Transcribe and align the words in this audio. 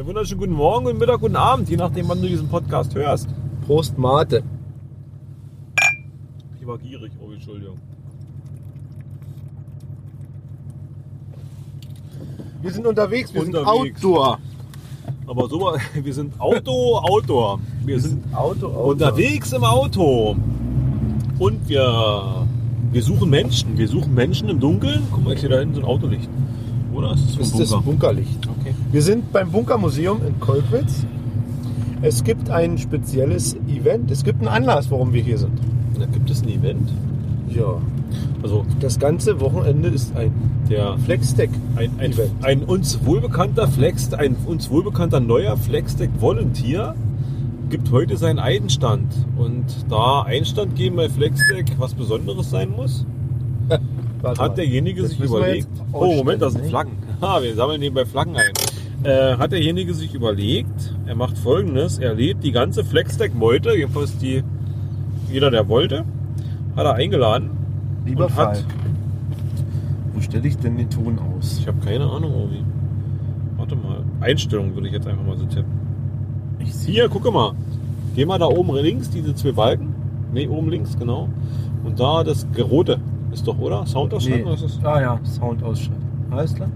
Einen 0.00 0.08
wunderschönen 0.08 0.40
guten 0.40 0.54
Morgen, 0.54 0.84
guten 0.86 0.98
Mittag, 0.98 1.20
guten 1.20 1.36
Abend, 1.36 1.68
je 1.68 1.76
nachdem, 1.76 2.08
wann 2.08 2.22
du 2.22 2.26
diesen 2.26 2.48
Podcast 2.48 2.94
hörst. 2.94 3.28
Prost 3.66 3.98
Mate. 3.98 4.42
Ich 6.58 6.66
war 6.66 6.78
gierig, 6.78 7.12
oh, 7.20 7.30
Entschuldigung. 7.30 7.76
Wir 12.62 12.72
sind 12.72 12.86
unterwegs, 12.86 13.34
wir 13.34 13.42
Unterwegs. 13.42 14.00
sind 14.00 14.10
Outdoor. 14.14 14.38
Aber 15.26 15.48
so, 15.50 15.60
war- 15.60 15.76
wir 16.02 16.14
sind 16.14 16.40
Auto, 16.40 16.96
Outdoor. 16.96 17.60
Wir 17.84 18.00
sind 18.00 18.24
Auto, 18.34 18.68
Auto. 18.68 18.90
unterwegs 18.92 19.52
im 19.52 19.64
Auto. 19.64 20.34
Und 21.38 21.68
wir, 21.68 22.46
wir 22.90 23.02
suchen 23.02 23.28
Menschen. 23.28 23.76
Wir 23.76 23.86
suchen 23.86 24.14
Menschen 24.14 24.48
im 24.48 24.60
Dunkeln. 24.60 25.02
Guck 25.12 25.24
mal, 25.24 25.34
ich 25.34 25.40
sehe 25.42 25.50
da 25.50 25.58
hinten 25.58 25.74
so 25.74 25.80
ein 25.82 25.86
Autolicht. 25.86 26.30
Oder? 26.94 27.12
Ist 27.12 27.38
Das 27.38 27.48
ist 27.50 27.72
das 27.72 27.82
Bunkerlicht. 27.82 28.48
Wir 28.92 29.02
sind 29.02 29.32
beim 29.32 29.52
Bunkermuseum 29.52 30.20
in 30.26 30.40
Kolkwitz. 30.40 31.06
Es 32.02 32.24
gibt 32.24 32.50
ein 32.50 32.76
spezielles 32.76 33.54
Event. 33.68 34.10
Es 34.10 34.24
gibt 34.24 34.40
einen 34.40 34.48
Anlass, 34.48 34.90
warum 34.90 35.12
wir 35.12 35.22
hier 35.22 35.38
sind. 35.38 35.60
Da 35.96 36.06
gibt 36.06 36.28
es 36.28 36.42
ein 36.42 36.48
Event. 36.48 36.90
Ja. 37.48 37.80
Also 38.42 38.64
Das 38.80 38.98
ganze 38.98 39.40
Wochenende 39.40 39.90
ist 39.90 40.16
ein 40.16 40.32
der 40.68 40.98
Flexdeck. 41.04 41.50
ein, 41.76 41.92
ein, 41.98 42.12
Event. 42.12 42.30
ein 42.42 42.62
uns 42.64 43.04
wohlbekannter 43.04 43.68
Flex, 43.68 44.12
ein 44.12 44.34
uns 44.46 44.70
wohlbekannter 44.70 45.20
neuer 45.20 45.56
Flexdeck 45.56 46.10
Volunteer 46.18 46.96
gibt 47.68 47.92
heute 47.92 48.16
seinen 48.16 48.40
Einstand. 48.40 49.14
Und 49.36 49.66
da 49.88 50.22
Einstand 50.22 50.74
geben 50.74 50.96
bei 50.96 51.08
Flexdeck 51.08 51.76
was 51.78 51.94
Besonderes 51.94 52.50
sein 52.50 52.70
muss, 52.70 53.06
hat 54.24 54.58
derjenige 54.58 55.06
sich 55.06 55.20
überlegt. 55.20 55.68
Oh, 55.92 56.16
Moment, 56.16 56.42
das 56.42 56.54
sind 56.54 56.66
Flaggen. 56.66 56.94
Ha, 57.22 57.40
wir 57.40 57.54
sammeln 57.54 57.78
nebenbei 57.78 58.04
Flaggen 58.04 58.34
ein. 58.34 58.50
Äh, 59.02 59.36
hat 59.38 59.52
derjenige 59.52 59.94
sich 59.94 60.14
überlegt, 60.14 60.94
er 61.06 61.14
macht 61.14 61.38
folgendes: 61.38 61.98
Er 61.98 62.14
lädt 62.14 62.42
die 62.44 62.52
ganze 62.52 62.84
Flexdeck-Meute, 62.84 63.74
jedenfalls 63.74 64.18
die, 64.18 64.42
jeder, 65.30 65.50
der 65.50 65.68
wollte, 65.68 66.04
hat 66.76 66.84
er 66.84 66.94
eingeladen. 66.94 67.50
Lieber 68.04 68.26
und 68.26 68.36
hat- 68.36 68.64
wo 70.14 70.20
stelle 70.20 70.46
ich 70.46 70.58
denn 70.58 70.76
den 70.76 70.90
Ton 70.90 71.18
aus? 71.18 71.58
Ich 71.60 71.66
habe 71.66 71.78
keine 71.84 72.04
Ahnung, 72.10 72.34
Obi. 72.34 72.62
Warte 73.56 73.74
mal. 73.76 74.02
Einstellungen 74.20 74.74
würde 74.74 74.88
ich 74.88 74.92
jetzt 74.92 75.06
einfach 75.06 75.24
mal 75.24 75.36
so 75.36 75.46
tippen. 75.46 75.72
Ich 76.58 76.74
sehe. 76.74 76.92
Hier, 76.94 77.08
gucke 77.08 77.30
mal. 77.30 77.52
Geh 78.14 78.26
mal 78.26 78.38
da 78.38 78.46
oben 78.46 78.74
links, 78.76 79.08
diese 79.08 79.34
zwei 79.34 79.52
Balken. 79.52 79.94
Ne, 80.32 80.46
oben 80.48 80.68
links, 80.68 80.98
genau. 80.98 81.28
Und 81.84 81.98
da 82.00 82.22
das 82.22 82.46
rote 82.58 82.98
ist 83.32 83.46
doch, 83.46 83.58
oder? 83.58 83.86
Soundausschalten? 83.86 84.40
Nee. 84.42 84.46
oder 84.46 84.54
ist 84.54 84.64
das? 84.64 84.84
Ah 84.84 85.00
ja, 85.00 85.20
Sound 85.24 85.62
ausschalten. 85.62 86.02
Alles 86.30 86.54
klar. 86.54 86.68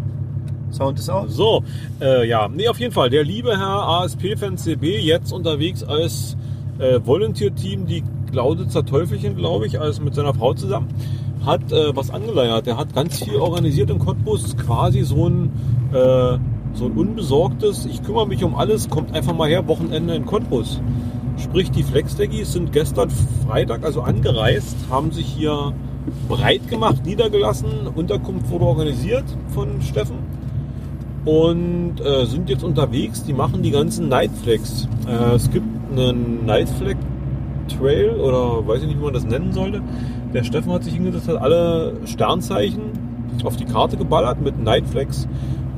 Sound 0.74 0.98
ist 0.98 1.08
aus. 1.08 1.34
So, 1.34 1.62
äh, 2.00 2.28
ja, 2.28 2.48
nee, 2.48 2.68
auf 2.68 2.78
jeden 2.78 2.92
Fall. 2.92 3.10
Der 3.10 3.24
liebe 3.24 3.56
Herr 3.56 3.88
ASP-Fan 3.88 4.58
CB, 4.58 4.98
jetzt 4.98 5.32
unterwegs 5.32 5.82
als 5.82 6.36
äh, 6.78 7.00
Volunteer-Team, 7.04 7.86
die 7.86 8.02
Glauditzer 8.30 8.84
Teufelchen, 8.84 9.36
glaube 9.36 9.66
ich, 9.66 9.80
als 9.80 10.00
mit 10.00 10.14
seiner 10.14 10.34
Frau 10.34 10.54
zusammen, 10.54 10.88
hat 11.46 11.72
äh, 11.72 11.94
was 11.96 12.10
angeleiert. 12.10 12.66
Der 12.66 12.76
hat 12.76 12.94
ganz 12.94 13.22
viel 13.22 13.36
organisiert 13.36 13.90
im 13.90 13.98
Cottbus, 13.98 14.56
quasi 14.56 15.02
so 15.02 15.28
ein, 15.28 15.52
äh, 15.92 16.38
so 16.74 16.86
ein 16.86 16.92
unbesorgtes, 16.96 17.86
ich 17.86 18.02
kümmere 18.02 18.26
mich 18.26 18.42
um 18.42 18.56
alles, 18.56 18.88
kommt 18.88 19.14
einfach 19.14 19.34
mal 19.34 19.48
her, 19.48 19.66
Wochenende 19.68 20.14
in 20.14 20.26
Cottbus. 20.26 20.80
Sprich, 21.36 21.70
die 21.70 21.82
Flexdeggis 21.82 22.52
sind 22.52 22.72
gestern 22.72 23.10
Freitag 23.46 23.84
also 23.84 24.02
angereist, 24.02 24.76
haben 24.90 25.12
sich 25.12 25.26
hier 25.26 25.72
breit 26.28 26.68
gemacht, 26.68 27.04
niedergelassen. 27.04 27.86
Unterkunft 27.94 28.50
wurde 28.50 28.64
organisiert 28.64 29.24
von 29.48 29.82
Steffen 29.82 30.18
und 31.24 32.00
äh, 32.00 32.26
sind 32.26 32.48
jetzt 32.48 32.64
unterwegs. 32.64 33.24
Die 33.24 33.32
machen 33.32 33.62
die 33.62 33.70
ganzen 33.70 34.08
Nightflags. 34.08 34.88
Äh, 35.06 35.34
es 35.34 35.50
gibt 35.50 35.66
einen 35.90 36.44
Nightflag 36.46 36.96
Trail 37.68 38.10
oder 38.10 38.66
weiß 38.66 38.82
ich 38.82 38.88
nicht, 38.88 38.98
wie 38.98 39.04
man 39.04 39.14
das 39.14 39.24
nennen 39.24 39.52
sollte. 39.52 39.82
Der 40.32 40.44
Steffen 40.44 40.72
hat 40.72 40.84
sich 40.84 40.94
hingesetzt, 40.94 41.28
hat 41.28 41.40
alle 41.40 41.94
Sternzeichen 42.04 42.82
auf 43.42 43.56
die 43.56 43.64
Karte 43.64 43.96
geballert 43.96 44.40
mit 44.42 44.62
Nightflags 44.62 45.28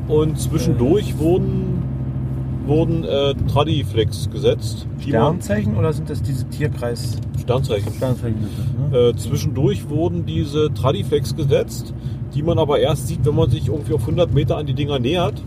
und 0.09 0.39
zwischendurch 0.39 1.19
wurden 1.19 1.76
wurden 2.67 3.05
äh, 3.05 3.35
Tradiflex 3.51 4.31
gesetzt. 4.31 4.87
Sternzeichen 5.01 5.77
oder 5.77 5.93
sind 5.93 6.11
das 6.11 6.23
diese 6.23 6.49
Tierkreis? 6.49 7.19
Sternzeichen. 7.41 7.93
Sternzeichen 7.93 8.39
sind 8.41 8.53
das, 8.59 8.91
ne? 8.91 9.09
Äh, 9.09 9.17
zwischendurch 9.17 9.89
wurden 9.89 10.27
diese 10.27 10.73
Tradiflex 10.75 11.37
gesetzt, 11.37 11.95
die 12.35 12.43
man 12.43 12.59
aber 12.59 12.81
erst 12.81 13.09
sieht, 13.09 13.25
wenn 13.25 13.35
man 13.35 13.51
sich 13.51 13.69
irgendwie 13.69 13.95
auf 13.95 14.03
100 14.03 14.35
Meter 14.35 14.57
an 14.57 14.67
die 14.67 14.75
Dinger 14.75 14.99
nähert. 14.99 15.43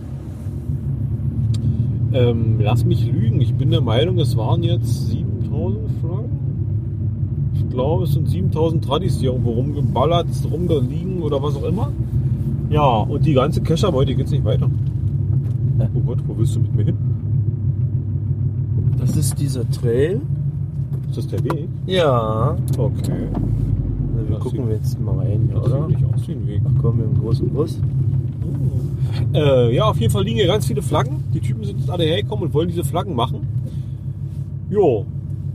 Ähm, 2.12 2.60
lass 2.60 2.86
mich 2.86 3.06
lügen, 3.06 3.40
ich 3.42 3.54
bin 3.54 3.70
der 3.70 3.82
Meinung, 3.82 4.18
es 4.18 4.36
waren 4.36 4.64
jetzt 4.64 5.10
7000 5.10 5.92
Flaggen. 6.00 6.40
Ich 7.54 7.70
glaube, 7.70 8.06
es 8.06 8.14
sind 8.14 8.28
7000 8.28 8.84
Tradis, 8.84 9.20
die 9.20 9.26
irgendwo 9.26 9.52
rumgeballert, 9.52 10.28
rumgeliegen 10.50 11.22
oder 11.22 11.44
was 11.44 11.56
auch 11.56 11.66
immer. 11.66 11.92
Ja, 12.72 12.98
und 12.98 13.26
die 13.26 13.34
ganze 13.34 13.62
Kescherbeute 13.62 14.16
geht's 14.16 14.32
nicht 14.32 14.46
weiter. 14.46 14.70
Oh 15.80 16.00
Gott, 16.06 16.20
wo 16.28 16.38
willst 16.38 16.56
du 16.56 16.60
mit 16.60 16.76
mir 16.76 16.84
hin? 16.86 16.98
Das 19.00 19.16
ist 19.16 19.40
dieser 19.40 19.70
Trail. 19.70 20.22
Ist 21.10 21.18
das 21.18 21.28
der 21.28 21.44
Weg? 21.44 21.68
Ja. 21.88 22.56
Okay. 22.78 23.12
Also 24.16 24.28
wir 24.30 24.36
Das 24.36 24.40
gucken 24.44 24.68
wir 24.68 24.76
jetzt 24.76 25.00
mal 25.00 25.18
rein 25.18 25.50
Das 25.54 25.66
oder? 25.66 25.88
sieht 25.88 26.00
nicht 26.02 26.14
aus 26.14 26.28
wie 26.28 26.32
ein 26.34 26.48
Weg. 26.48 26.62
Kommen 26.82 27.00
wir 27.00 27.06
im 27.06 27.20
großen 27.20 27.50
Bus. 27.50 27.80
Äh, 29.34 29.76
ja, 29.76 29.86
auf 29.86 30.00
jeden 30.00 30.12
Fall 30.12 30.24
liegen 30.24 30.38
hier 30.38 30.48
ganz 30.48 30.66
viele 30.66 30.82
Flaggen. 30.82 31.24
Die 31.34 31.40
Typen 31.40 31.64
sind 31.64 31.80
jetzt 31.80 31.90
alle 31.90 32.04
hergekommen 32.04 32.46
und 32.46 32.54
wollen 32.54 32.68
diese 32.70 32.84
Flaggen 32.84 33.16
machen. 33.16 33.40
Jo, 34.70 35.06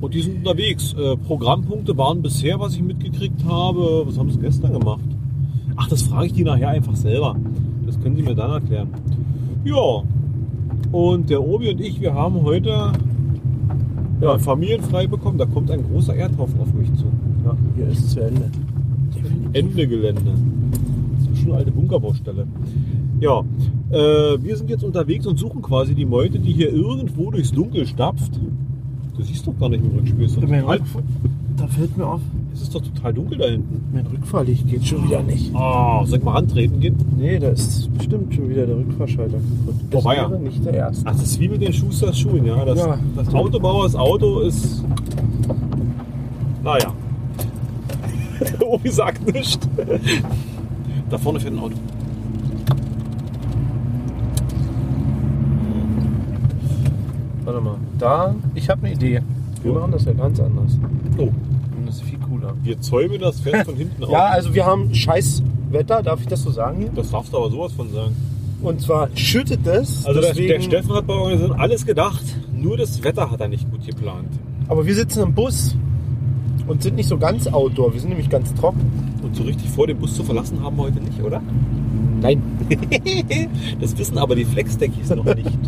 und 0.00 0.14
die 0.14 0.20
sind 0.22 0.38
unterwegs. 0.38 0.94
Äh, 0.94 1.16
Programmpunkte 1.16 1.96
waren 1.96 2.20
bisher, 2.22 2.58
was 2.58 2.74
ich 2.74 2.82
mitgekriegt 2.82 3.44
habe. 3.44 4.04
Was 4.06 4.18
haben 4.18 4.30
sie 4.30 4.38
gestern 4.38 4.72
gemacht? 4.72 5.00
Ach, 5.76 5.88
das 5.88 6.02
frage 6.02 6.26
ich 6.26 6.32
die 6.32 6.44
nachher 6.44 6.68
einfach 6.70 6.96
selber. 6.96 7.36
Das 7.86 8.00
können 8.00 8.16
sie 8.16 8.22
mir 8.22 8.34
dann 8.34 8.50
erklären. 8.50 8.88
Ja, 9.64 10.02
und 10.94 11.28
der 11.28 11.42
Obi 11.42 11.70
und 11.70 11.80
ich, 11.80 12.00
wir 12.00 12.14
haben 12.14 12.42
heute 12.42 12.92
ja, 14.20 14.38
familienfrei 14.38 15.08
bekommen. 15.08 15.38
Da 15.38 15.44
kommt 15.44 15.68
ein 15.72 15.82
großer 15.82 16.14
Erdhaufen 16.14 16.60
auf 16.60 16.72
mich 16.72 16.94
zu. 16.94 17.06
Ja, 17.44 17.56
hier 17.74 17.88
ist 17.88 17.98
es 17.98 18.10
zu 18.10 18.20
Ende. 18.20 18.48
Ende 19.52 19.88
Gelände. 19.88 20.34
Das 21.18 21.32
ist 21.32 21.38
schon 21.40 21.48
eine 21.48 21.58
alte 21.58 21.72
Bunkerbaustelle. 21.72 22.46
Ja, 23.18 23.40
äh, 23.90 24.40
wir 24.40 24.56
sind 24.56 24.70
jetzt 24.70 24.84
unterwegs 24.84 25.26
und 25.26 25.36
suchen 25.36 25.62
quasi 25.62 25.96
die 25.96 26.04
Meute, 26.04 26.38
die 26.38 26.52
hier 26.52 26.72
irgendwo 26.72 27.32
durchs 27.32 27.50
Dunkel 27.50 27.86
stapft. 27.86 28.40
Du 29.16 29.22
siehst 29.22 29.44
doch 29.48 29.58
gar 29.58 29.70
nicht 29.70 29.82
im 29.84 29.98
Rückspiel. 29.98 30.28
Da 31.56 31.66
fällt 31.66 31.96
mir 31.96 32.06
auf, 32.06 32.20
es 32.54 32.62
ist 32.62 32.74
doch 32.74 32.80
total 32.80 33.12
dunkel 33.12 33.38
da 33.38 33.46
hinten. 33.46 33.82
mein 33.92 34.06
Rückfahrlicht 34.06 34.66
geht 34.68 34.86
schon 34.86 35.04
wieder 35.04 35.22
nicht. 35.22 35.54
Ah, 35.54 36.02
soll 36.06 36.18
ich 36.18 36.24
mal 36.24 36.32
rantreten 36.32 36.80
gehen? 36.80 36.96
Nee, 37.18 37.38
da 37.38 37.48
ist 37.48 37.92
bestimmt 37.96 38.32
schon 38.34 38.48
wieder 38.48 38.64
der 38.66 38.76
Rückfahrschalter 38.76 39.36
kaputt. 39.38 39.74
Das 39.90 40.02
Oh, 40.02 40.08
weia. 40.08 40.30
wäre 40.30 40.40
nicht 40.40 40.64
der 40.64 40.74
erste. 40.74 41.04
Ach, 41.06 41.12
das 41.12 41.22
ist 41.22 41.40
wie 41.40 41.48
mit 41.48 41.60
den 41.60 41.72
Schusters 41.72 42.18
Schuhen, 42.18 42.46
ja. 42.46 42.64
Das, 42.64 42.78
Ja. 42.78 42.98
das 43.16 43.34
Autobauers 43.34 43.94
Auto 43.96 44.40
ist. 44.40 44.82
Naja. 46.62 46.92
Obi 48.66 48.88
sagt 48.90 49.32
nichts. 49.32 49.58
Da 51.10 51.18
vorne 51.18 51.40
fährt 51.40 51.54
ein 51.54 51.58
Auto. 51.58 51.74
Warte 57.44 57.60
mal. 57.60 57.76
Da, 57.98 58.34
ich 58.54 58.68
habe 58.70 58.86
eine 58.86 58.94
Idee. 58.94 59.20
Wir 59.62 59.72
Ja. 59.72 59.78
machen 59.78 59.92
das 59.92 60.04
ja 60.04 60.12
ganz 60.12 60.40
anders. 60.40 60.78
Oh, 61.18 61.22
Und 61.24 61.86
das 61.86 61.96
ist 61.96 62.02
viel 62.04 62.18
cooler. 62.18 62.42
Wir 62.62 62.80
zäumen 62.80 63.20
das 63.20 63.40
Pferd 63.40 63.64
von 63.66 63.76
hinten 63.76 64.04
auf. 64.04 64.10
Ja, 64.10 64.26
also 64.26 64.54
wir 64.54 64.64
haben 64.64 64.94
scheiß 64.94 65.42
Wetter, 65.70 66.02
darf 66.02 66.20
ich 66.20 66.28
das 66.28 66.42
so 66.42 66.50
sagen 66.50 66.78
hier? 66.78 66.90
Das 66.94 67.10
darfst 67.10 67.32
du 67.32 67.38
aber 67.38 67.50
sowas 67.50 67.72
von 67.72 67.90
sagen. 67.92 68.14
Und 68.62 68.80
zwar 68.80 69.08
schüttet 69.14 69.66
es. 69.66 70.06
Also 70.06 70.20
der, 70.20 70.30
deswegen, 70.30 70.48
der 70.48 70.60
Steffen 70.60 70.92
hat 70.94 71.06
bei 71.06 71.14
Organisation 71.14 71.60
alles 71.60 71.84
gedacht, 71.84 72.24
nur 72.52 72.76
das 72.76 73.02
Wetter 73.02 73.30
hat 73.30 73.40
er 73.40 73.48
nicht 73.48 73.70
gut 73.70 73.84
geplant. 73.86 74.28
Aber 74.68 74.86
wir 74.86 74.94
sitzen 74.94 75.22
im 75.22 75.34
Bus 75.34 75.76
und 76.66 76.82
sind 76.82 76.96
nicht 76.96 77.08
so 77.08 77.18
ganz 77.18 77.46
outdoor. 77.46 77.92
Wir 77.92 78.00
sind 78.00 78.08
nämlich 78.10 78.30
ganz 78.30 78.54
trocken. 78.54 78.90
Und 79.22 79.36
so 79.36 79.42
richtig 79.42 79.68
vor, 79.70 79.86
den 79.86 79.98
Bus 79.98 80.14
zu 80.14 80.22
verlassen 80.22 80.62
haben 80.62 80.76
wir 80.76 80.84
heute 80.84 81.00
nicht, 81.00 81.20
oder? 81.22 81.42
Nein. 82.20 82.42
Das 83.80 83.96
wissen 83.98 84.16
aber 84.18 84.34
die 84.34 84.44
Flexdeckies 84.44 85.10
noch 85.10 85.24
nicht. 85.24 85.50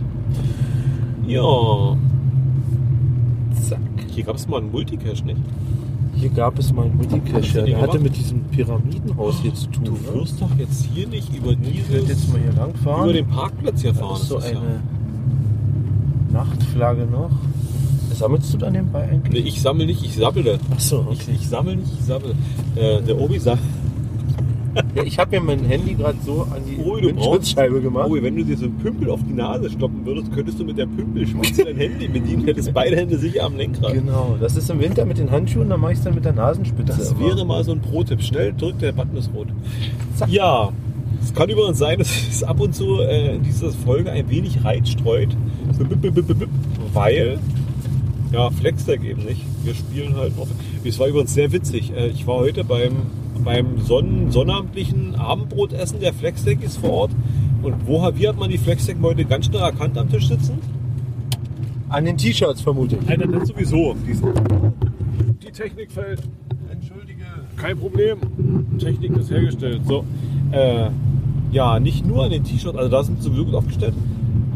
Ja, 1.26 1.96
Zack. 3.68 3.80
hier 4.14 4.22
gab 4.22 4.36
es 4.36 4.46
mal 4.46 4.58
einen 4.58 4.70
Multicache, 4.70 5.24
nicht? 5.24 5.40
Hier 6.18 6.30
gab 6.30 6.58
es 6.58 6.72
mal 6.72 6.86
einen 6.86 6.98
den 7.08 7.66
Der 7.66 7.80
hatte 7.80 7.98
mit 7.98 8.16
diesem 8.16 8.42
Pyramidenhaus 8.44 9.40
hier 9.42 9.54
zu 9.54 9.66
tun. 9.68 9.84
Du 9.84 9.92
ne? 9.92 9.98
wirst 10.20 10.40
doch 10.40 10.50
jetzt 10.58 10.88
hier 10.94 11.06
nicht 11.08 11.34
über 11.36 11.50
Ich 11.52 11.58
dieses, 11.60 12.08
jetzt 12.08 12.32
mal 12.32 12.40
hier 12.40 12.52
lang 12.52 12.74
fahren. 12.74 13.04
über 13.04 13.12
den 13.12 13.26
Parkplatz 13.28 13.82
hier 13.82 13.94
fahren. 13.94 14.16
ist 14.16 14.28
so 14.28 14.36
Das 14.36 14.46
ist 14.46 14.52
ja- 14.52 14.60
eine 14.60 14.80
Nachtflagge 16.32 17.06
noch. 17.06 17.30
Sammelst 18.14 18.54
du 18.54 18.58
dann 18.58 18.72
den 18.72 18.90
Ball 18.90 19.06
Nee, 19.08 19.12
eigentlich? 19.16 19.46
ich 19.46 19.60
sammle 19.60 19.84
nicht, 19.84 20.02
ich 20.02 20.16
sabbele. 20.16 20.58
Achso, 20.70 21.06
Ich, 21.12 21.28
ich 21.28 21.48
sammle 21.48 21.76
nicht, 21.76 21.92
ich 21.98 22.04
sabbele. 22.06 22.34
Äh, 22.74 23.02
der 23.02 23.20
Obi 23.20 23.38
sagt, 23.38 23.60
Ja, 24.96 25.02
ich 25.02 25.18
habe 25.18 25.38
mir 25.38 25.42
mein 25.42 25.64
Handy 25.66 25.92
gerade 25.92 26.16
so 26.24 26.46
an 26.50 26.62
die 26.66 26.76
du 26.78 27.06
Windschutzscheibe 27.06 27.82
gemacht. 27.82 28.08
Obi, 28.08 28.22
wenn 28.22 28.34
du 28.34 28.44
dir 28.44 28.56
so 28.56 28.64
einen 28.64 28.78
Pümpel 28.78 29.10
auf 29.10 29.20
die 29.28 29.34
Nase 29.34 29.68
stoppen 29.68 30.06
würdest, 30.06 30.32
könntest 30.32 30.58
du 30.58 30.64
mit 30.64 30.78
der 30.78 30.86
Pümpelspitze 30.86 31.64
dein 31.66 31.76
Handy 31.76 32.08
bedienen, 32.08 32.46
hättest 32.46 32.72
beide 32.72 32.96
Hände 32.96 33.18
sicher 33.18 33.44
am 33.44 33.56
Lenkrad. 33.56 33.92
Genau, 33.92 34.38
das 34.40 34.56
ist 34.56 34.70
im 34.70 34.80
Winter 34.80 35.04
mit 35.04 35.18
den 35.18 35.30
Handschuhen, 35.30 35.68
dann 35.68 35.80
mache 35.80 35.92
ich 35.92 35.98
es 35.98 36.04
dann 36.04 36.14
mit 36.14 36.24
der 36.24 36.32
Nasenspitze. 36.32 36.96
Das 36.96 37.10
immer. 37.10 37.20
wäre 37.20 37.44
mal 37.44 37.62
so 37.62 37.72
ein 37.72 37.82
Pro-Tipp. 37.82 38.22
Schnell 38.22 38.54
drückt, 38.54 38.80
der 38.80 38.92
Button 38.92 39.18
ist 39.18 39.30
rot. 39.34 39.48
Zack. 40.14 40.30
Ja, 40.30 40.72
es 41.22 41.34
kann 41.34 41.50
übrigens 41.50 41.76
sein, 41.76 41.98
dass 41.98 42.08
es 42.08 42.42
ab 42.42 42.58
und 42.58 42.74
zu 42.74 43.00
äh, 43.00 43.36
in 43.36 43.42
dieser 43.42 43.70
Folge 43.72 44.10
ein 44.10 44.30
wenig 44.30 44.64
Reiz 44.64 44.88
streut. 44.88 45.36
Weil, 46.94 47.38
ja, 48.32 48.48
Flexdeck 48.50 49.04
eben 49.04 49.24
nicht. 49.24 49.42
Wir 49.62 49.74
spielen 49.74 50.16
halt 50.16 50.34
noch. 50.38 50.46
Es 50.88 50.98
war 51.00 51.08
übrigens 51.08 51.34
sehr 51.34 51.50
witzig. 51.52 51.92
Äh, 51.96 52.08
Ich 52.08 52.26
war 52.26 52.36
heute 52.36 52.62
beim, 52.64 52.92
beim 53.44 53.80
Sonnen, 53.80 54.30
sonnabendlichen 54.30 55.16
Abendbrotessen 55.16 56.00
der 56.00 56.12
Flexdeck 56.12 56.62
ist 56.62 56.78
vor 56.78 56.90
Ort. 56.90 57.10
Und 57.62 57.74
wo 57.86 58.08
wie 58.14 58.28
hat 58.28 58.38
man 58.38 58.50
die 58.50 58.58
Flexdeck 58.58 58.96
heute 59.02 59.24
ganz 59.24 59.46
schnell 59.46 59.62
erkannt 59.62 59.98
am 59.98 60.08
Tisch 60.08 60.28
sitzen? 60.28 60.58
An 61.88 62.04
den 62.04 62.16
T-Shirts 62.16 62.60
vermute 62.60 62.96
ich. 63.02 63.08
Alter, 63.08 63.26
das 63.26 63.48
sowieso. 63.48 63.96
Die 65.42 65.50
Technik 65.50 65.90
fällt. 65.90 66.22
Entschuldige. 66.70 67.24
Kein 67.56 67.78
Problem. 67.78 68.18
Technik 68.78 69.16
ist 69.16 69.30
hergestellt. 69.30 69.80
So. 69.86 70.04
Äh, 70.52 70.90
ja, 71.50 71.80
nicht 71.80 72.06
nur 72.06 72.24
an 72.24 72.30
den 72.30 72.44
T-Shirts, 72.44 72.76
also 72.76 72.90
da 72.90 73.02
sind 73.02 73.22
sie 73.22 73.28
sowieso 73.28 73.44
gut 73.46 73.54
aufgestellt, 73.54 73.94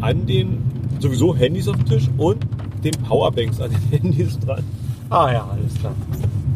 an 0.00 0.26
den 0.26 0.58
sowieso 0.98 1.34
Handys 1.34 1.66
auf 1.68 1.76
dem 1.76 1.86
Tisch 1.86 2.08
und 2.18 2.38
den 2.84 2.92
Powerbanks 3.08 3.60
an 3.60 3.70
den 3.70 3.90
Handys 4.02 4.38
dran. 4.38 4.62
Ah 5.10 5.32
ja, 5.32 5.48
alles 5.50 5.74
klar. 5.74 5.92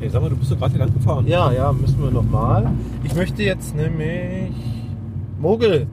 Ey, 0.00 0.08
sag 0.08 0.22
mal, 0.22 0.30
du 0.30 0.36
bist 0.36 0.50
doch 0.52 0.58
gerade 0.58 0.72
hier 0.72 0.80
lang 0.84 0.94
gefahren. 0.94 1.26
Ja, 1.26 1.52
ja, 1.52 1.72
müssen 1.72 2.00
wir 2.02 2.10
nochmal. 2.10 2.70
Ich 3.02 3.14
möchte 3.14 3.42
jetzt 3.42 3.74
nämlich... 3.74 4.52
Mogel, 5.40 5.86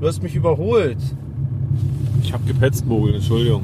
du 0.00 0.06
hast 0.06 0.22
mich 0.22 0.34
überholt. 0.34 0.98
Ich 2.22 2.32
habe 2.32 2.44
gepetzt, 2.44 2.84
Mogel, 2.86 3.14
Entschuldigung. 3.14 3.62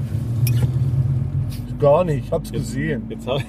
Gar 1.81 2.05
nicht, 2.05 2.27
ich 2.27 2.33
hab's 2.33 2.51
Jetzt- 2.51 2.61
gesehen. 2.67 3.03
Jetzt 3.09 3.27
hab 3.27 3.41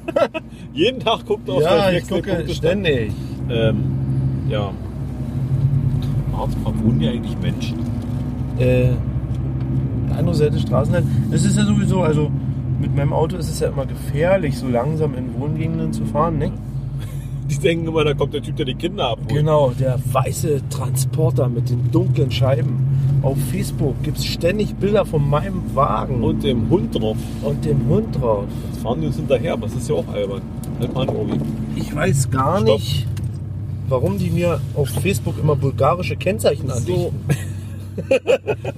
Jeden 0.72 1.00
Tag 1.00 1.26
guckt 1.26 1.48
er 1.48 1.54
auf 1.54 1.62
Ja, 1.62 1.90
ich 1.90 2.02
gucke 2.08 2.22
Flexdeck-Punktestand. 2.22 2.56
ständig. 2.56 3.12
Ähm, 3.48 3.76
ja. 4.48 4.70
Warum 6.32 6.84
wohnen 6.84 6.98
die 7.00 7.08
eigentlich 7.08 7.36
Menschen? 7.40 7.78
Äh, 8.58 8.90
andere 10.16 10.34
Seite 10.34 10.58
Straßenland. 10.58 11.06
Es 11.30 11.44
ist 11.44 11.56
ja 11.56 11.64
sowieso, 11.64 12.02
also 12.02 12.30
mit 12.80 12.94
meinem 12.96 13.12
Auto 13.12 13.36
ist 13.36 13.50
es 13.50 13.60
ja 13.60 13.68
immer 13.68 13.86
gefährlich, 13.86 14.56
so 14.56 14.66
langsam 14.68 15.14
in 15.14 15.38
Wohngegenden 15.38 15.92
zu 15.92 16.04
fahren, 16.06 16.38
ne? 16.38 16.50
Die 17.50 17.58
denken 17.58 17.88
immer, 17.88 18.04
da 18.04 18.14
kommt 18.14 18.32
der 18.32 18.42
Typ, 18.42 18.56
der 18.56 18.66
die 18.66 18.74
Kinder 18.76 19.08
abholt. 19.08 19.28
Genau, 19.28 19.70
der 19.70 19.98
weiße 20.12 20.62
Transporter 20.70 21.48
mit 21.48 21.68
den 21.68 21.90
dunklen 21.90 22.30
Scheiben. 22.30 22.86
Auf 23.22 23.36
Facebook 23.50 24.00
gibt 24.04 24.18
es 24.18 24.24
ständig 24.24 24.74
Bilder 24.76 25.04
von 25.04 25.28
meinem 25.28 25.62
Wagen 25.74 26.22
Und 26.22 26.42
dem 26.44 26.70
Hund 26.70 26.94
drauf. 26.94 27.16
und 27.42 27.64
dem 27.64 27.86
Hund 27.88 28.14
drauf. 28.20 28.44
Jetzt 28.70 28.82
fahren 28.82 29.00
die 29.00 29.08
uns 29.08 29.16
hinterher, 29.16 29.54
aber 29.54 29.66
das 29.66 29.74
ist 29.74 29.88
ja 29.90 29.96
auch 29.96 30.08
albern. 30.08 30.42
Halt 30.78 30.94
mal 30.94 31.08
an, 31.08 31.16
Obi. 31.16 31.40
Ich 31.76 31.94
weiß 31.94 32.30
gar 32.30 32.60
Stopp. 32.60 32.78
nicht, 32.78 33.06
warum 33.88 34.16
die 34.16 34.30
mir 34.30 34.60
auf 34.74 34.88
Facebook 34.88 35.34
immer 35.42 35.56
bulgarische 35.56 36.16
Kennzeichen 36.16 36.70
andichten. 36.70 37.12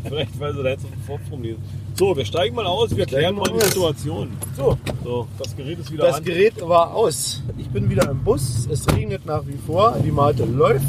Vielleicht, 0.09 0.41
weil 0.41 0.55
sie 0.55 0.63
da 0.63 0.69
jetzt 0.71 0.83
sofort 0.83 1.21
formulieren. 1.29 1.59
So, 1.95 2.17
wir 2.17 2.25
steigen 2.25 2.57
mal 2.57 2.67
aus, 2.67 2.97
wir 2.97 3.05
klären 3.07 3.35
mal 3.37 3.45
die 3.45 3.53
aus. 3.55 3.65
Situation. 3.69 4.29
So, 4.57 4.77
So, 5.05 5.27
das 5.39 5.55
Gerät 5.57 5.79
ist 5.79 5.93
wieder 5.93 6.05
das 6.07 6.17
an. 6.17 6.25
Gerät 6.25 6.55
war 6.63 6.95
aus. 6.95 7.43
Ich 7.59 7.69
bin 7.69 7.89
wieder 7.91 8.11
im 8.11 8.19
Bus. 8.25 8.67
Es 8.71 8.87
regnet 8.95 9.27
nach 9.27 9.47
wie 9.47 9.59
vor. 9.67 9.97
Die 10.05 10.11
Mate 10.11 10.45
läuft. 10.45 10.87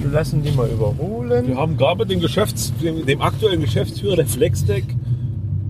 Wir 0.00 0.10
lassen 0.10 0.42
die 0.42 0.50
mal 0.52 0.68
überholen. 0.68 1.46
Wir 1.48 1.56
haben 1.56 1.76
gerade 1.76 2.06
den 2.06 2.20
Geschäfts-, 2.20 2.72
dem, 2.82 3.04
dem 3.06 3.20
aktuellen 3.20 3.60
Geschäftsführer 3.60 4.16
der 4.16 4.26
Flexdeck 4.26 4.84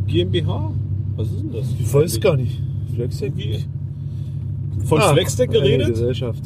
GmbH. 0.06 0.73
Was 1.17 1.29
ist 1.29 1.41
denn 1.41 1.52
das? 1.52 1.67
Ich 1.79 1.93
weiß 1.94 2.20
gar 2.20 2.37
nicht. 2.37 2.61
Flexdeck? 2.94 3.32
Wie- 3.37 3.64
Von 4.85 5.00
Ah, 5.00 5.12
Flexdeck 5.12 5.50
eine 5.50 5.61
geredet 5.61 5.88
Gesellschaft. 5.88 6.43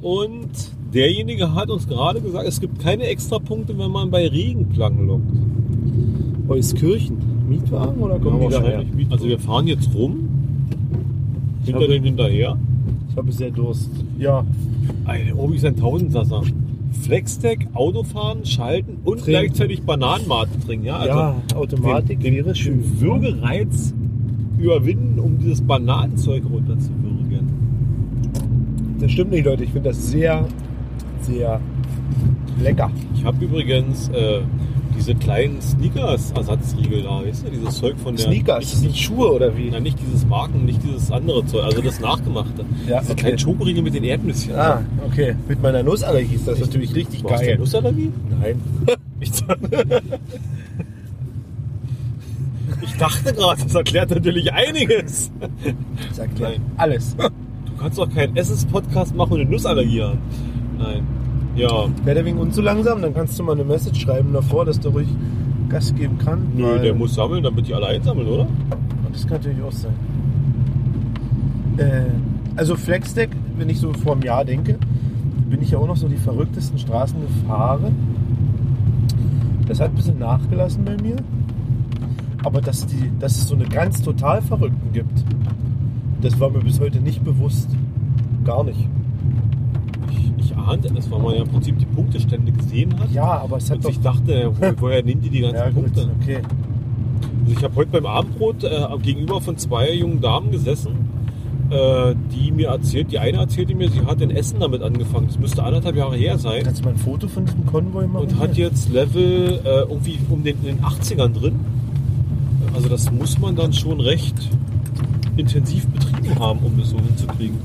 und 0.00 0.50
derjenige 0.92 1.54
hat 1.54 1.70
uns 1.70 1.86
gerade 1.88 2.20
gesagt, 2.20 2.46
es 2.46 2.60
gibt 2.60 2.78
keine 2.80 3.04
Extrapunkte, 3.04 3.76
wenn 3.78 3.90
man 3.90 4.10
bei 4.10 4.26
Regenplanken 4.28 5.06
lockt. 5.06 6.48
Euskirchen. 6.48 7.16
Mietwagen 7.52 8.00
oder 8.00 8.18
kommen 8.18 8.40
die 8.40 8.48
daher? 8.48 8.62
wahrscheinlich 8.64 8.94
Miet- 8.94 9.12
Also 9.12 9.26
wir 9.26 9.38
fahren 9.38 9.66
jetzt 9.66 9.94
rum, 9.94 10.28
hinter 11.64 11.86
dem 11.88 12.04
hinterher. 12.04 12.56
Ich 13.10 13.16
habe 13.16 13.30
sehr 13.32 13.50
Durst. 13.50 13.90
Ja, 14.18 14.44
Alter, 15.04 15.38
Obi 15.38 15.56
ist 15.56 15.64
ein 15.64 15.76
Tausendsasser. 15.76 16.42
Flexdeck, 17.02 17.68
Autofahren, 17.74 18.44
schalten 18.44 18.98
und 19.04 19.20
Trinken. 19.20 19.30
gleichzeitig 19.30 19.82
Bananenmate 19.82 20.50
trinken. 20.64 20.86
Ja, 20.86 20.96
also 20.96 21.08
ja 21.18 21.34
Automatik 21.54 22.20
den, 22.20 22.34
wäre 22.34 22.44
den 22.46 22.54
schön. 22.54 22.82
Würgereiz 23.00 23.94
überwinden, 24.58 25.18
um 25.18 25.38
dieses 25.38 25.60
Bananenzeug 25.62 26.42
runterzuwürgen. 26.50 27.48
Das 29.00 29.10
stimmt 29.10 29.30
nicht, 29.32 29.44
Leute. 29.46 29.64
Ich 29.64 29.70
finde 29.70 29.88
das 29.88 30.10
sehr, 30.10 30.46
sehr 31.22 31.60
lecker. 32.62 32.90
Ich 33.14 33.24
habe 33.24 33.44
übrigens 33.44 34.08
äh, 34.10 34.40
diese 35.02 35.16
kleinen 35.16 35.60
Sneakers-Ersatzriegel 35.60 37.02
da, 37.02 37.24
weißt 37.24 37.46
du, 37.46 37.50
dieses 37.50 37.76
Zeug 37.76 37.96
von 37.98 38.14
der... 38.14 38.26
Sneakers, 38.26 38.58
Nicht, 38.60 38.72
das 38.72 38.80
sind 38.80 38.96
Schuhe 38.96 39.32
oder 39.32 39.56
wie? 39.56 39.68
Nein, 39.70 39.82
nicht 39.82 39.98
dieses 40.00 40.24
Marken, 40.24 40.64
nicht 40.64 40.80
dieses 40.84 41.10
andere 41.10 41.44
Zeug, 41.46 41.64
also 41.64 41.82
das 41.82 41.98
Nachgemachte. 41.98 42.64
Ja, 42.86 43.00
diese 43.00 43.12
okay. 43.12 43.20
kleinen 43.22 43.38
Schokoriegel 43.38 43.82
mit 43.82 43.94
den 43.94 44.04
Erdnüsschen. 44.04 44.54
Ah, 44.54 44.82
okay. 45.04 45.34
Mit 45.48 45.60
meiner 45.60 45.82
Nussallergie 45.82 46.36
ist 46.36 46.46
das 46.46 46.60
natürlich 46.60 46.94
richtig 46.94 47.22
Du 47.22 47.30
hast 47.30 47.40
eine 47.40 47.48
geil. 47.48 47.58
Nussallergie? 47.58 48.12
Nein. 48.40 48.60
Ich, 49.20 49.30
ich 52.82 52.96
dachte 52.98 53.32
gerade, 53.32 53.62
das 53.62 53.72
erklärt 53.72 54.10
natürlich 54.10 54.52
einiges. 54.52 55.30
Das 56.08 56.18
erklärt 56.18 56.58
Nein. 56.58 56.72
alles. 56.76 57.14
Du 57.16 57.76
kannst 57.78 57.98
doch 57.98 58.12
keinen 58.12 58.34
Essenspodcast 58.34 59.14
machen 59.14 59.34
und 59.34 59.40
eine 59.42 59.50
Nussallergie 59.50 60.02
haben. 60.02 60.18
Nein. 60.76 61.06
Ja, 61.54 61.86
Wäre 62.04 62.14
der 62.14 62.24
wegen 62.24 62.38
uns 62.38 62.54
zu 62.54 62.62
langsam, 62.62 63.02
dann 63.02 63.14
kannst 63.14 63.38
du 63.38 63.42
mal 63.42 63.52
eine 63.52 63.64
Message 63.64 64.00
schreiben 64.00 64.32
davor, 64.32 64.64
dass 64.64 64.80
der 64.80 64.90
ruhig 64.90 65.08
Gas 65.68 65.94
geben 65.94 66.18
kann. 66.18 66.48
nö, 66.54 66.78
der 66.78 66.94
muss 66.94 67.14
sammeln, 67.14 67.42
damit 67.42 67.66
die 67.66 67.74
alle 67.74 67.86
einsammeln, 67.86 68.28
oder? 68.28 68.46
Das 69.12 69.26
kann 69.26 69.38
natürlich 69.38 69.62
auch 69.62 69.72
sein. 69.72 69.92
Äh, 71.78 72.04
also 72.56 72.76
Flexdeck, 72.76 73.30
wenn 73.56 73.68
ich 73.68 73.80
so 73.80 73.92
vor 73.92 74.12
einem 74.12 74.22
Jahr 74.22 74.44
denke, 74.44 74.78
bin 75.48 75.62
ich 75.62 75.70
ja 75.70 75.78
auch 75.78 75.86
noch 75.86 75.96
so 75.96 76.08
die 76.08 76.16
verrücktesten 76.16 76.78
Straßen 76.78 77.16
gefahren. 77.20 77.94
Das 79.66 79.80
hat 79.80 79.90
ein 79.90 79.94
bisschen 79.94 80.18
nachgelassen 80.18 80.84
bei 80.84 80.96
mir. 81.02 81.16
Aber 82.44 82.60
dass, 82.60 82.86
die, 82.86 83.10
dass 83.18 83.36
es 83.36 83.48
so 83.48 83.54
eine 83.54 83.64
ganz 83.64 84.02
total 84.02 84.42
Verrückten 84.42 84.92
gibt, 84.92 85.24
das 86.20 86.38
war 86.40 86.50
mir 86.50 86.60
bis 86.60 86.80
heute 86.80 87.00
nicht 87.00 87.24
bewusst. 87.24 87.68
Gar 88.44 88.64
nicht. 88.64 88.88
Ich, 90.42 90.50
ich 90.50 90.56
ahnte 90.56 90.92
es, 90.96 91.10
weil 91.10 91.18
man 91.20 91.34
ja 91.34 91.42
im 91.42 91.48
Prinzip 91.48 91.78
die 91.78 91.86
Punktestände 91.86 92.52
gesehen 92.52 92.98
hat. 92.98 93.10
Ja, 93.12 93.40
aber 93.40 93.56
es 93.58 93.70
hat 93.70 93.78
Und 93.78 93.84
doch... 93.84 93.90
sich 93.90 94.00
dachte, 94.00 94.52
wo, 94.58 94.72
woher 94.82 95.02
nehmen 95.02 95.20
die 95.20 95.30
die 95.30 95.40
ganzen 95.40 95.56
ja, 95.56 95.70
gut, 95.70 95.94
Punkte? 95.94 96.10
okay. 96.20 96.40
Also 97.42 97.52
ich 97.58 97.64
habe 97.64 97.74
heute 97.76 97.90
beim 97.90 98.06
Abendbrot 98.06 98.64
äh, 98.64 98.86
gegenüber 99.02 99.40
von 99.40 99.56
zwei 99.56 99.92
jungen 99.92 100.20
Damen 100.20 100.50
gesessen, 100.52 101.08
äh, 101.70 102.14
die 102.32 102.52
mir 102.52 102.68
erzählt, 102.68 103.10
die 103.10 103.18
eine 103.18 103.38
erzählte 103.38 103.74
mir, 103.74 103.90
sie 103.90 104.02
hat 104.02 104.20
in 104.20 104.30
Essen 104.30 104.60
damit 104.60 104.82
angefangen. 104.82 105.26
Das 105.26 105.38
müsste 105.38 105.62
anderthalb 105.62 105.96
Jahre 105.96 106.16
her 106.16 106.38
sein. 106.38 106.62
Kannst 106.62 106.80
du 106.80 106.84
mal 106.84 106.90
ein 106.90 106.98
Foto 106.98 107.28
von 107.28 107.46
diesem 107.46 107.66
Konvoi 107.66 108.06
machen? 108.06 108.28
Und 108.28 108.38
hat 108.38 108.56
jetzt 108.56 108.90
Level 108.92 109.60
äh, 109.64 109.80
irgendwie 109.80 110.18
um 110.30 110.44
den, 110.44 110.56
in 110.62 110.76
den 110.76 110.80
80ern 110.80 111.32
drin. 111.32 111.60
Also 112.74 112.88
das 112.88 113.10
muss 113.10 113.38
man 113.38 113.56
dann 113.56 113.72
schon 113.72 114.00
recht 114.00 114.36
intensiv 115.36 115.86
betrieben 115.88 116.38
haben, 116.38 116.60
um 116.60 116.78
das 116.78 116.90
so 116.90 116.96
hinzukriegen. 116.96 117.58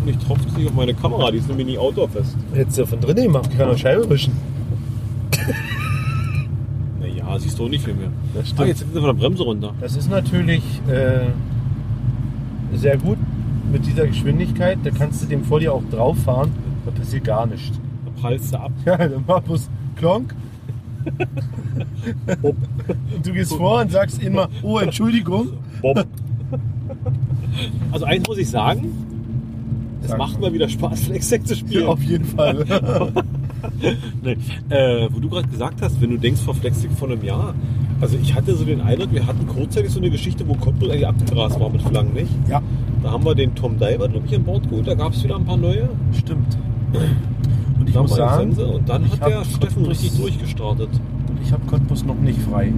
Hoffentlich 0.00 0.26
tropft 0.26 0.48
es 0.48 0.56
nicht 0.56 0.66
auf 0.68 0.74
meine 0.74 0.94
Kamera, 0.94 1.30
die 1.30 1.38
ist 1.38 1.48
nämlich 1.48 1.66
nie 1.66 1.78
outdoorfest. 1.78 2.34
Hättest 2.54 2.78
du 2.78 2.82
ja 2.82 2.86
von 2.86 3.00
drinnen 3.00 3.24
gemacht, 3.24 3.50
kann 3.56 3.68
auch 3.68 3.76
Scheibe 3.76 4.08
wischen. 4.08 4.32
Naja, 7.00 7.38
siehst 7.38 7.58
du 7.58 7.64
auch 7.64 7.68
nicht 7.68 7.84
viel 7.84 7.92
mehr. 7.94 8.08
Das 8.34 8.54
Ah, 8.56 8.64
jetzt 8.64 8.78
sind 8.78 8.94
sie 8.94 8.98
von 8.98 9.08
der 9.08 9.12
Bremse 9.12 9.42
runter. 9.42 9.74
Das 9.78 9.96
ist 9.96 10.10
natürlich 10.10 10.62
äh, 10.88 11.26
sehr 12.76 12.96
gut 12.96 13.18
mit 13.70 13.84
dieser 13.86 14.06
Geschwindigkeit. 14.06 14.78
Da 14.84 14.90
kannst 14.90 15.22
du 15.22 15.26
dem 15.26 15.44
vor 15.44 15.60
dir 15.60 15.74
auch 15.74 15.82
drauf 15.90 16.16
fahren. 16.18 16.50
Da 16.86 16.92
passiert 16.92 17.24
gar 17.24 17.44
nichts. 17.46 17.78
Da 18.06 18.22
prallst 18.22 18.54
du 18.54 18.58
ab. 18.58 18.72
Ja, 18.86 18.96
dann 18.96 19.22
mach 19.26 19.40
bloß 19.40 19.68
Klonk. 19.96 20.34
Du 23.22 23.32
gehst 23.32 23.54
vor 23.54 23.80
und 23.80 23.90
sagst 23.90 24.22
immer, 24.22 24.48
oh, 24.62 24.78
Entschuldigung. 24.78 25.48
Bob. 25.80 26.06
Also 27.92 28.04
eins 28.04 28.26
muss 28.28 28.38
ich 28.38 28.48
sagen, 28.50 28.92
es 30.12 30.18
macht 30.18 30.40
mal. 30.40 30.52
wieder 30.52 30.68
Spaß, 30.68 31.00
Flexdeck 31.00 31.46
zu 31.46 31.56
spielen. 31.56 31.86
Auf 31.86 32.02
jeden 32.02 32.24
Fall. 32.24 32.64
Nee. 34.22 34.36
Äh, 34.70 35.08
wo 35.12 35.20
du 35.20 35.28
gerade 35.28 35.46
gesagt 35.48 35.82
hast, 35.82 36.00
wenn 36.00 36.10
du 36.10 36.16
denkst 36.18 36.40
vor 36.40 36.54
Flexdeck 36.54 36.90
vor 36.92 37.10
einem 37.10 37.22
Jahr. 37.22 37.54
Also 38.00 38.16
ich 38.20 38.34
hatte 38.34 38.54
so 38.56 38.64
den 38.64 38.80
Eindruck, 38.80 39.12
wir 39.12 39.26
hatten 39.26 39.46
kurzzeitig 39.46 39.90
so 39.90 40.00
eine 40.00 40.10
Geschichte, 40.10 40.46
wo 40.48 40.54
Cottbus 40.54 40.88
eigentlich 40.90 41.06
abgegrast 41.06 41.60
war 41.60 41.68
mit 41.68 41.82
Flaggen, 41.82 42.14
nicht? 42.14 42.30
ja, 42.48 42.62
Da 43.02 43.10
haben 43.10 43.24
wir 43.24 43.34
den 43.34 43.54
Tom 43.54 43.78
Diver, 43.78 44.08
glaube 44.08 44.22
ich, 44.26 44.34
an 44.34 44.44
Bord 44.44 44.68
geholt. 44.68 44.86
Da 44.86 44.94
gab 44.94 45.12
es 45.12 45.22
wieder 45.22 45.36
ein 45.36 45.44
paar 45.44 45.58
neue. 45.58 45.88
stimmt. 46.18 46.56
Und 47.78 47.86
ich 47.88 47.94
Da 47.94 48.02
muss 48.02 48.14
sagen, 48.16 48.54
Sense. 48.54 48.66
Und 48.66 48.88
dann 48.88 49.04
hat 49.10 49.20
der 49.26 49.44
Steffen 49.44 49.82
Cottbus- 49.84 49.88
richtig 49.90 50.18
durchgestartet. 50.18 50.88
ich 51.42 51.46
ich 51.48 51.52
habe 51.52 51.66
Cottbus 51.66 52.04
noch 52.04 52.18
nicht 52.18 52.38
frei. 52.40 52.72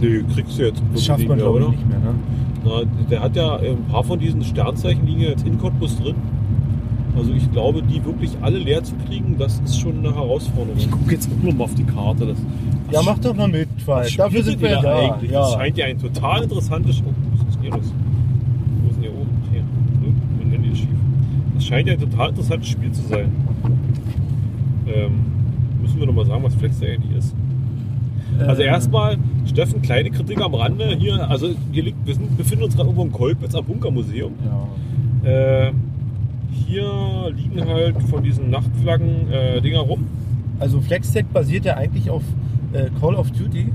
Nö, 0.00 0.24
kriegst 0.34 0.58
du 0.58 0.62
jetzt. 0.66 0.82
Das 0.92 1.04
schafft 1.04 1.26
man, 1.28 1.38
glaube 1.38 1.60
ich, 1.60 1.68
nicht 1.68 1.88
mehr. 1.88 1.98
Ne? 1.98 2.14
Na, 2.66 2.82
der 3.10 3.20
hat 3.22 3.36
ja 3.36 3.56
ein 3.58 3.84
paar 3.90 4.02
von 4.02 4.18
diesen 4.18 4.42
Sternzeichen 4.42 5.06
liegen 5.06 5.20
ja 5.20 5.28
jetzt 5.30 5.46
in 5.46 5.58
Cottbus 5.58 5.96
drin. 5.98 6.16
Also 7.16 7.32
ich 7.32 7.50
glaube, 7.52 7.82
die 7.82 8.04
wirklich 8.04 8.32
alle 8.42 8.58
leer 8.58 8.82
zu 8.82 8.94
kriegen, 9.06 9.36
das 9.38 9.60
ist 9.60 9.78
schon 9.80 9.98
eine 10.00 10.14
Herausforderung. 10.14 10.76
Ich 10.76 10.90
gucke 10.90 11.12
jetzt 11.12 11.30
nur 11.42 11.54
mal 11.54 11.64
auf 11.64 11.74
die 11.74 11.84
Karte. 11.84 12.26
Das, 12.26 12.38
Ja, 12.92 13.00
mach 13.02 13.18
doch 13.18 13.34
mal 13.34 13.48
mit, 13.48 13.68
weil 13.86 14.10
dafür 14.10 14.42
sind 14.42 14.60
wir 14.60 14.80
da. 14.82 14.98
eigentlich. 15.14 15.30
Das 15.30 15.52
Ja. 15.52 15.58
scheint 15.58 15.78
ja 15.78 15.86
ein 15.86 15.98
total 15.98 16.42
interessantes. 16.42 17.02
Oh, 17.06 17.10
was 17.32 17.48
ist 17.48 17.54
denn 17.54 17.62
hier 17.62 17.70
los? 17.72 17.92
Wo 18.82 18.88
ist 18.90 18.96
denn 18.96 19.02
hier 19.02 19.12
oben? 19.12 19.30
Hier. 19.50 19.62
Mein 20.42 20.50
Handy 20.50 20.68
ist 20.70 20.78
schief. 20.78 20.88
Das 21.54 21.64
scheint 21.64 21.88
ja 21.88 21.94
ein 21.94 22.00
total 22.00 22.28
interessantes 22.30 22.68
Spiel 22.68 22.92
zu 22.92 23.02
sein. 23.08 23.32
Ähm, 24.88 25.12
müssen 25.80 25.98
wir 25.98 26.06
noch 26.06 26.14
mal 26.14 26.26
sagen, 26.26 26.42
was 26.42 26.54
Flex 26.54 26.82
eigentlich 26.82 27.16
ist. 27.16 27.34
Also 28.46 28.60
Äh, 28.62 28.66
erstmal, 28.66 29.16
Steffen, 29.56 29.80
kleine 29.80 30.10
Kritik 30.10 30.38
am 30.42 30.54
Rande. 30.54 30.94
Hier, 30.98 31.30
also 31.30 31.48
hier 31.72 31.84
liegt, 31.84 32.06
wir 32.06 32.12
sind, 32.12 32.36
befinden 32.36 32.64
uns 32.64 32.76
gerade 32.76 32.90
irgendwo 32.90 33.04
im 33.04 33.12
Kolpitz 33.12 33.54
am 33.54 33.64
Bunkermuseum. 33.64 34.34
Ja. 35.24 35.30
Äh, 35.30 35.72
hier 36.66 37.32
liegen 37.34 37.66
halt 37.66 37.96
von 38.10 38.22
diesen 38.22 38.50
Nachtflaggen 38.50 39.32
äh, 39.32 39.62
Dinger 39.62 39.80
rum. 39.80 40.08
Also 40.60 40.78
FlexTech 40.82 41.24
basiert 41.32 41.64
ja 41.64 41.74
eigentlich 41.78 42.10
auf 42.10 42.22
äh, 42.74 42.90
Call 43.00 43.14
of 43.14 43.30
Duty. 43.30 43.72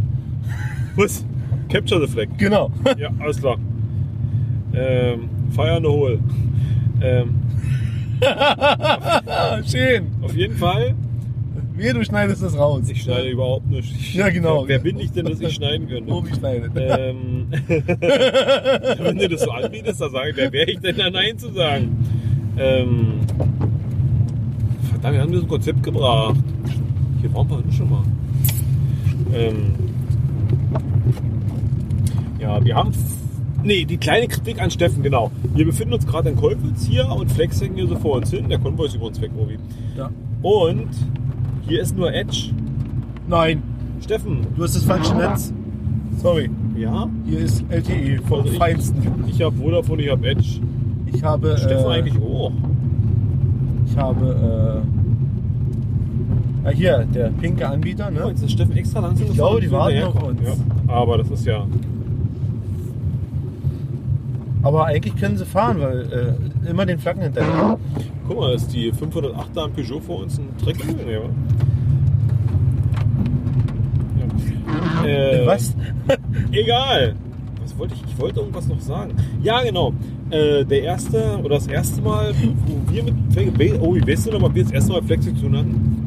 Was? 0.97 1.25
Capture 1.67 1.99
the 1.99 2.13
Flag. 2.13 2.27
Genau. 2.37 2.69
Ja, 2.99 3.09
alles 3.17 3.39
klar. 3.39 3.57
Ähm, 4.75 5.29
Fire 5.49 5.77
in 5.77 5.83
the 5.83 5.89
Hole. 5.89 6.19
Ähm, 7.01 7.39
Schön. 9.65 10.11
auf 10.21 10.35
jeden 10.35 10.57
Fall. 10.57 10.93
Wie 11.75 11.93
du 11.93 12.03
schneidest 12.03 12.43
das 12.43 12.57
raus. 12.57 12.83
Ich 12.89 13.01
schneide 13.03 13.29
überhaupt 13.29 13.67
nicht. 13.69 13.91
Ich, 13.93 14.13
Ja, 14.15 14.29
genau. 14.29 14.67
Wer, 14.67 14.79
bin 14.79 14.99
ich 14.99 15.11
denn, 15.11 15.25
dass 15.25 15.39
ich 15.39 15.53
schneiden 15.53 15.87
könnte? 15.87 16.11
Obi 16.11 16.33
schneidet. 16.35 16.71
Ähm, 16.75 17.47
wenn 17.67 19.17
du 19.17 19.29
das 19.29 19.41
so 19.41 19.51
anbietest, 19.51 20.01
dann 20.01 20.11
sage 20.11 20.31
ich, 20.31 20.35
wer 20.35 20.51
wäre 20.51 20.71
ich 20.71 20.79
denn 20.79 20.97
da 20.97 21.09
Nein 21.09 21.37
zu 21.37 21.51
sagen? 21.53 21.97
Ähm, 22.57 23.19
verdammt, 24.89 25.13
wir 25.15 25.21
haben 25.21 25.33
das 25.33 25.47
Konzept 25.47 25.83
gebracht. 25.83 26.35
Hier 27.21 27.33
waren 27.33 27.49
wir 27.49 27.71
schon 27.71 27.89
mal. 27.89 28.03
Ähm, 29.33 29.73
ja, 32.39 32.63
wir 32.63 32.75
haben. 32.75 32.91
Nee, 33.63 33.85
die 33.85 33.97
kleine 33.97 34.27
Kritik 34.27 34.59
an 34.59 34.71
Steffen, 34.71 35.03
genau. 35.03 35.31
Wir 35.53 35.65
befinden 35.65 35.93
uns 35.93 36.07
gerade 36.07 36.29
in 36.29 36.35
Kolpitz 36.35 36.85
hier 36.85 37.07
und 37.07 37.31
Flex 37.31 37.61
hängen 37.61 37.75
hier 37.75 37.87
so 37.87 37.95
vor 37.95 38.15
uns 38.15 38.31
hin. 38.31 38.49
Der 38.49 38.57
Konvoi 38.57 38.87
ist 38.87 38.95
übrigens 38.95 39.21
weg, 39.21 39.29
Obi. 39.37 39.59
Ja. 39.95 40.09
Und 40.41 40.89
hier 41.67 41.81
ist 41.81 41.95
nur 41.97 42.13
Edge. 42.13 42.51
Nein, 43.27 43.61
Steffen, 44.01 44.47
du 44.55 44.63
hast 44.63 44.75
das 44.75 44.83
falsche 44.83 45.15
Netz. 45.15 45.53
Sorry. 46.21 46.49
ja? 46.77 47.07
Hier 47.25 47.39
ist 47.39 47.63
LTE 47.69 48.19
vom 48.27 48.39
Also 48.41 48.51
ich- 48.51 48.57
Feinsten. 48.57 49.01
Ich 49.27 49.41
habe 49.41 49.55
Vodafone, 49.55 50.01
ich 50.03 50.11
habe 50.11 50.27
Edge. 50.27 50.59
Ich 51.13 51.23
habe. 51.23 51.55
Steffen 51.57 51.85
äh, 51.91 51.93
eigentlich 51.95 52.21
auch. 52.21 52.51
Ich 53.87 53.97
habe. 53.97 54.83
Äh, 56.63 56.67
ah, 56.67 56.71
hier, 56.71 57.05
der 57.13 57.29
pinke 57.29 57.67
Anbieter, 57.67 58.09
Oh, 58.09 58.13
ne? 58.19 58.25
jetzt 58.29 58.43
ist 58.43 58.51
Steffen 58.51 58.75
extra 58.75 58.99
langsam 59.01 59.27
Ich 59.27 59.33
glaube, 59.33 59.61
die 59.61 59.67
gefahren, 59.67 59.93
warten 59.95 59.95
bis 59.95 60.03
wir 60.03 60.21
auf 60.21 60.23
uns. 60.29 60.41
Ja, 60.87 60.93
aber 60.93 61.17
das 61.17 61.29
ist 61.31 61.45
ja. 61.45 61.65
Aber 64.63 64.85
eigentlich 64.85 65.15
können 65.15 65.37
sie 65.37 65.45
fahren, 65.45 65.77
weil 65.79 66.01
äh, 66.01 66.33
immer 66.67 66.85
den 66.85 66.99
Flaggen 66.99 67.23
hinterher. 67.23 67.77
Guck 68.27 68.37
mal, 68.37 68.53
ist 68.53 68.73
die 68.73 68.91
508 68.91 69.49
da 69.53 69.63
am 69.63 69.71
Peugeot 69.73 69.99
vor 70.01 70.19
uns 70.21 70.37
ein 70.39 70.47
wa? 70.65 71.29
ja. 75.03 75.05
äh, 75.05 75.45
Was? 75.45 75.75
Egal. 76.51 77.15
Was 77.61 77.77
wollte 77.77 77.93
ich? 77.95 78.03
Ich 78.11 78.19
wollte 78.19 78.39
irgendwas 78.39 78.67
noch 78.67 78.79
sagen. 78.79 79.13
Ja, 79.41 79.61
genau. 79.61 79.93
Äh, 80.29 80.63
der 80.65 80.83
erste 80.83 81.37
oder 81.43 81.55
das 81.55 81.67
erste 81.67 82.01
Mal, 82.01 82.33
wo 82.65 82.91
wir 82.93 83.03
mit 83.03 83.13
Oh, 83.81 83.95
wie 83.95 84.07
weißt 84.07 84.27
du 84.27 84.31
noch 84.31 84.39
mal, 84.41 84.53
wir 84.55 84.63
das 84.63 84.71
erste 84.71 84.93
Mal 84.93 85.01
Flex 85.03 85.25
zu 85.25 85.33
tun 85.33 85.57
hatten? 85.57 85.97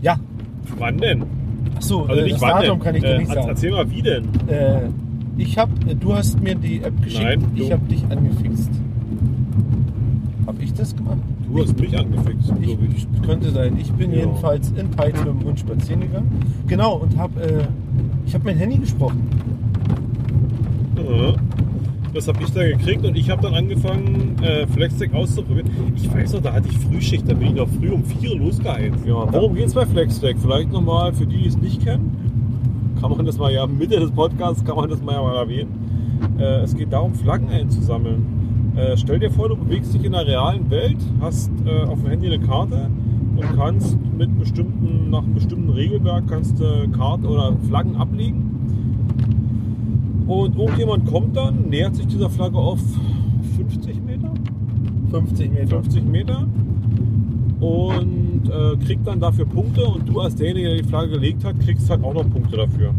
Ja. 0.00 0.16
Wann 0.78 0.98
denn? 0.98 1.24
Achso, 1.76 2.04
Also 2.06 2.20
äh, 2.20 2.24
nicht 2.24 2.34
das 2.34 2.42
wann 2.42 2.50
Datum 2.62 2.78
denn? 2.78 2.84
kann 2.84 2.94
ich 2.94 3.02
dir 3.02 3.08
äh, 3.14 3.18
nicht 3.18 3.32
sagen. 3.32 3.48
Erzähl 3.48 3.70
mal, 3.72 3.90
wie 3.90 4.02
denn? 4.02 4.24
Äh, 4.48 4.80
ich 5.36 5.58
hab, 5.58 5.68
äh, 5.88 5.94
du 5.94 6.14
hast 6.14 6.40
mir 6.42 6.54
die 6.54 6.82
App 6.82 7.00
geschickt, 7.02 7.22
Nein, 7.24 7.44
du. 7.54 7.62
ich 7.62 7.72
habe 7.72 7.84
dich 7.86 8.04
angefixt. 8.08 8.70
Hab 10.46 10.60
ich 10.60 10.72
das 10.74 10.94
gemacht? 10.96 11.18
Du 11.52 11.62
hast 11.62 11.78
mich 11.78 11.96
angefixt, 11.98 12.52
Ich, 12.60 12.66
glaube 12.66 12.86
ich. 12.96 13.06
könnte 13.22 13.50
sein. 13.50 13.76
Ich 13.80 13.92
bin 13.92 14.10
Ja. 14.12 14.18
jedenfalls 14.20 14.70
in 14.70 14.88
mit 14.88 15.26
dem 15.26 15.44
Hund 15.44 15.58
spazieren 15.60 16.00
gegangen. 16.00 16.30
Genau, 16.66 16.96
und 16.96 17.16
hab, 17.18 17.36
äh, 17.38 17.66
ich 18.26 18.34
habe 18.34 18.44
mein 18.44 18.56
Handy 18.56 18.78
gesprochen. 18.78 19.20
Ja. 20.96 21.34
Das 22.14 22.28
habe 22.28 22.42
ich 22.42 22.50
da 22.52 22.62
gekriegt 22.62 23.04
und 23.06 23.16
ich 23.16 23.30
habe 23.30 23.40
dann 23.40 23.54
angefangen, 23.54 24.36
äh, 24.42 24.66
Flextech 24.66 25.14
auszuprobieren. 25.14 25.70
Ich 25.96 26.12
weiß 26.12 26.34
noch, 26.34 26.42
da 26.42 26.52
hatte 26.52 26.68
ich 26.68 26.78
Frühschicht, 26.78 27.26
da 27.26 27.32
bin 27.32 27.48
ich 27.48 27.54
noch 27.54 27.68
früh 27.68 27.88
um 27.90 28.04
4 28.04 28.32
Uhr 28.32 28.38
losgeheizt. 28.38 28.98
Ja, 29.06 29.32
worum 29.32 29.54
geht's 29.54 29.72
bei 29.72 29.86
Flextech? 29.86 30.36
Vielleicht 30.38 30.70
nochmal 30.70 31.14
für 31.14 31.26
die, 31.26 31.38
die 31.38 31.48
es 31.48 31.56
nicht 31.56 31.82
kennen. 31.82 32.21
Kann 33.02 33.10
man 33.16 33.26
das 33.26 33.36
mal 33.36 33.52
ja, 33.52 33.66
Mitte 33.66 33.98
des 33.98 34.12
Podcasts 34.12 34.64
kann 34.64 34.76
man 34.76 34.88
das 34.88 35.02
mal 35.02 35.14
ja 35.14 35.22
mal 35.22 35.34
erwähnen. 35.34 36.38
Äh, 36.38 36.60
es 36.60 36.72
geht 36.72 36.92
darum, 36.92 37.12
Flaggen 37.14 37.48
einzusammeln. 37.48 38.72
Äh, 38.76 38.96
stell 38.96 39.18
dir 39.18 39.28
vor, 39.28 39.48
du 39.48 39.56
bewegst 39.56 39.92
dich 39.92 40.04
in 40.04 40.12
der 40.12 40.24
realen 40.24 40.70
Welt, 40.70 40.98
hast 41.20 41.50
äh, 41.66 41.82
auf 41.82 41.98
dem 42.00 42.10
Handy 42.10 42.28
eine 42.28 42.38
Karte 42.38 42.88
und 43.34 43.56
kannst 43.56 43.98
mit 44.16 44.38
bestimmten, 44.38 45.10
nach 45.10 45.24
einem 45.24 45.34
bestimmten 45.34 45.70
Regelwerk 45.70 46.28
kannst 46.28 46.60
du 46.60 46.88
Karten 46.96 47.26
oder 47.26 47.56
Flaggen 47.66 47.96
ablegen. 47.96 48.50
Und 50.28 50.56
irgendjemand 50.56 51.04
kommt 51.10 51.36
dann, 51.36 51.70
nähert 51.70 51.96
sich 51.96 52.06
dieser 52.06 52.30
Flagge 52.30 52.56
auf 52.56 52.78
50 53.56 54.00
Meter, 54.04 54.32
50 55.10 55.52
Meter. 55.52 55.82
50 55.82 56.04
Meter 56.04 56.46
und 57.58 58.21
äh, 58.48 58.76
kriegt 58.84 59.06
dann 59.06 59.20
dafür 59.20 59.46
Punkte 59.46 59.84
und 59.84 60.08
du 60.08 60.20
als 60.20 60.34
derjenige, 60.34 60.68
der 60.68 60.82
die 60.82 60.88
Flagge 60.88 61.10
gelegt 61.12 61.44
hat, 61.44 61.58
kriegst 61.60 61.88
halt 61.90 62.02
auch 62.04 62.14
noch 62.14 62.28
Punkte 62.28 62.56
dafür. 62.56 62.94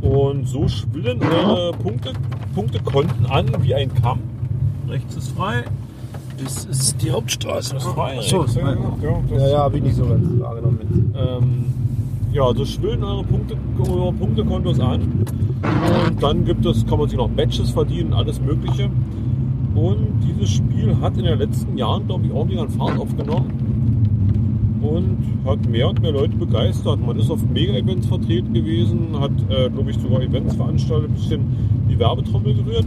Und 0.00 0.48
so 0.48 0.66
schwillen 0.68 1.20
eure 1.22 1.72
Punkte, 1.72 2.12
Punktekonten 2.54 3.26
an 3.26 3.46
wie 3.62 3.74
ein 3.74 3.92
Kamm. 3.94 4.20
Rechts 4.88 5.16
ist 5.16 5.28
frei. 5.32 5.64
Das 6.42 6.64
ist 6.64 7.02
die 7.02 7.10
Hauptstraße. 7.10 7.74
Das 7.74 7.84
ist 7.84 7.90
frei. 7.92 8.18
Achso, 8.18 8.38
rechts, 8.38 8.56
ist 8.56 8.62
frei. 8.62 8.76
Ja, 9.02 9.22
das 9.28 9.42
Ja, 9.42 9.48
ja, 9.48 9.58
habe 9.58 9.76
ich 9.76 9.82
nicht 9.82 9.96
so 9.96 10.06
ganz 10.06 10.40
wahrgenommen. 10.40 10.78
Mit. 10.78 11.20
Ähm, 11.20 11.64
ja, 12.32 12.54
so 12.54 12.64
schwillen 12.64 13.04
eure, 13.04 13.24
Punkte, 13.24 13.56
eure 13.78 14.12
Punktekontos 14.12 14.80
an. 14.80 15.02
Und 15.02 16.22
dann 16.22 16.44
gibt 16.44 16.64
es, 16.64 16.86
kann 16.86 16.98
man 16.98 17.08
sich 17.08 17.18
noch 17.18 17.28
Badges 17.28 17.70
verdienen, 17.70 18.14
alles 18.14 18.40
Mögliche. 18.40 18.88
Und 19.74 20.20
dieses 20.26 20.50
Spiel 20.50 20.96
hat 21.00 21.16
in 21.16 21.24
den 21.24 21.38
letzten 21.38 21.76
Jahren, 21.76 22.06
glaube 22.06 22.26
ich, 22.26 22.32
ordentlich 22.32 22.60
an 22.60 22.68
Fahrt 22.70 22.98
aufgenommen. 22.98 23.79
Und 24.80 25.18
hat 25.44 25.66
mehr 25.68 25.88
und 25.88 26.00
mehr 26.00 26.12
Leute 26.12 26.36
begeistert. 26.36 27.04
Man 27.04 27.18
ist 27.18 27.30
auf 27.30 27.42
Mega-Events 27.42 28.06
vertreten 28.06 28.54
gewesen, 28.54 29.18
hat, 29.18 29.30
äh, 29.50 29.68
glaube 29.68 29.90
ich, 29.90 29.98
sogar 29.98 30.22
Events 30.22 30.54
veranstaltet, 30.54 31.10
ein 31.10 31.14
bisschen 31.14 31.42
die 31.88 31.98
Werbetrommel 31.98 32.54
gerührt. 32.54 32.86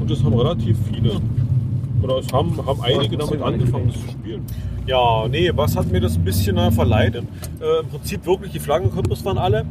Und 0.00 0.10
es 0.10 0.24
haben 0.24 0.34
relativ 0.34 0.76
viele, 0.92 1.20
oder 2.02 2.18
es 2.18 2.32
haben, 2.32 2.56
haben 2.66 2.80
einige 2.82 3.16
damit 3.16 3.40
angefangen, 3.40 3.86
das 3.86 4.00
zu 4.00 4.08
spielen. 4.08 4.42
Ja, 4.86 5.26
nee, 5.28 5.50
was 5.54 5.76
hat 5.76 5.90
mir 5.90 6.00
das 6.00 6.16
ein 6.16 6.24
bisschen 6.24 6.56
äh, 6.58 6.70
verleitet? 6.70 7.24
Äh, 7.60 7.80
Im 7.82 7.88
Prinzip 7.88 8.26
wirklich, 8.26 8.52
die 8.52 8.58
Flaggenkompos 8.58 9.24
waren 9.24 9.38
alle. 9.38 9.64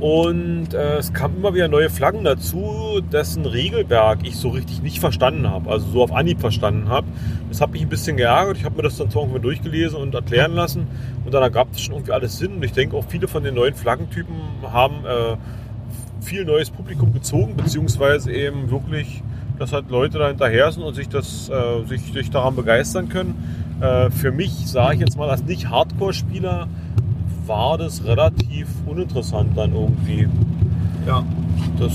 Und 0.00 0.74
äh, 0.74 0.98
es 0.98 1.12
kamen 1.12 1.38
immer 1.38 1.54
wieder 1.54 1.66
neue 1.66 1.90
Flaggen 1.90 2.22
dazu, 2.22 3.00
dessen 3.12 3.44
Regelwerk 3.46 4.20
ich 4.22 4.36
so 4.36 4.50
richtig 4.50 4.80
nicht 4.80 5.00
verstanden 5.00 5.50
habe. 5.50 5.70
Also 5.70 5.88
so 5.88 6.02
auf 6.04 6.12
Anhieb 6.12 6.40
verstanden 6.40 6.88
habe. 6.88 7.08
Das 7.48 7.60
hat 7.60 7.72
mich 7.72 7.82
ein 7.82 7.88
bisschen 7.88 8.16
geärgert. 8.16 8.58
Ich 8.58 8.64
habe 8.64 8.76
mir 8.76 8.82
das 8.82 8.96
dann 8.96 9.10
zwar 9.10 9.22
irgendwie 9.22 9.40
durchgelesen 9.40 9.98
und 9.98 10.14
erklären 10.14 10.52
lassen. 10.52 10.86
Und 11.24 11.34
dann 11.34 11.42
ergab 11.42 11.68
es 11.72 11.80
schon 11.80 11.94
irgendwie 11.94 12.12
alles 12.12 12.38
Sinn. 12.38 12.54
Und 12.54 12.64
ich 12.64 12.72
denke 12.72 12.96
auch 12.96 13.04
viele 13.08 13.26
von 13.26 13.42
den 13.42 13.56
neuen 13.56 13.74
Flaggentypen 13.74 14.34
haben 14.72 15.04
äh, 15.04 15.36
viel 16.20 16.44
neues 16.44 16.70
Publikum 16.70 17.12
gezogen, 17.12 17.56
beziehungsweise 17.56 18.32
eben 18.32 18.70
wirklich, 18.70 19.22
dass 19.58 19.72
halt 19.72 19.90
Leute 19.90 20.18
da 20.18 20.28
hinterher 20.28 20.70
sind 20.70 20.82
und 20.84 20.94
sich, 20.94 21.08
das, 21.08 21.48
äh, 21.48 21.84
sich, 21.86 22.12
sich 22.12 22.30
daran 22.30 22.54
begeistern 22.54 23.08
können. 23.08 23.78
Äh, 23.80 24.10
für 24.10 24.30
mich, 24.30 24.52
sage 24.66 24.94
ich 24.94 25.00
jetzt 25.00 25.16
mal, 25.16 25.28
als 25.28 25.42
nicht 25.42 25.68
Hardcore-Spieler, 25.68 26.68
war 27.48 27.78
das 27.78 28.04
relativ 28.04 28.68
uninteressant 28.86 29.56
dann 29.56 29.72
irgendwie. 29.72 30.28
Ja. 31.06 31.24
Das, 31.78 31.92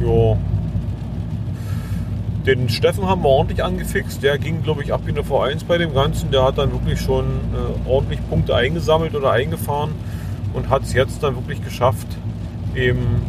ja. 0.00 0.36
Den 2.44 2.68
Steffen 2.68 3.06
haben 3.06 3.22
wir 3.22 3.28
ordentlich 3.28 3.62
angefixt. 3.62 4.22
Der 4.22 4.36
ging, 4.36 4.62
glaube 4.64 4.82
ich, 4.82 4.92
ab 4.92 5.02
wie 5.04 5.10
eine 5.10 5.20
V1 5.20 5.64
bei 5.66 5.78
dem 5.78 5.94
Ganzen. 5.94 6.32
Der 6.32 6.44
hat 6.44 6.58
dann 6.58 6.72
wirklich 6.72 7.00
schon 7.00 7.24
äh, 7.24 7.88
ordentlich 7.88 8.18
Punkte 8.28 8.56
eingesammelt 8.56 9.14
oder 9.14 9.30
eingefahren 9.30 9.92
und 10.52 10.68
hat 10.68 10.82
es 10.82 10.92
jetzt 10.92 11.22
dann 11.22 11.36
wirklich 11.36 11.64
geschafft, 11.64 12.08
eben 12.74 13.22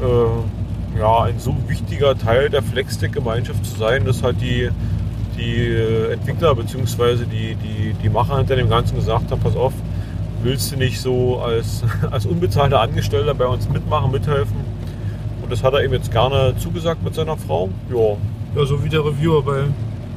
äh, 0.00 0.98
ja, 0.98 1.22
ein 1.24 1.40
so 1.40 1.56
wichtiger 1.66 2.16
Teil 2.16 2.50
der 2.50 2.62
Flexdeck-Gemeinschaft 2.62 3.66
zu 3.66 3.76
sein, 3.76 4.04
dass 4.04 4.22
halt 4.22 4.40
die, 4.40 4.70
die 5.36 5.56
äh, 5.68 6.12
Entwickler 6.12 6.54
bzw. 6.54 7.24
Die, 7.30 7.54
die, 7.56 7.94
die 8.02 8.08
Macher 8.08 8.38
hinter 8.38 8.56
dem 8.56 8.68
Ganzen 8.68 8.96
gesagt 8.96 9.30
haben, 9.30 9.40
pass 9.40 9.56
auf, 9.56 9.72
willst 10.42 10.72
du 10.72 10.76
nicht 10.76 11.00
so 11.00 11.40
als, 11.40 11.82
als 12.10 12.26
unbezahlter 12.26 12.80
Angestellter 12.80 13.34
bei 13.34 13.46
uns 13.46 13.68
mitmachen, 13.68 14.10
mithelfen? 14.10 14.56
Und 15.42 15.52
das 15.52 15.62
hat 15.62 15.74
er 15.74 15.82
eben 15.84 15.92
jetzt 15.92 16.10
gerne 16.10 16.54
zugesagt 16.56 17.02
mit 17.02 17.14
seiner 17.14 17.36
Frau. 17.36 17.68
Ja, 17.90 18.16
Ja, 18.60 18.66
so 18.66 18.82
wie 18.82 18.88
der 18.88 19.04
Reviewer 19.04 19.42
bei, 19.42 19.64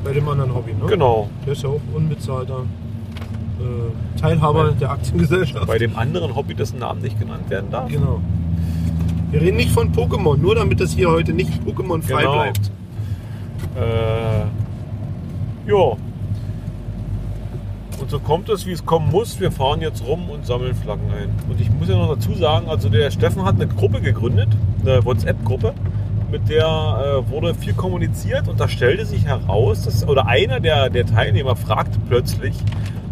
bei 0.03 0.13
dem 0.13 0.27
anderen 0.29 0.53
Hobby, 0.53 0.73
ne? 0.73 0.85
genau. 0.87 1.29
Der 1.45 1.53
ist 1.53 1.63
ja 1.63 1.69
auch 1.69 1.81
unbezahlter 1.93 2.63
äh, 3.59 4.19
Teilhaber 4.19 4.71
der 4.79 4.91
Aktiengesellschaft. 4.91 5.67
Bei 5.67 5.77
dem 5.77 5.97
anderen 5.97 6.35
Hobby, 6.35 6.53
dessen 6.53 6.79
Namen 6.79 7.01
nicht 7.01 7.19
genannt 7.19 7.49
werden 7.49 7.69
darf. 7.71 7.89
Genau. 7.89 8.21
Wir 9.31 9.41
reden 9.41 9.57
nicht 9.57 9.71
von 9.71 9.91
Pokémon, 9.91 10.37
nur 10.37 10.55
damit 10.55 10.79
das 10.79 10.93
hier 10.93 11.09
heute 11.09 11.33
nicht 11.33 11.51
Pokémon 11.65 12.01
frei 12.01 12.21
Genau. 12.21 12.33
bleibt. 12.33 12.71
Äh, 13.75 14.45
ja. 15.67 15.97
Und 17.99 18.11
so 18.11 18.19
kommt 18.19 18.47
es, 18.49 18.65
wie 18.65 18.71
es 18.71 18.85
kommen 18.85 19.09
muss. 19.11 19.39
Wir 19.39 19.51
fahren 19.51 19.81
jetzt 19.81 20.05
rum 20.05 20.29
und 20.29 20.45
sammeln 20.45 20.75
Flaggen 20.75 21.11
ein. 21.11 21.29
Und 21.49 21.59
ich 21.59 21.69
muss 21.71 21.89
ja 21.89 21.95
noch 21.97 22.13
dazu 22.15 22.33
sagen, 22.35 22.69
also 22.69 22.89
der 22.89 23.09
Steffen 23.11 23.43
hat 23.43 23.55
eine 23.55 23.67
Gruppe 23.67 24.01
gegründet, 24.01 24.49
eine 24.81 25.03
WhatsApp-Gruppe, 25.03 25.73
mit 26.31 26.47
der 26.49 27.23
äh, 27.25 27.31
wurde 27.31 27.55
viel 27.55 27.73
kommuniziert 27.73 28.47
und 28.47 28.59
da 28.59 28.67
stellte 28.67 29.05
sich 29.05 29.25
heraus, 29.25 29.83
dass, 29.83 30.07
oder 30.07 30.27
einer 30.27 30.59
der, 30.59 30.89
der 30.89 31.05
Teilnehmer 31.05 31.55
fragte 31.55 31.97
plötzlich, 32.07 32.55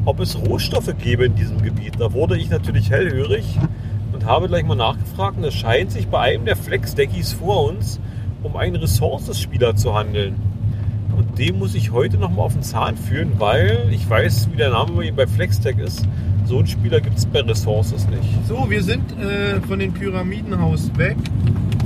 ob 0.06 0.20
es 0.20 0.38
Rohstoffe 0.38 0.94
gäbe 1.00 1.26
in 1.26 1.36
diesem 1.36 1.62
Gebiet. 1.62 1.94
Da 2.00 2.14
wurde 2.14 2.38
ich 2.38 2.50
natürlich 2.50 2.92
hellhörig 2.92 3.58
und 4.14 4.26
habe 4.26 4.48
gleich 4.48 4.66
mal 4.66 4.76
nachgefragt 4.76 5.38
und 5.38 5.46
es 5.46 5.54
scheint 5.54 5.92
sich 5.92 6.08
bei 6.10 6.20
einem 6.20 6.46
der 6.46 6.56
Flex-Deckies 6.56 7.34
vor 7.34 7.70
uns 7.70 8.00
um 8.46 8.56
einen 8.56 8.76
Ressourcespieler 8.76 9.76
zu 9.76 9.94
handeln. 9.96 10.36
Und 11.18 11.38
dem 11.38 11.60
muss 11.60 11.76
ich 11.76 11.92
heute 11.92 12.18
noch 12.18 12.30
mal 12.30 12.44
auf 12.44 12.54
den 12.54 12.64
Zahn 12.64 12.98
führen, 12.98 13.34
weil 13.38 13.88
ich 13.92 14.10
weiß, 14.10 14.50
wie 14.52 14.58
der 14.58 14.72
Name 14.72 14.92
bei 14.92 15.04
ihm 15.04 15.16
bei 15.16 15.28
Flextech 15.28 15.78
ist. 15.78 16.08
So 16.46 16.58
einen 16.60 16.68
Spieler 16.68 17.02
gibt 17.02 17.18
es 17.18 17.26
bei 17.26 17.42
Ressources 17.42 18.08
nicht. 18.08 18.30
So, 18.48 18.70
wir 18.70 18.84
sind 18.84 19.04
äh, 19.20 19.60
von 19.62 19.80
den 19.80 19.94
Pyramidenhaus 19.94 20.96
weg, 20.98 21.18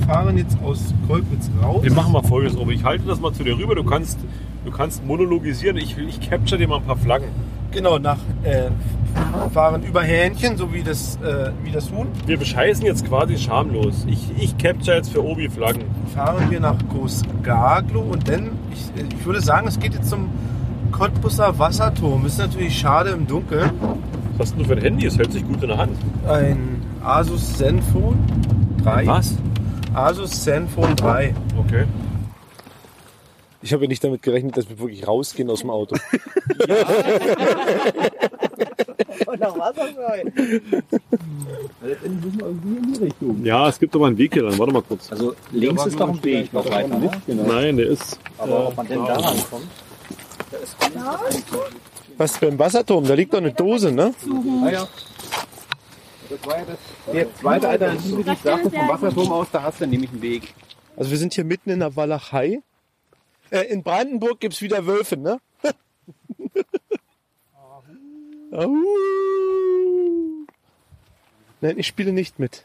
fahren 0.05 0.37
jetzt 0.37 0.57
aus 0.63 0.93
Kolkwitz 1.07 1.49
raus. 1.61 1.83
Wir 1.83 1.93
machen 1.93 2.11
mal 2.11 2.23
folgendes, 2.23 2.57
Obi. 2.57 2.73
Ich 2.73 2.83
halte 2.83 3.05
das 3.05 3.19
mal 3.21 3.31
zu 3.31 3.43
dir 3.43 3.57
rüber. 3.57 3.75
Du 3.75 3.83
kannst, 3.83 4.19
du 4.65 4.71
kannst 4.71 5.05
monologisieren. 5.05 5.77
Ich, 5.77 5.97
ich 5.97 6.19
capture 6.29 6.57
dir 6.57 6.67
mal 6.67 6.77
ein 6.77 6.83
paar 6.83 6.97
Flaggen. 6.97 7.29
Genau, 7.71 7.99
nach 7.99 8.17
äh, 8.43 8.69
fahren 9.53 9.83
über 9.83 10.01
Hähnchen, 10.01 10.57
so 10.57 10.73
wie 10.73 10.83
das, 10.83 11.17
äh, 11.17 11.51
wie 11.63 11.71
das 11.71 11.91
Huhn. 11.91 12.07
Wir 12.25 12.37
bescheißen 12.37 12.85
jetzt 12.85 13.05
quasi 13.07 13.37
schamlos. 13.37 14.05
Ich, 14.07 14.19
ich 14.37 14.57
capture 14.57 14.97
jetzt 14.97 15.11
für 15.11 15.23
Obi 15.23 15.49
Flaggen. 15.49 15.83
Fahren 16.13 16.49
wir 16.49 16.59
nach 16.59 16.77
Großgaglo 16.89 18.01
und 18.01 18.27
dann, 18.27 18.51
ich, 18.71 19.03
ich 19.17 19.25
würde 19.25 19.41
sagen, 19.41 19.67
es 19.67 19.79
geht 19.79 19.93
jetzt 19.93 20.09
zum 20.09 20.29
Cottbusser 20.91 21.57
Wasserturm. 21.57 22.25
Ist 22.25 22.39
natürlich 22.39 22.77
schade 22.77 23.11
im 23.11 23.27
Dunkeln. 23.27 23.71
Was 24.37 24.51
hast 24.51 24.59
du 24.59 24.65
für 24.65 24.73
ein 24.73 24.81
Handy? 24.81 25.05
Es 25.05 25.17
hält 25.17 25.31
sich 25.31 25.45
gut 25.45 25.61
in 25.61 25.69
der 25.69 25.77
Hand. 25.77 25.97
Ein 26.27 26.81
Asus 27.03 27.57
Zenfone 27.57 28.17
3. 28.83 29.07
Asus 29.93 30.43
Zenfone 30.43 30.95
3. 30.95 31.33
Okay. 31.57 31.85
Ich 33.61 33.73
habe 33.73 33.87
nicht 33.87 34.03
damit 34.03 34.21
gerechnet, 34.21 34.55
dass 34.55 34.69
wir 34.69 34.79
wirklich 34.79 35.05
rausgehen 35.05 35.49
aus 35.49 35.59
dem 35.61 35.69
Auto. 35.69 35.95
Ja, 36.67 36.75
es 43.67 43.79
gibt 43.79 43.95
aber 43.95 44.07
einen 44.07 44.17
Weg 44.17 44.33
hier 44.33 44.43
dann. 44.43 44.57
Warte 44.57 44.73
mal 44.73 44.81
kurz. 44.81 45.11
Also 45.11 45.35
links 45.51 45.85
ist 45.85 45.99
doch 45.99 46.09
ein 46.09 46.23
Weg 46.23 46.53
noch 46.53 46.69
weiter, 46.69 46.97
ne? 46.97 47.11
Nein, 47.27 47.77
der 47.77 47.87
ist. 47.87 48.19
Aber 48.37 48.67
ob 48.67 48.77
man 48.77 48.87
denn 48.87 49.05
da 49.05 49.15
rankommt? 49.15 49.67
Was 52.17 52.37
für 52.37 52.47
ein 52.47 52.59
Wasserturm? 52.59 53.05
Da 53.05 53.13
liegt 53.13 53.33
doch 53.33 53.39
eine 53.39 53.53
Dose, 53.53 53.91
ne? 53.91 54.13
Ah 54.63 54.69
ja. 54.69 54.87
Das 56.29 56.45
war 56.45 56.57
ja 56.59 56.65
das, 56.65 57.13
der 57.13 57.35
zweite 57.35 57.69
Alternative, 57.69 58.23
die 58.23 58.31
ich 58.31 58.39
sagte, 58.39 58.69
vom 58.69 58.87
Wasserturm 58.87 59.31
aus, 59.31 59.47
da 59.51 59.63
hast 59.63 59.81
du 59.81 59.87
nämlich 59.87 60.11
einen 60.11 60.21
Weg. 60.21 60.53
Also 60.95 61.11
wir 61.11 61.17
sind 61.17 61.33
hier 61.33 61.43
mitten 61.43 61.69
in 61.71 61.79
der 61.79 61.95
Walachei. 61.95 62.61
Äh, 63.49 63.61
in 63.61 63.81
Brandenburg 63.83 64.39
gibt 64.39 64.53
es 64.53 64.61
wieder 64.61 64.85
Wölfe, 64.85 65.17
ne? 65.17 65.39
Nein, 71.61 71.77
ich 71.77 71.87
spiele 71.87 72.11
nicht 72.13 72.39
mit. 72.39 72.63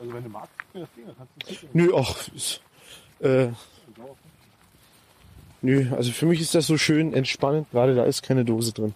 Also 0.00 0.14
wenn 0.14 0.22
du 0.22 0.28
magst, 0.30 0.52
das 0.72 0.88
Ding, 0.96 1.04
kannst 1.16 1.62
du 1.62 1.68
Nö, 1.72 1.92
ach, 1.96 2.28
ist, 2.28 2.60
äh, 3.20 3.48
nö, 5.60 5.90
also 5.94 6.12
für 6.12 6.26
mich 6.26 6.40
ist 6.40 6.54
das 6.54 6.66
so 6.66 6.78
schön 6.78 7.12
entspannend, 7.12 7.70
gerade 7.70 7.94
da 7.94 8.04
ist 8.04 8.22
keine 8.22 8.44
Dose 8.44 8.72
drin. 8.72 8.94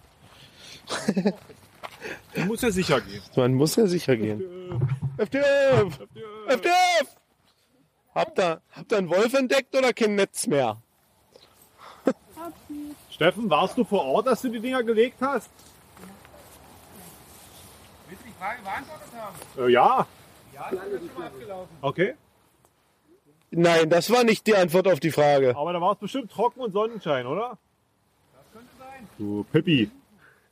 Du 2.33 2.45
musst 2.45 2.63
ja 2.63 2.71
sicher 2.71 3.01
gehen. 3.01 3.21
Man 3.35 3.53
muss 3.53 3.75
ja 3.75 3.85
sicher 3.85 4.15
gehen. 4.15 4.41
FDF! 5.17 5.99
FDF! 6.47 7.17
Habt 8.15 8.39
ihr, 8.39 8.61
habt 8.71 8.91
ihr 8.91 8.97
einen 8.97 9.09
Wolf 9.09 9.33
entdeckt 9.33 9.75
oder 9.75 9.93
kein 9.93 10.15
Netz 10.15 10.47
mehr? 10.47 10.81
Steffen, 13.19 13.49
warst 13.49 13.77
du 13.77 13.83
vor 13.83 14.05
Ort, 14.05 14.27
dass 14.27 14.41
du 14.41 14.47
die 14.47 14.61
Dinger 14.61 14.81
gelegt 14.81 15.17
hast? 15.19 15.49
Willst 18.07 18.23
du 18.23 18.27
die 18.29 18.33
Frage 18.39 18.61
beantwortet 18.61 19.09
haben? 19.13 19.67
Äh, 19.67 19.71
ja. 19.73 20.07
Ja, 20.53 20.67
das 20.71 20.87
ist 20.87 21.07
schon 21.07 21.19
mal 21.19 21.27
abgelaufen. 21.27 21.75
Okay. 21.81 22.13
Nein, 23.51 23.89
das 23.89 24.09
war 24.09 24.23
nicht 24.23 24.47
die 24.47 24.55
Antwort 24.55 24.87
auf 24.87 25.01
die 25.01 25.11
Frage. 25.11 25.53
Aber 25.57 25.73
da 25.73 25.81
war 25.81 25.91
es 25.91 25.97
bestimmt 25.97 26.31
trocken 26.31 26.61
und 26.61 26.71
Sonnenschein, 26.71 27.27
oder? 27.27 27.57
Das 28.31 28.53
könnte 28.53 28.69
sein. 28.79 29.09
Du 29.17 29.45
Pippi. 29.51 29.91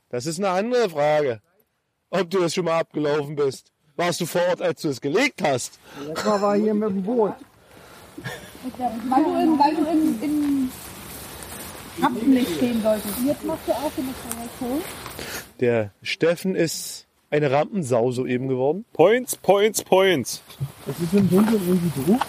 Das 0.10 0.26
ist 0.26 0.38
eine 0.38 0.50
andere 0.50 0.90
Frage. 0.90 1.42
Ob 2.10 2.30
du 2.30 2.42
das 2.42 2.54
schon 2.54 2.66
mal 2.66 2.80
abgelaufen 2.80 3.38
bist. 3.38 3.72
Warst 3.96 4.20
du 4.20 4.26
vor 4.26 4.42
Ort, 4.50 4.62
als 4.62 4.82
du 4.82 4.90
es 4.90 5.00
gelegt 5.00 5.42
hast? 5.42 5.80
Das 6.14 6.26
war, 6.26 6.42
war 6.42 6.58
hier 6.58 6.74
mit 6.74 6.90
dem 6.90 7.02
Boot. 7.02 7.34
Weil 8.78 9.24
du 9.24 9.40
in, 9.40 9.58
weil 9.58 9.76
du 9.76 9.90
in, 9.90 10.22
in 10.22 10.57
Rampenlicht 12.02 12.56
stehen 12.56 12.82
solltest. 12.82 13.14
Jetzt 13.26 13.44
machst 13.46 13.68
du 13.68 13.72
auch 13.72 13.92
eine 13.98 14.14
Projektion. 14.30 14.82
Der 15.60 15.92
Steffen 16.02 16.56
ist 16.56 17.06
eine 17.30 17.52
Rampensau 17.52 18.12
soeben 18.12 18.48
geworden. 18.48 18.86
Points, 18.94 19.36
Points, 19.36 19.84
Points. 19.84 20.42
Es 20.86 21.00
ist 21.04 21.14
im 21.14 21.30
Dunkeln 21.30 21.62
irgendwie 21.68 22.12
Druck. 22.12 22.22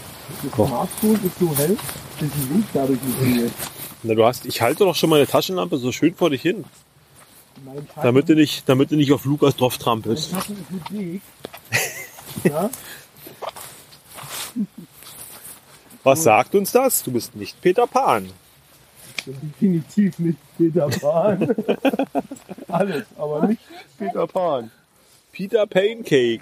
Das 0.43 0.53
Smartphone 0.69 1.21
ist 1.25 1.39
so 1.39 1.57
hell, 1.57 1.77
dass 2.21 2.29
die 2.29 2.55
Licht 2.55 2.69
dadurch 2.75 2.99
nicht 3.03 3.37
wird. 3.41 3.53
Na, 4.03 4.15
du 4.15 4.25
hast, 4.25 4.47
ich 4.47 4.61
halte 4.63 4.85
doch 4.85 4.95
schon 4.95 5.11
meine 5.11 5.27
Taschenlampe 5.27 5.77
so 5.79 5.91
schön 5.93 6.15
vor 6.15 6.31
dich 6.31 6.43
hin, 6.43 6.65
damit 8.01 8.29
du 8.29 8.35
nicht, 8.35 8.69
damit 8.69 8.91
du 8.91 8.97
nicht 8.97 9.13
auf 9.13 9.25
Lukas 9.25 9.57
drauf 9.57 9.79
trampelst. 9.79 10.33
ist 10.33 10.91
mit. 10.91 11.21
Ja? 12.45 12.71
Was 16.05 16.23
sagt 16.23 16.55
uns 16.55 16.71
das? 16.73 17.03
Du 17.03 17.11
bist 17.11 17.35
nicht 17.35 17.61
Peter 17.61 17.87
Pan. 17.87 18.31
Definitiv 19.33 20.19
nicht 20.19 20.39
Peter 20.57 20.89
Pan. 20.89 21.55
Alles, 22.69 23.05
aber 23.17 23.47
nicht 23.47 23.61
Peter 23.99 24.27
Pan. 24.27 24.71
Peter 25.33 25.67
Pancake. 25.67 26.41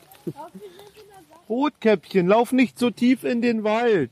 Rotkäppchen, 1.49 2.29
lauf 2.29 2.53
nicht 2.53 2.79
so 2.79 2.91
tief 2.91 3.25
in 3.25 3.43
den 3.43 3.65
Wald. 3.65 4.11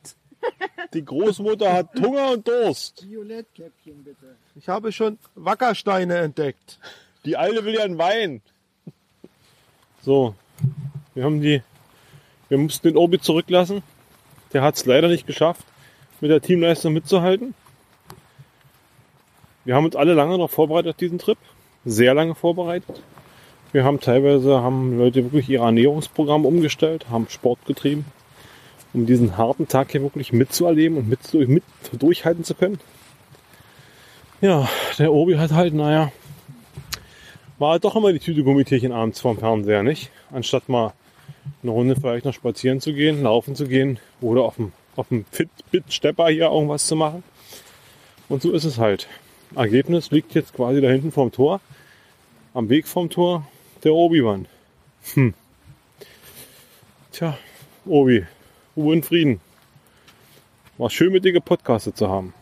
Die 0.93 1.05
Großmutter 1.05 1.73
hat 1.73 1.89
Hunger 2.01 2.33
und 2.33 2.47
Durst. 2.47 3.09
Violettkäppchen 3.09 4.05
bitte. 4.05 4.37
Ich 4.57 4.69
habe 4.69 4.93
schon 4.93 5.19
Wackersteine 5.35 6.17
entdeckt. 6.19 6.79
Die 7.25 7.37
Alte 7.37 7.65
will 7.65 7.75
ja 7.75 7.85
einen 7.85 7.99
Wein. 7.99 8.43
So, 10.03 10.35
wir 11.15 11.25
haben 11.25 11.41
die, 11.41 11.63
wir 12.49 12.59
mussten 12.59 12.89
den 12.89 12.97
Obi 12.97 13.21
zurücklassen. 13.21 13.83
Der 14.53 14.63
hat 14.63 14.77
es 14.77 14.85
leider 14.85 15.09
nicht 15.09 15.27
geschafft, 15.27 15.65
mit 16.21 16.31
der 16.31 16.41
Teamleistung 16.41 16.93
mitzuhalten. 16.93 17.55
Wir 19.65 19.75
haben 19.75 19.87
uns 19.87 19.97
alle 19.97 20.15
lange 20.15 20.37
noch 20.37 20.51
vorbereitet 20.51 20.91
auf 20.91 20.97
diesen 20.97 21.19
Trip. 21.19 21.39
Sehr 21.85 22.15
lange 22.15 22.35
vorbereitet. 22.35 23.03
Wir 23.73 23.85
haben 23.85 23.99
teilweise, 23.99 24.61
haben 24.63 24.99
Leute 24.99 25.25
wirklich 25.25 25.49
ihr 25.49 25.61
Ernährungsprogramm 25.61 26.47
umgestellt, 26.47 27.07
haben 27.11 27.29
Sport 27.29 27.65
getrieben, 27.67 28.05
um 28.93 29.07
diesen 29.07 29.37
harten 29.37 29.67
Tag 29.67 29.91
hier 29.91 30.03
wirklich 30.03 30.33
mitzuerleben 30.33 30.99
und 30.99 31.09
mit, 31.09 31.35
mit 31.49 31.65
durchhalten 31.93 32.45
zu 32.45 32.55
können. 32.55 32.79
Ja, 34.41 34.69
der 34.99 35.13
Obi 35.13 35.37
hat 35.37 35.53
halt, 35.53 35.75
naja, 35.75 36.13
war 37.59 37.73
halt 37.73 37.85
doch 37.85 37.97
immer 37.97 38.13
die 38.13 38.19
Tüte 38.19 38.45
Gummitierchen 38.45 38.93
abends 38.93 39.21
vorm 39.21 39.39
Fernseher, 39.39 39.83
nicht? 39.83 40.11
Anstatt 40.31 40.69
mal 40.69 40.93
eine 41.63 41.73
Runde 41.73 41.97
vielleicht 41.97 42.27
noch 42.27 42.35
spazieren 42.35 42.81
zu 42.81 42.93
gehen, 42.93 43.23
laufen 43.23 43.57
zu 43.57 43.67
gehen 43.67 43.99
oder 44.21 44.43
auf 44.43 44.57
dem, 44.57 44.73
auf 44.97 45.09
dem 45.09 45.25
Fitbit-Stepper 45.31 46.29
hier 46.29 46.51
irgendwas 46.51 46.87
zu 46.87 46.95
machen. 46.95 47.25
Und 48.29 48.43
so 48.43 48.53
ist 48.53 48.65
es 48.65 48.79
halt. 48.79 49.09
Ergebnis 49.57 50.11
liegt 50.11 50.35
jetzt 50.35 50.55
quasi 50.55 50.81
da 50.81 50.89
hinten 50.89 51.13
vorm 51.13 51.33
Tor, 51.33 51.61
am 52.55 52.69
Weg 52.69 52.87
vom 52.87 53.11
Tor 53.11 53.47
der 53.83 53.95
Obi-Wan. 53.95 54.47
Hm. 55.15 55.35
Tja, 57.13 57.39
Obi, 57.85 58.27
Ruhe 58.77 58.93
und 58.95 59.07
Frieden. 59.07 59.41
War 60.79 60.91
schön 60.91 61.13
mit 61.13 61.25
dir 61.25 61.33
gepodcastet 61.33 61.97
zu 61.97 62.09
haben. 62.09 62.35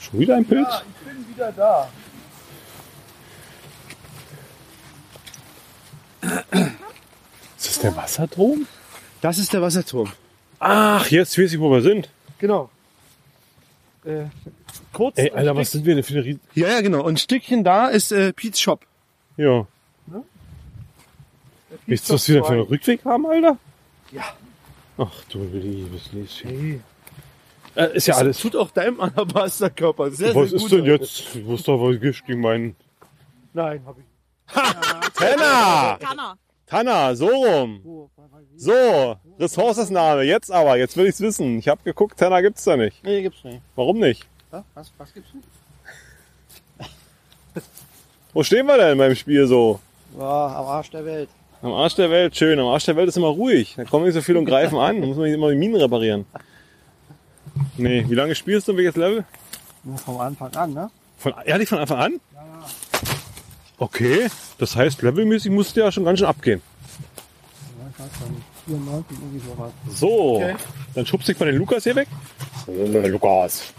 Schon 0.00 0.20
wieder 0.20 0.36
ein 0.36 0.44
Pilz? 0.44 0.66
Ja, 0.68 0.82
ich 0.82 1.06
bin 1.06 1.28
wieder 1.34 1.52
da. 1.52 1.88
Ist 7.56 7.68
das 7.68 7.78
der 7.80 7.96
Wasserturm? 7.96 8.66
Das 9.20 9.38
ist 9.38 9.52
der 9.52 9.62
Wasserturm. 9.62 10.10
Ach, 10.58 11.06
jetzt 11.10 11.38
weiß 11.38 11.52
ich, 11.52 11.60
wo 11.60 11.70
wir 11.70 11.82
sind. 11.82 12.08
Genau. 12.38 12.70
Äh, 14.04 14.26
kurz. 14.92 15.18
Ey, 15.18 15.30
Alter, 15.30 15.56
was 15.56 15.70
sind 15.70 15.84
wir 15.84 15.94
denn 15.94 16.04
für 16.04 16.14
eine 16.14 16.24
Riesen... 16.24 16.40
Ja, 16.54 16.68
ja, 16.68 16.80
genau. 16.80 17.00
Und 17.00 17.14
ein 17.14 17.16
Stückchen 17.16 17.64
da 17.64 17.88
ist 17.88 18.12
äh, 18.12 18.32
Pete's 18.32 18.60
Shop. 18.60 18.84
Ja. 19.36 19.66
Weißt 21.86 22.08
du, 22.08 22.14
was 22.14 22.28
wir 22.28 22.36
denn 22.36 22.44
für 22.44 22.52
einen 22.52 22.60
Rückweg 22.62 23.04
haben, 23.04 23.26
Alter? 23.26 23.58
Ja. 24.12 24.22
Ach 24.98 25.24
du 25.28 25.42
liebes 25.42 26.12
Lieschen. 26.12 26.50
Hey. 26.50 26.80
Äh, 27.74 27.96
ist 27.96 28.06
ja 28.06 28.14
alles. 28.14 28.38
Tut 28.38 28.54
auch 28.54 28.70
deinem 28.70 29.00
Alabasterkörper 29.00 30.10
sehr, 30.10 30.34
Was 30.34 30.50
sehr 30.50 30.56
ist 30.56 30.62
gut. 30.62 30.72
denn 30.72 30.86
Leute. 30.86 31.04
jetzt? 31.04 31.34
Ich 31.34 31.44
wusste 31.44 31.72
doch, 31.72 31.82
was 31.82 31.96
ich 31.96 32.24
gegen 32.24 32.40
meinen... 32.40 32.76
Nein, 33.52 33.82
hab 33.84 33.96
ich. 33.98 34.04
Tenna! 35.14 35.98
Kann 36.00 36.18
er. 36.18 36.38
Tanna, 36.66 37.14
so 37.14 37.28
rum. 37.28 38.08
So, 38.56 39.16
Ressourcensname, 39.38 40.22
jetzt 40.22 40.50
aber, 40.50 40.76
jetzt 40.76 40.96
will 40.96 41.06
ich's 41.06 41.20
wissen. 41.20 41.58
Ich 41.58 41.68
habe 41.68 41.80
geguckt, 41.84 42.18
Tenna 42.18 42.40
gibt's 42.40 42.64
da 42.64 42.76
nicht. 42.76 43.02
Nee, 43.04 43.22
gibt's 43.22 43.42
nicht. 43.44 43.60
Warum 43.74 43.98
nicht? 43.98 44.26
Was, 44.74 44.92
was 44.96 45.12
gibt's 45.12 45.34
nicht? 45.34 45.46
Wo 48.32 48.42
stehen 48.42 48.66
wir 48.66 48.76
denn 48.76 48.98
beim 48.98 49.14
Spiel 49.14 49.46
so? 49.46 49.80
Ja, 50.18 50.46
am 50.58 50.66
Arsch 50.66 50.90
der 50.90 51.04
Welt. 51.04 51.28
Am 51.62 51.72
Arsch 51.72 51.94
der 51.94 52.10
Welt, 52.10 52.36
schön. 52.36 52.58
Am 52.58 52.66
Arsch 52.66 52.84
der 52.84 52.96
Welt 52.96 53.08
ist 53.08 53.16
immer 53.16 53.28
ruhig. 53.28 53.74
Da 53.76 53.84
kommen 53.84 54.04
nicht 54.04 54.14
so 54.14 54.20
viele 54.22 54.38
und 54.38 54.44
greifen 54.44 54.76
an. 54.78 55.00
Da 55.00 55.06
muss 55.06 55.16
man 55.16 55.26
nicht 55.26 55.34
immer 55.34 55.50
die 55.50 55.56
Minen 55.56 55.76
reparieren. 55.80 56.26
Nee, 57.76 58.04
wie 58.08 58.14
lange 58.14 58.34
spielst 58.34 58.66
du? 58.68 58.76
Welches 58.76 58.96
Level? 58.96 59.24
Nur 59.84 59.98
vom 59.98 60.18
Anfang 60.18 60.54
an, 60.56 60.72
ne? 60.72 60.90
Von, 61.18 61.34
ehrlich 61.44 61.68
von 61.68 61.78
Anfang 61.78 61.98
an? 61.98 62.20
Okay, 63.78 64.28
das 64.58 64.76
heißt, 64.76 65.02
levelmäßig 65.02 65.50
musst 65.50 65.76
du 65.76 65.80
ja 65.80 65.90
schon 65.90 66.04
ganz 66.04 66.20
schön 66.20 66.28
abgehen. 66.28 66.62
Ja, 67.78 67.86
ich 67.90 67.98
weiß 67.98 68.28
nicht. 68.30 68.42
94, 68.66 69.18
irgendwie 69.20 69.46
sowas. 69.46 69.72
So, 69.90 70.36
Okay. 70.36 70.54
dann 70.94 71.04
schubst 71.06 71.28
dich 71.28 71.38
mal 71.38 71.46
den 71.46 71.56
Lukas 71.56 71.82
hier 71.84 71.94
weg. 71.96 72.08
Äh, 72.66 73.08
Lukas. 73.08 73.74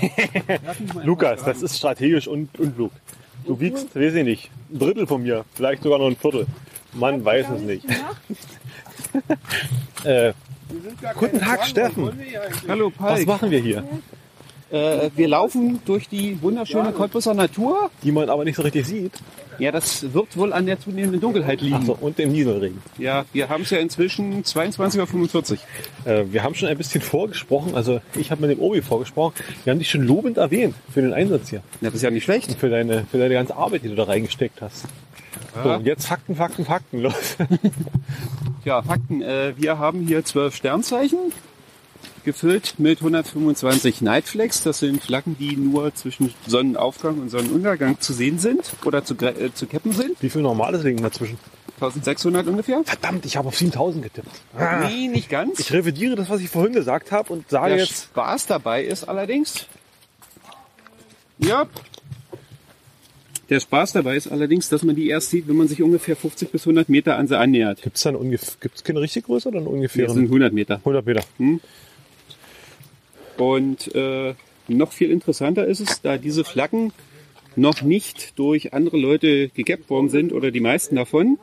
Lukas, 1.02 1.42
das 1.44 1.62
ist 1.62 1.76
strategisch 1.76 2.28
und 2.28 2.56
unklug. 2.58 2.92
Du 3.46 3.58
wiegst, 3.60 3.94
weiß 3.96 4.14
ich 4.14 4.24
nicht, 4.24 4.50
ein 4.70 4.78
Drittel 4.78 5.06
von 5.06 5.22
mir, 5.22 5.44
vielleicht 5.54 5.82
sogar 5.82 5.98
noch 5.98 6.06
ein 6.06 6.16
Viertel. 6.16 6.46
Man 6.92 7.24
weiß 7.24 7.46
es 7.56 7.62
nicht. 7.62 7.84
äh, 10.04 10.32
guten 11.16 11.40
Tag, 11.40 11.64
Steffen. 11.66 12.12
Hallo 12.66 12.92
Was 12.98 13.24
Palk. 13.24 13.26
machen 13.26 13.50
wir 13.50 13.60
hier? 13.60 13.84
Äh, 14.70 15.10
wir 15.16 15.28
laufen 15.28 15.80
durch 15.84 16.08
die 16.08 16.40
wunderschöne 16.42 16.92
Cottbusser 16.92 17.34
Natur. 17.34 17.90
Die 18.02 18.12
man 18.12 18.28
aber 18.28 18.44
nicht 18.44 18.56
so 18.56 18.62
richtig 18.62 18.86
sieht. 18.86 19.12
Ja, 19.58 19.72
das 19.72 20.12
wird 20.12 20.36
wohl 20.36 20.52
an 20.52 20.66
der 20.66 20.78
zunehmenden 20.78 21.20
Dunkelheit 21.20 21.60
liegen. 21.60 21.78
Ach 21.80 21.86
so, 21.86 21.98
und 22.00 22.18
dem 22.18 22.30
Nieselregen. 22.30 22.80
Ja, 22.96 23.24
wir 23.32 23.48
haben 23.48 23.62
es 23.62 23.70
ja 23.70 23.78
inzwischen 23.78 24.44
22.45 24.44 25.52
Uhr. 25.52 25.58
Äh, 26.04 26.32
wir 26.32 26.44
haben 26.44 26.54
schon 26.54 26.68
ein 26.68 26.76
bisschen 26.76 27.00
vorgesprochen, 27.00 27.74
also 27.74 28.00
ich 28.14 28.30
habe 28.30 28.42
mit 28.46 28.56
dem 28.56 28.60
Obi 28.60 28.82
vorgesprochen. 28.82 29.34
Wir 29.64 29.72
haben 29.72 29.78
dich 29.78 29.90
schon 29.90 30.02
lobend 30.02 30.36
erwähnt 30.36 30.76
für 30.92 31.00
den 31.00 31.12
Einsatz 31.12 31.50
hier. 31.50 31.62
Ja, 31.80 31.88
das 31.88 31.94
ist 31.94 32.02
ja 32.02 32.10
nicht 32.10 32.24
schlecht. 32.24 32.48
Und 32.48 32.58
für 32.58 32.70
deine, 32.70 33.04
für 33.10 33.18
deine 33.18 33.34
ganze 33.34 33.56
Arbeit, 33.56 33.82
die 33.82 33.88
du 33.88 33.96
da 33.96 34.04
reingesteckt 34.04 34.62
hast. 34.62 34.84
So, 35.62 35.72
und 35.72 35.86
jetzt 35.86 36.06
Fakten, 36.06 36.36
Fakten, 36.36 36.64
Fakten. 36.64 37.00
Los. 37.00 37.36
Ja, 38.64 38.82
Fakten. 38.82 39.22
Äh, 39.22 39.54
wir 39.56 39.78
haben 39.78 40.06
hier 40.06 40.24
zwölf 40.24 40.54
Sternzeichen, 40.54 41.32
gefüllt 42.28 42.74
mit 42.78 42.98
125 42.98 44.02
Nightflags. 44.02 44.62
Das 44.62 44.80
sind 44.80 45.02
Flaggen, 45.02 45.36
die 45.38 45.56
nur 45.56 45.94
zwischen 45.94 46.34
Sonnenaufgang 46.46 47.18
und 47.18 47.30
Sonnenuntergang 47.30 48.00
zu 48.00 48.12
sehen 48.12 48.38
sind 48.38 48.70
oder 48.84 49.02
zu, 49.02 49.14
äh, 49.14 49.54
zu 49.54 49.66
cappen 49.66 49.92
sind. 49.92 50.22
Wie 50.22 50.28
viel 50.28 50.42
normales 50.42 50.84
liegen 50.84 51.02
dazwischen? 51.02 51.38
1600 51.80 52.46
ungefähr. 52.46 52.82
Verdammt, 52.84 53.24
ich 53.24 53.38
habe 53.38 53.48
auf 53.48 53.56
7000 53.56 54.04
getippt. 54.04 54.28
Nee, 54.82 55.08
nicht 55.08 55.30
ganz. 55.30 55.58
Ich 55.58 55.72
revidiere 55.72 56.16
das, 56.16 56.28
was 56.28 56.40
ich 56.40 56.50
vorhin 56.50 56.74
gesagt 56.74 57.12
habe 57.12 57.32
und 57.32 57.48
sage 57.48 57.70
Der 57.70 57.84
jetzt, 57.84 58.04
Spaß 58.04 58.46
dabei 58.46 58.84
ist 58.84 59.08
allerdings. 59.08 59.66
Ja. 61.38 61.66
Der 63.48 63.60
Spaß 63.60 63.92
dabei 63.92 64.16
ist 64.16 64.26
allerdings, 64.26 64.68
dass 64.68 64.82
man 64.82 64.96
die 64.96 65.08
erst 65.08 65.30
sieht, 65.30 65.48
wenn 65.48 65.56
man 65.56 65.68
sich 65.68 65.82
ungefähr 65.82 66.16
50 66.16 66.52
bis 66.52 66.64
100 66.64 66.90
Meter 66.90 67.16
an 67.16 67.26
sie 67.26 67.38
annähert. 67.38 67.80
gibt 67.80 67.96
es 67.96 68.02
da 68.02 68.10
eine 68.10 68.18
ungef 68.18 68.60
gibt's 68.60 68.84
keine 68.84 69.00
richtige 69.00 69.24
Größe 69.24 69.48
oder 69.48 69.60
eine 69.60 69.80
Das 69.82 69.92
sind 69.94 70.24
100 70.24 70.52
Meter. 70.52 70.74
100 70.76 71.06
Meter. 71.06 71.22
Und 73.38 73.94
äh, 73.94 74.34
noch 74.68 74.92
viel 74.92 75.10
interessanter 75.10 75.66
ist 75.66 75.80
es, 75.80 76.02
da 76.02 76.18
diese 76.18 76.44
Flaggen 76.44 76.92
noch 77.56 77.82
nicht 77.82 78.38
durch 78.38 78.72
andere 78.72 78.96
Leute 78.96 79.48
gegappt 79.48 79.90
worden 79.90 80.10
sind 80.10 80.32
oder 80.32 80.50
die 80.50 80.60
meisten 80.60 80.96
davon, 80.96 81.38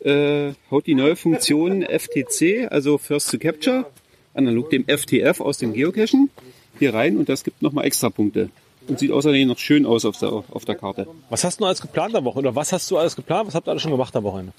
äh, 0.00 0.52
haut 0.70 0.86
die 0.86 0.94
neue 0.94 1.16
Funktion 1.16 1.82
FTC, 1.82 2.70
also 2.70 2.98
First 2.98 3.30
to 3.30 3.38
Capture, 3.38 3.86
analog 4.34 4.70
dem 4.70 4.84
FTF 4.86 5.40
aus 5.40 5.58
dem 5.58 5.72
Geocachen, 5.72 6.30
hier 6.78 6.94
rein 6.94 7.16
und 7.16 7.28
das 7.28 7.44
gibt 7.44 7.62
nochmal 7.62 7.86
extra 7.86 8.10
Punkte. 8.10 8.50
Und 8.88 8.98
sieht 8.98 9.12
außerdem 9.12 9.46
noch 9.46 9.58
schön 9.58 9.86
aus 9.86 10.04
auf 10.04 10.18
der, 10.18 10.32
auf 10.32 10.64
der 10.64 10.74
Karte. 10.74 11.06
Was 11.30 11.44
hast 11.44 11.60
du 11.60 11.64
alles 11.66 11.80
geplant 11.80 12.16
am 12.16 12.24
Wochenende? 12.24 12.48
Oder 12.48 12.56
was 12.56 12.72
hast 12.72 12.90
du 12.90 12.98
alles 12.98 13.14
geplant? 13.14 13.46
Was 13.46 13.54
habt 13.54 13.68
ihr 13.68 13.70
alles 13.70 13.82
schon 13.82 13.92
gemacht 13.92 14.14
am 14.16 14.24
Wochenende? 14.24 14.52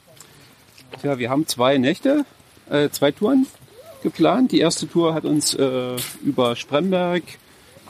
Tja, 1.02 1.20
wir 1.20 1.30
haben 1.30 1.46
zwei 1.46 1.78
Nächte, 1.78 2.26
äh, 2.70 2.90
zwei 2.90 3.12
Touren 3.12 3.48
geplant. 4.04 4.52
Die 4.52 4.60
erste 4.60 4.88
Tour 4.88 5.14
hat 5.14 5.26
uns 5.26 5.54
äh, 5.56 5.96
über 6.24 6.56
Spremberg, 6.56 7.24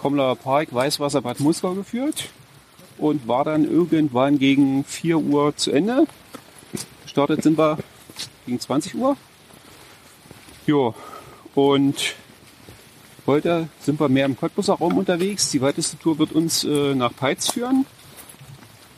Kommler 0.02 0.36
Park, 0.36 0.74
Weißwasser, 0.74 1.22
Bad 1.22 1.40
Muskau 1.40 1.74
geführt 1.74 2.30
und 2.98 3.28
war 3.28 3.44
dann 3.44 3.70
irgendwann 3.70 4.40
gegen 4.40 4.84
4 4.84 5.18
Uhr 5.18 5.56
zu 5.56 5.72
Ende. 5.72 6.06
Gestartet 7.04 7.44
sind 7.44 7.58
wir 7.58 7.78
gegen 8.46 8.60
20 8.60 8.96
Uhr. 8.96 9.18
Jo, 10.66 10.96
und 11.56 12.16
heute 13.28 13.68
sind 13.82 14.00
wir 14.00 14.10
mehr 14.10 14.26
im 14.26 14.38
Cottbusser 14.38 14.76
Raum 14.76 14.98
unterwegs. 14.98 15.52
Die 15.52 15.62
weiteste 15.62 16.00
Tour 16.00 16.18
wird 16.20 16.32
uns 16.32 16.64
äh, 16.64 16.96
nach 16.96 17.14
Peitz 17.16 17.52
führen. 17.52 17.86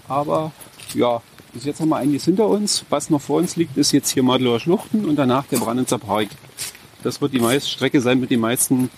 Aber 0.08 0.52
ja, 0.94 1.22
bis 1.54 1.66
jetzt 1.66 1.80
haben 1.80 1.90
wir 1.90 1.98
einiges 1.98 2.26
hinter 2.26 2.48
uns. 2.48 2.86
Was 2.90 3.10
noch 3.10 3.22
vor 3.22 3.38
uns 3.38 3.56
liegt, 3.56 3.78
ist 3.78 3.92
jetzt 3.92 4.12
hier 4.12 4.24
Madlower 4.24 4.60
Schluchten 4.60 5.06
und 5.06 5.16
danach 5.16 5.46
der 5.48 5.58
Brandnitzer 5.58 5.98
Park. 5.98 6.28
Das 7.06 7.22
wird 7.22 7.34
die 7.34 7.40
meiste 7.40 7.70
Strecke 7.70 8.02
sein 8.02 8.20
mit 8.20 8.32
den 8.32 8.40
meisten 8.40 8.90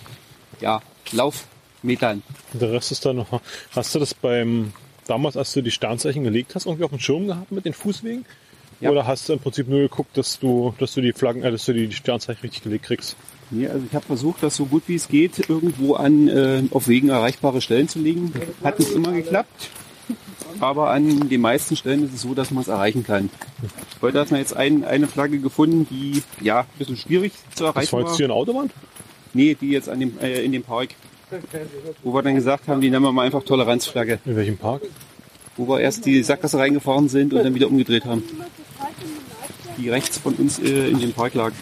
ja, 0.62 0.80
Laufmetern. 1.12 2.22
Der 2.54 2.72
Rest 2.72 2.90
ist 2.90 3.04
dann 3.04 3.16
noch. 3.16 3.42
Hast 3.76 3.94
du 3.94 3.98
das 3.98 4.14
beim 4.14 4.72
damals, 5.06 5.36
als 5.36 5.52
du 5.52 5.60
die 5.60 5.70
Sternzeichen 5.70 6.24
gelegt 6.24 6.54
hast, 6.54 6.64
irgendwie 6.64 6.84
auf 6.84 6.90
dem 6.90 7.00
Schirm 7.00 7.26
gehabt 7.26 7.52
mit 7.52 7.66
den 7.66 7.74
Fußwegen? 7.74 8.24
Ja. 8.80 8.90
Oder 8.90 9.06
hast 9.06 9.28
du 9.28 9.34
im 9.34 9.40
Prinzip 9.40 9.68
nur 9.68 9.80
geguckt, 9.80 10.16
dass 10.16 10.38
du, 10.38 10.74
dass 10.78 10.94
du 10.94 11.02
die 11.02 11.12
Flaggen, 11.12 11.42
äh, 11.42 11.50
dass 11.50 11.66
du 11.66 11.74
die 11.74 11.92
Sternzeichen 11.92 12.40
richtig 12.40 12.62
gelegt 12.62 12.86
kriegst? 12.86 13.14
Nee, 13.50 13.68
also 13.68 13.84
ich 13.86 13.94
habe 13.94 14.06
versucht, 14.06 14.42
das 14.42 14.56
so 14.56 14.64
gut 14.64 14.84
wie 14.86 14.94
es 14.94 15.08
geht 15.08 15.50
irgendwo 15.50 15.94
an 15.94 16.28
äh, 16.28 16.62
auf 16.70 16.88
Wegen 16.88 17.10
erreichbare 17.10 17.60
Stellen 17.60 17.88
zu 17.88 17.98
legen. 17.98 18.32
Hat 18.64 18.78
nicht 18.78 18.92
immer 18.92 19.12
geklappt. 19.12 19.68
Aber 20.60 20.90
an 20.90 21.28
den 21.28 21.40
meisten 21.40 21.76
Stellen 21.76 22.04
ist 22.04 22.14
es 22.14 22.22
so, 22.22 22.34
dass 22.34 22.50
man 22.50 22.62
es 22.62 22.68
erreichen 22.68 23.04
kann. 23.04 23.30
Heute 24.02 24.20
hat 24.20 24.30
man 24.30 24.40
jetzt 24.40 24.56
ein, 24.56 24.84
eine 24.84 25.06
Flagge 25.06 25.38
gefunden, 25.38 25.86
die 25.90 26.22
ja 26.40 26.60
ein 26.60 26.66
bisschen 26.78 26.96
schwierig 26.96 27.32
zu 27.54 27.64
Das 27.64 27.74
erreichen 27.74 27.92
war 27.92 28.02
war. 28.02 28.08
jetzt 28.08 28.16
hier 28.16 28.26
eine 28.26 28.34
Autobahn? 28.34 28.70
Nee, 29.34 29.56
die 29.60 29.70
jetzt 29.70 29.88
an 29.88 30.00
dem, 30.00 30.18
äh, 30.20 30.42
in 30.42 30.52
dem 30.52 30.62
Park. 30.62 30.90
Wo 32.02 32.14
wir 32.14 32.22
dann 32.22 32.34
gesagt 32.34 32.68
haben, 32.68 32.80
die 32.80 32.90
nennen 32.90 33.04
wir 33.04 33.12
mal 33.12 33.26
einfach 33.26 33.42
Toleranzflagge. 33.42 34.18
In 34.24 34.36
welchem 34.36 34.56
Park? 34.56 34.82
Wo 35.56 35.68
wir 35.68 35.80
erst 35.80 36.06
die 36.06 36.22
Sackgasse 36.22 36.58
reingefahren 36.58 37.08
sind 37.08 37.34
und 37.34 37.44
dann 37.44 37.54
wieder 37.54 37.68
umgedreht 37.68 38.04
haben. 38.06 38.22
Die 39.76 39.90
rechts 39.90 40.18
von 40.18 40.34
uns 40.34 40.58
äh, 40.58 40.88
in 40.88 40.98
dem 41.00 41.12
Park 41.12 41.34
lag. 41.34 41.52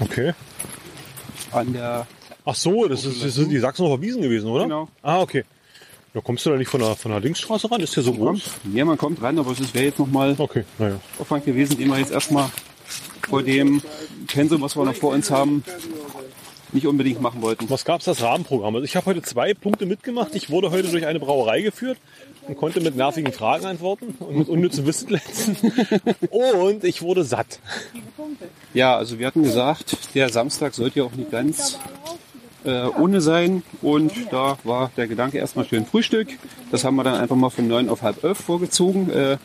Okay. 0.00 0.32
An 1.50 1.72
der, 1.72 2.06
Ach 2.44 2.54
so, 2.54 2.86
das, 2.86 3.04
ist, 3.04 3.24
das 3.24 3.34
sind 3.34 3.50
die 3.50 3.58
Sachsenhofer 3.58 4.00
Wiesen 4.02 4.22
gewesen, 4.22 4.48
oder? 4.48 4.64
Genau. 4.64 4.88
Ah, 5.02 5.20
okay. 5.20 5.44
Da 6.14 6.20
kommst 6.20 6.46
du 6.46 6.50
da 6.50 6.56
nicht 6.56 6.68
von 6.68 6.80
der, 6.80 6.94
von 6.94 7.10
der 7.10 7.20
Linksstraße 7.20 7.68
ran? 7.68 7.80
Ist 7.80 7.96
der 7.96 8.04
so 8.04 8.12
groß? 8.12 8.40
ja, 8.72 8.84
man 8.84 8.96
kommt 8.96 9.20
ran, 9.20 9.36
aber 9.36 9.50
es 9.50 9.74
wäre 9.74 9.86
jetzt 9.86 9.98
nochmal 9.98 10.36
Okay, 10.38 10.64
naja. 10.78 11.00
Aufwand 11.18 11.44
gewesen, 11.44 11.76
den 11.76 11.88
wir 11.88 11.98
jetzt 11.98 12.12
erstmal 12.12 12.50
vor 13.28 13.42
dem 13.42 13.82
Pensum, 14.28 14.62
was 14.62 14.76
wir 14.76 14.84
noch 14.84 14.94
vor 14.94 15.12
uns 15.12 15.32
haben, 15.32 15.64
nicht 16.70 16.86
unbedingt 16.86 17.20
machen 17.20 17.42
wollten. 17.42 17.68
Was 17.68 17.84
gab's 17.84 18.04
das 18.04 18.22
Rahmenprogramm? 18.22 18.76
Also 18.76 18.84
ich 18.84 18.94
habe 18.94 19.06
heute 19.06 19.22
zwei 19.22 19.54
Punkte 19.54 19.86
mitgemacht. 19.86 20.36
Ich 20.36 20.50
wurde 20.50 20.70
heute 20.70 20.88
durch 20.88 21.04
eine 21.04 21.18
Brauerei 21.18 21.62
geführt 21.62 21.98
und 22.46 22.56
konnte 22.56 22.80
mit 22.80 22.94
nervigen 22.94 23.32
Fragen 23.32 23.66
antworten 23.66 24.14
und 24.20 24.36
mit 24.36 24.48
unnützen 24.48 24.86
Wissen 24.86 25.08
glänzen. 25.08 25.56
Und 26.30 26.84
ich 26.84 27.02
wurde 27.02 27.24
satt. 27.24 27.58
Ja, 28.72 28.96
also 28.96 29.18
wir 29.18 29.26
hatten 29.26 29.42
gesagt, 29.42 29.96
der 30.14 30.28
Samstag 30.28 30.74
sollte 30.74 31.00
ja 31.00 31.04
auch 31.06 31.12
nicht 31.12 31.30
ganz 31.30 31.78
äh, 32.64 32.84
ohne 33.00 33.20
sein. 33.20 33.62
Und 33.82 34.12
da 34.30 34.58
war 34.64 34.90
der 34.96 35.06
Gedanke 35.06 35.38
erstmal 35.38 35.64
schön 35.66 35.86
Frühstück. 35.86 36.28
Das 36.70 36.84
haben 36.84 36.96
wir 36.96 37.04
dann 37.04 37.14
einfach 37.20 37.36
mal 37.36 37.50
von 37.50 37.66
neun 37.68 37.88
auf 37.88 38.02
halb 38.02 38.22
elf 38.24 38.38
vorgezogen 38.38 39.10
äh, 39.10 39.36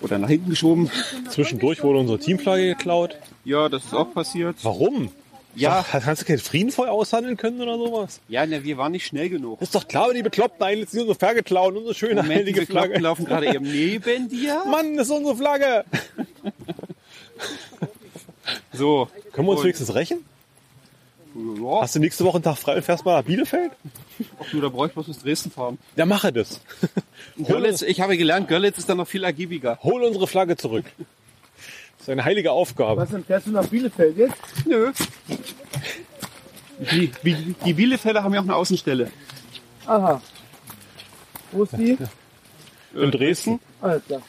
oder 0.00 0.18
nach 0.18 0.28
hinten 0.28 0.50
geschoben. 0.50 0.90
Zwischendurch 1.30 1.82
wurde 1.82 1.98
unsere 2.00 2.18
Teamflagge 2.18 2.68
geklaut. 2.68 3.16
Ja, 3.44 3.68
das 3.68 3.84
ist 3.84 3.94
auch 3.94 4.12
passiert. 4.12 4.56
Warum? 4.62 5.10
Ja, 5.54 5.84
Sag, 5.92 6.06
Hast 6.06 6.22
du 6.22 6.24
keinen 6.26 6.38
Frieden 6.38 6.70
vorher 6.72 6.94
aushandeln 6.94 7.36
können 7.36 7.60
oder 7.60 7.76
sowas? 7.76 8.20
ja, 8.26 8.46
ne, 8.46 8.64
wir 8.64 8.78
waren 8.78 8.90
nicht 8.92 9.04
schnell 9.06 9.28
genug. 9.28 9.60
Ist 9.60 9.74
doch 9.74 9.86
klar, 9.86 10.08
wenn 10.08 10.16
die 10.16 10.22
Bekloppten 10.22 10.62
eigentlich 10.64 10.88
sind 10.88 11.00
unsere 11.00 11.18
Flagge 11.18 11.42
klauen, 11.42 11.76
unsere 11.76 11.94
schöne 11.94 12.14
Moment, 12.22 12.32
heilige 12.38 12.64
Glocken 12.64 12.72
Flagge. 12.88 12.98
laufen 13.00 13.24
gerade 13.26 13.54
eben 13.54 13.64
neben 13.70 14.30
dir. 14.30 14.62
Mann, 14.70 14.96
das 14.96 15.08
ist 15.08 15.12
unsere 15.12 15.36
Flagge. 15.36 15.84
So. 18.72 19.08
Können 19.32 19.46
wir 19.46 19.50
uns 19.52 19.60
Und- 19.60 19.64
wenigstens 19.64 19.94
rächen? 19.94 20.24
Ja, 21.34 21.80
Hast 21.80 21.94
du 21.94 21.98
nächste 22.00 22.24
Woche 22.24 22.36
einen 22.36 22.44
Tag 22.44 22.58
frei 22.58 22.76
und 22.76 22.82
fährst 22.84 23.04
mal 23.04 23.16
nach 23.16 23.24
Bielefeld? 23.24 23.72
ach 24.40 24.50
du, 24.50 24.60
da 24.60 24.68
brauche 24.68 24.88
ich 24.88 24.92
bloß 24.92 25.06
bis 25.06 25.18
Dresden 25.18 25.50
fahren. 25.50 25.78
Ja, 25.96 26.04
mache 26.04 26.32
das. 26.32 26.60
Görlitz, 27.38 27.82
ich 27.82 28.00
habe 28.00 28.16
gelernt, 28.16 28.48
Görlitz 28.48 28.78
ist 28.78 28.88
dann 28.88 28.98
noch 28.98 29.08
viel 29.08 29.24
ergiebiger. 29.24 29.78
Hol 29.82 30.02
unsere 30.02 30.26
Flagge 30.26 30.56
zurück. 30.56 30.84
Das 31.96 32.02
ist 32.02 32.08
eine 32.10 32.24
heilige 32.24 32.52
Aufgabe. 32.52 33.00
Was 33.00 33.10
denn, 33.10 33.24
fährst 33.24 33.46
du 33.46 33.52
nach 33.52 33.66
Bielefeld 33.66 34.16
jetzt? 34.18 34.34
Nö. 34.66 34.92
Die, 36.90 37.12
die, 37.22 37.54
die 37.64 37.72
Bielefelder 37.72 38.24
haben 38.24 38.34
ja 38.34 38.40
auch 38.40 38.44
eine 38.44 38.56
Außenstelle. 38.56 39.10
Aha. 39.86 40.20
Wo 41.52 41.62
ist 41.62 41.72
die? 41.76 41.96
In 42.94 43.10
Dresden? 43.10 43.60
Alles 43.80 44.04
klar. 44.04 44.22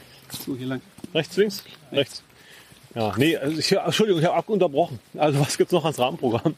So, 0.45 0.55
hier 0.55 0.67
lang. 0.67 0.81
Rechts, 1.13 1.35
links? 1.37 1.63
Rechts. 1.91 2.23
Ja, 2.95 3.13
nee, 3.17 3.35
also 3.35 3.57
ich, 3.57 3.71
Entschuldigung, 3.71 4.21
ich 4.21 4.27
habe 4.27 4.51
unterbrochen. 4.51 4.99
Also 5.17 5.39
was 5.39 5.57
gibt's 5.57 5.73
noch 5.73 5.83
ans 5.83 5.99
Rahmenprogramm? 5.99 6.55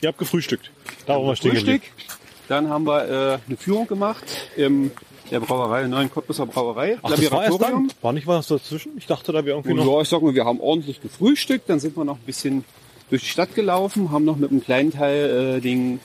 Ihr 0.00 0.08
habt 0.08 0.18
gefrühstückt. 0.18 0.70
Da 1.06 1.14
waren 1.14 1.26
wir 1.26 1.36
stehen 1.36 1.52
Frühstück. 1.52 1.82
geblieben. 1.82 2.10
Dann 2.48 2.68
haben 2.68 2.84
wir 2.84 3.04
äh, 3.08 3.38
eine 3.46 3.56
Führung 3.56 3.86
gemacht 3.86 4.24
im 4.56 4.92
der 5.30 5.40
Brauerei, 5.40 5.80
der 5.80 5.88
neuen 5.88 6.10
Cottbusser 6.10 6.46
Brauerei. 6.46 6.98
Ach, 7.02 7.10
das 7.10 7.30
war 7.30 7.44
erst 7.44 7.60
dann? 7.60 7.92
War 8.00 8.12
nicht 8.12 8.26
was 8.26 8.46
dazwischen? 8.46 8.92
Ich 8.96 9.06
dachte, 9.06 9.32
da 9.32 9.44
wäre 9.44 9.56
irgendwie 9.56 9.74
noch... 9.74 9.96
Ja, 9.96 10.00
ich 10.02 10.08
sag 10.08 10.22
mal, 10.22 10.34
wir 10.34 10.44
haben 10.44 10.60
ordentlich 10.60 11.00
gefrühstückt, 11.00 11.68
dann 11.68 11.80
sind 11.80 11.96
wir 11.96 12.04
noch 12.04 12.16
ein 12.16 12.24
bisschen 12.24 12.64
durch 13.10 13.22
die 13.22 13.28
Stadt 13.28 13.54
gelaufen, 13.54 14.12
haben 14.12 14.24
noch 14.24 14.36
mit 14.36 14.50
einem 14.50 14.62
kleinen 14.62 14.92
Teil 14.92 15.56
äh, 15.56 15.60
den 15.60 16.00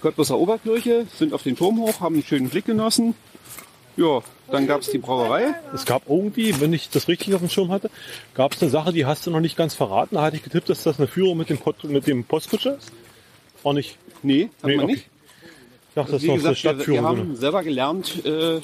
Cottbusser 0.00 0.38
Oberkirche, 0.38 1.06
sind 1.14 1.32
auf 1.32 1.42
den 1.42 1.56
Turm 1.56 1.78
hoch, 1.80 2.00
haben 2.00 2.14
einen 2.14 2.24
schönen 2.24 2.48
Blick 2.48 2.64
genossen. 2.66 3.14
Ja, 3.96 4.22
dann 4.50 4.66
gab's 4.66 4.90
die 4.90 4.98
Brauerei. 4.98 5.54
Es 5.72 5.84
gab 5.84 6.08
irgendwie, 6.08 6.60
wenn 6.60 6.72
ich 6.72 6.90
das 6.90 7.06
richtig 7.08 7.34
auf 7.34 7.40
dem 7.40 7.48
Schirm 7.48 7.70
hatte, 7.70 7.90
gab 8.34 8.52
es 8.54 8.60
eine 8.62 8.70
Sache, 8.70 8.92
die 8.92 9.06
hast 9.06 9.26
du 9.26 9.30
noch 9.30 9.40
nicht 9.40 9.56
ganz 9.56 9.74
verraten. 9.74 10.16
Da 10.16 10.22
hatte 10.22 10.36
ich 10.36 10.42
getippt, 10.42 10.68
dass 10.68 10.82
das 10.82 10.98
eine 10.98 11.06
Führung 11.06 11.38
mit 11.38 11.48
dem, 11.48 11.58
Pot, 11.58 11.84
mit 11.84 12.06
dem 12.06 12.24
Postkutscher 12.24 12.76
ist. 12.76 12.90
War 13.62 13.72
nicht. 13.72 13.96
Nee, 14.22 14.50
hat 14.62 14.64
Nee, 14.68 14.76
man 14.76 14.84
okay. 14.86 14.94
nicht. 14.94 15.06
Ich 15.90 15.94
dachte, 15.94 16.12
das 16.12 16.22
Wie 16.22 16.28
war 16.28 16.38
so 16.40 16.46
eine 16.48 16.54
gesagt, 16.54 16.64
wir, 16.64 16.70
wir 16.70 16.84
Stadtführung. 16.84 17.04
haben 17.06 17.36
selber 17.36 17.62
gelernt, 17.62 18.24
äh, 18.26 18.60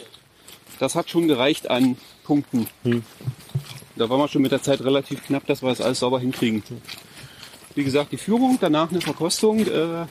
das 0.80 0.94
hat 0.96 1.10
schon 1.10 1.28
gereicht 1.28 1.70
an 1.70 1.96
Punkten. 2.24 2.66
Hm. 2.82 3.04
Da 3.96 4.08
waren 4.10 4.18
wir 4.18 4.28
schon 4.28 4.42
mit 4.42 4.50
der 4.50 4.62
Zeit 4.62 4.80
relativ 4.80 5.24
knapp, 5.24 5.46
dass 5.46 5.62
wir 5.62 5.68
das 5.68 5.80
alles 5.80 6.00
sauber 6.00 6.18
hinkriegen. 6.18 6.62
Wie 7.76 7.84
gesagt, 7.84 8.10
die 8.10 8.16
Führung, 8.16 8.58
danach 8.60 8.90
eine 8.90 9.00
Verkostung, 9.00 9.60
äh, 9.60 10.06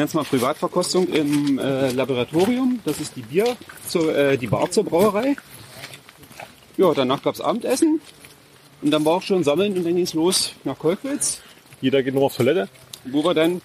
nenne 0.00 0.08
es 0.08 0.14
mal 0.14 0.24
Privatverkostung 0.24 1.08
im 1.08 1.58
äh, 1.58 1.90
Laboratorium. 1.90 2.80
Das 2.86 3.00
ist 3.00 3.16
die 3.16 3.22
Bier, 3.22 3.56
zur, 3.86 4.16
äh, 4.16 4.38
die 4.38 4.46
Bar 4.46 4.70
zur 4.70 4.84
Brauerei. 4.84 5.36
Ja, 6.78 6.94
danach 6.94 7.22
gab's 7.22 7.40
Abendessen. 7.40 8.00
Und 8.80 8.90
dann 8.90 9.04
war 9.04 9.16
auch 9.16 9.22
schon 9.22 9.44
Sammeln 9.44 9.76
und 9.76 9.84
dann 9.84 9.94
ging's 9.94 10.14
los 10.14 10.54
nach 10.64 10.78
Kolkwitz 10.78 11.42
Jeder 11.82 12.02
geht 12.02 12.14
nur 12.14 12.24
auf 12.24 12.34
Toilette. 12.34 12.70
wo 13.04 13.22
wir 13.22 13.34
dann 13.34 13.60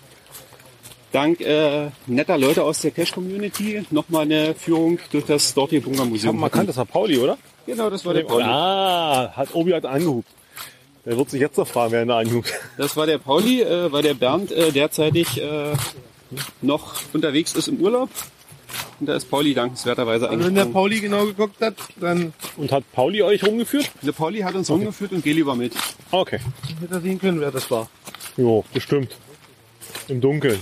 dank 1.14 1.40
äh, 1.40 1.90
netter 2.06 2.38
Leute 2.38 2.64
aus 2.64 2.82
der 2.82 2.92
Cash-Community 2.92 3.86
nochmal 3.92 4.24
eine 4.24 4.54
Führung 4.56 5.00
durch 5.14 5.26
das 5.26 5.54
dortige 5.54 5.84
Bunkermuseum 5.84 6.38
mal 6.38 6.48
erkannt, 6.48 6.68
das 6.68 6.76
war 6.76 6.86
Pauli, 6.86 7.18
oder? 7.18 7.38
Genau, 7.66 7.90
das 7.90 8.06
war 8.06 8.14
der 8.14 8.24
Pauli. 8.24 8.44
Ah, 8.44 9.32
hat 9.34 9.56
Obi 9.56 9.72
hat 9.72 9.86
angehupt. 9.86 10.28
Der 11.06 11.18
wird 11.18 11.30
sich 11.30 11.40
jetzt 11.40 11.58
noch 11.58 11.68
fragen, 11.68 11.94
wer 11.94 12.02
ihn 12.02 12.10
da 12.10 12.18
angehupt. 12.18 12.52
Das 12.78 12.98
war 12.98 13.06
der 13.06 13.20
Pauli, 13.20 13.62
äh, 13.62 13.90
weil 13.90 14.04
der 14.04 14.16
Bernd 14.16 14.52
äh, 14.52 14.74
derzeitig 14.74 15.42
äh, 15.42 15.72
noch 16.62 16.96
unterwegs 17.14 17.54
ist 17.54 17.68
im 17.68 17.78
Urlaub. 17.78 18.10
Und 19.00 19.08
da 19.08 19.16
ist 19.16 19.30
Pauli 19.30 19.54
dankenswerterweise 19.54 20.30
Also 20.30 20.46
wenn 20.46 20.56
der. 20.56 20.66
Pauli 20.66 21.00
genau 21.00 21.26
geguckt 21.26 21.62
hat, 21.62 21.76
dann 22.00 22.34
Und 22.58 22.72
hat 22.72 22.84
Pauli 22.94 23.22
euch 23.22 23.44
rumgeführt? 23.44 23.90
Der 24.02 24.12
Pauli 24.12 24.40
hat 24.40 24.56
uns 24.56 24.70
rumgeführt 24.70 25.12
und 25.12 25.24
Geli 25.24 25.46
war 25.46 25.56
mit. 25.56 25.74
Okay. 26.12 26.40
hätte 26.82 26.94
er 26.96 27.02
sehen 27.02 27.20
können, 27.20 27.40
wer 27.40 27.52
das 27.52 27.70
war. 27.72 27.90
Jo, 28.38 28.66
bestimmt. 28.74 29.16
Im 30.08 30.20
Dunkeln. 30.22 30.62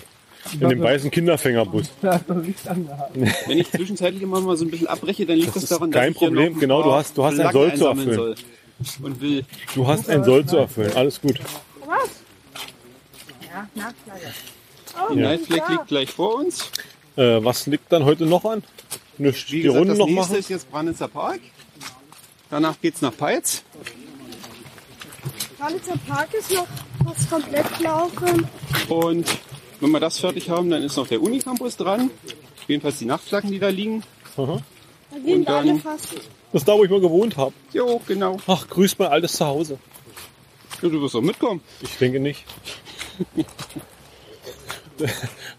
In 0.59 0.67
dem 0.69 0.81
weißen 0.81 1.09
Kinderfängerbus. 1.09 1.89
Wenn 2.01 3.57
ich 3.57 3.71
zwischenzeitlich 3.71 4.21
immer 4.21 4.41
mal 4.41 4.57
so 4.57 4.65
ein 4.65 4.71
bisschen 4.71 4.87
abbreche, 4.87 5.25
dann 5.25 5.37
liegt 5.37 5.55
das, 5.55 5.63
ist 5.63 5.71
daran, 5.71 5.89
kein 5.89 6.07
dass 6.09 6.15
ich 6.15 6.19
hier 6.19 6.27
Problem. 6.27 6.49
noch 6.51 6.57
ein 6.57 6.59
Genau, 6.59 6.81
paar 6.81 6.89
du 6.91 6.95
hast- 6.97 7.17
du 7.17 7.23
hast 7.23 7.39
ein 7.39 7.51
Soll 7.51 7.73
zu 7.75 7.85
erfüllen. 7.87 8.15
soll. 8.15 8.35
Und 9.01 9.21
will. 9.21 9.45
Du 9.75 9.87
hast 9.87 10.09
ein 10.09 10.23
Soll 10.23 10.45
zu 10.45 10.57
erfüllen. 10.57 10.91
Alles 10.95 11.21
gut. 11.21 11.39
Ja, 13.41 13.67
Nachflagge. 13.75 14.33
Die 15.11 15.15
Nightflag 15.19 15.69
liegt 15.69 15.87
gleich 15.87 16.11
vor 16.11 16.35
uns. 16.35 16.69
Äh, 17.15 17.43
was 17.43 17.65
liegt 17.67 17.91
dann 17.91 18.05
heute 18.05 18.25
noch 18.25 18.43
an? 18.45 18.63
Eine, 19.19 19.33
Wie 19.33 19.37
die 19.51 19.61
gesagt, 19.61 19.79
Runde 19.79 19.89
das 19.91 19.97
noch 19.99 20.05
nächste 20.07 20.21
machen? 20.29 20.39
ist 20.39 20.49
jetzt 20.49 20.71
Branitzer 20.71 21.07
Park. 21.07 21.39
Danach 22.49 22.79
geht's 22.81 23.01
nach 23.01 23.15
Peitz. 23.15 23.63
Kalitzer 25.59 25.93
Park 26.07 26.33
ist 26.33 26.51
noch 26.53 26.67
fast 27.05 27.29
komplett 27.29 27.79
laufen. 27.79 28.47
Und 28.89 29.25
wenn 29.79 29.91
wir 29.91 29.99
das 29.99 30.19
fertig 30.19 30.49
haben, 30.49 30.69
dann 30.69 30.83
ist 30.83 30.95
noch 30.97 31.07
der 31.07 31.21
Unicampus 31.21 31.77
dran. 31.77 32.09
Jedenfalls 32.67 32.99
die 32.99 33.05
Nachtflaggen, 33.05 33.51
die 33.51 33.59
da 33.59 33.69
liegen. 33.69 34.03
Da 34.35 34.59
sind 35.25 35.47
dann- 35.47 35.69
alle 35.69 35.79
fast. 35.79 36.13
Das 36.51 36.61
ist 36.61 36.67
da, 36.67 36.73
wo 36.77 36.83
ich 36.83 36.89
mal 36.91 36.99
gewohnt 37.01 37.35
habe. 37.37 37.53
Jo, 37.71 38.01
genau. 38.07 38.37
Ach, 38.45 38.67
grüß 38.67 38.97
mein 38.99 39.09
altes 39.09 39.33
Zuhause. 39.33 39.79
Ja, 40.81 40.89
du 40.89 41.01
wirst 41.01 41.15
doch 41.15 41.21
mitkommen. 41.21 41.61
Ich 41.81 41.97
denke 41.97 42.19
nicht. 42.19 42.43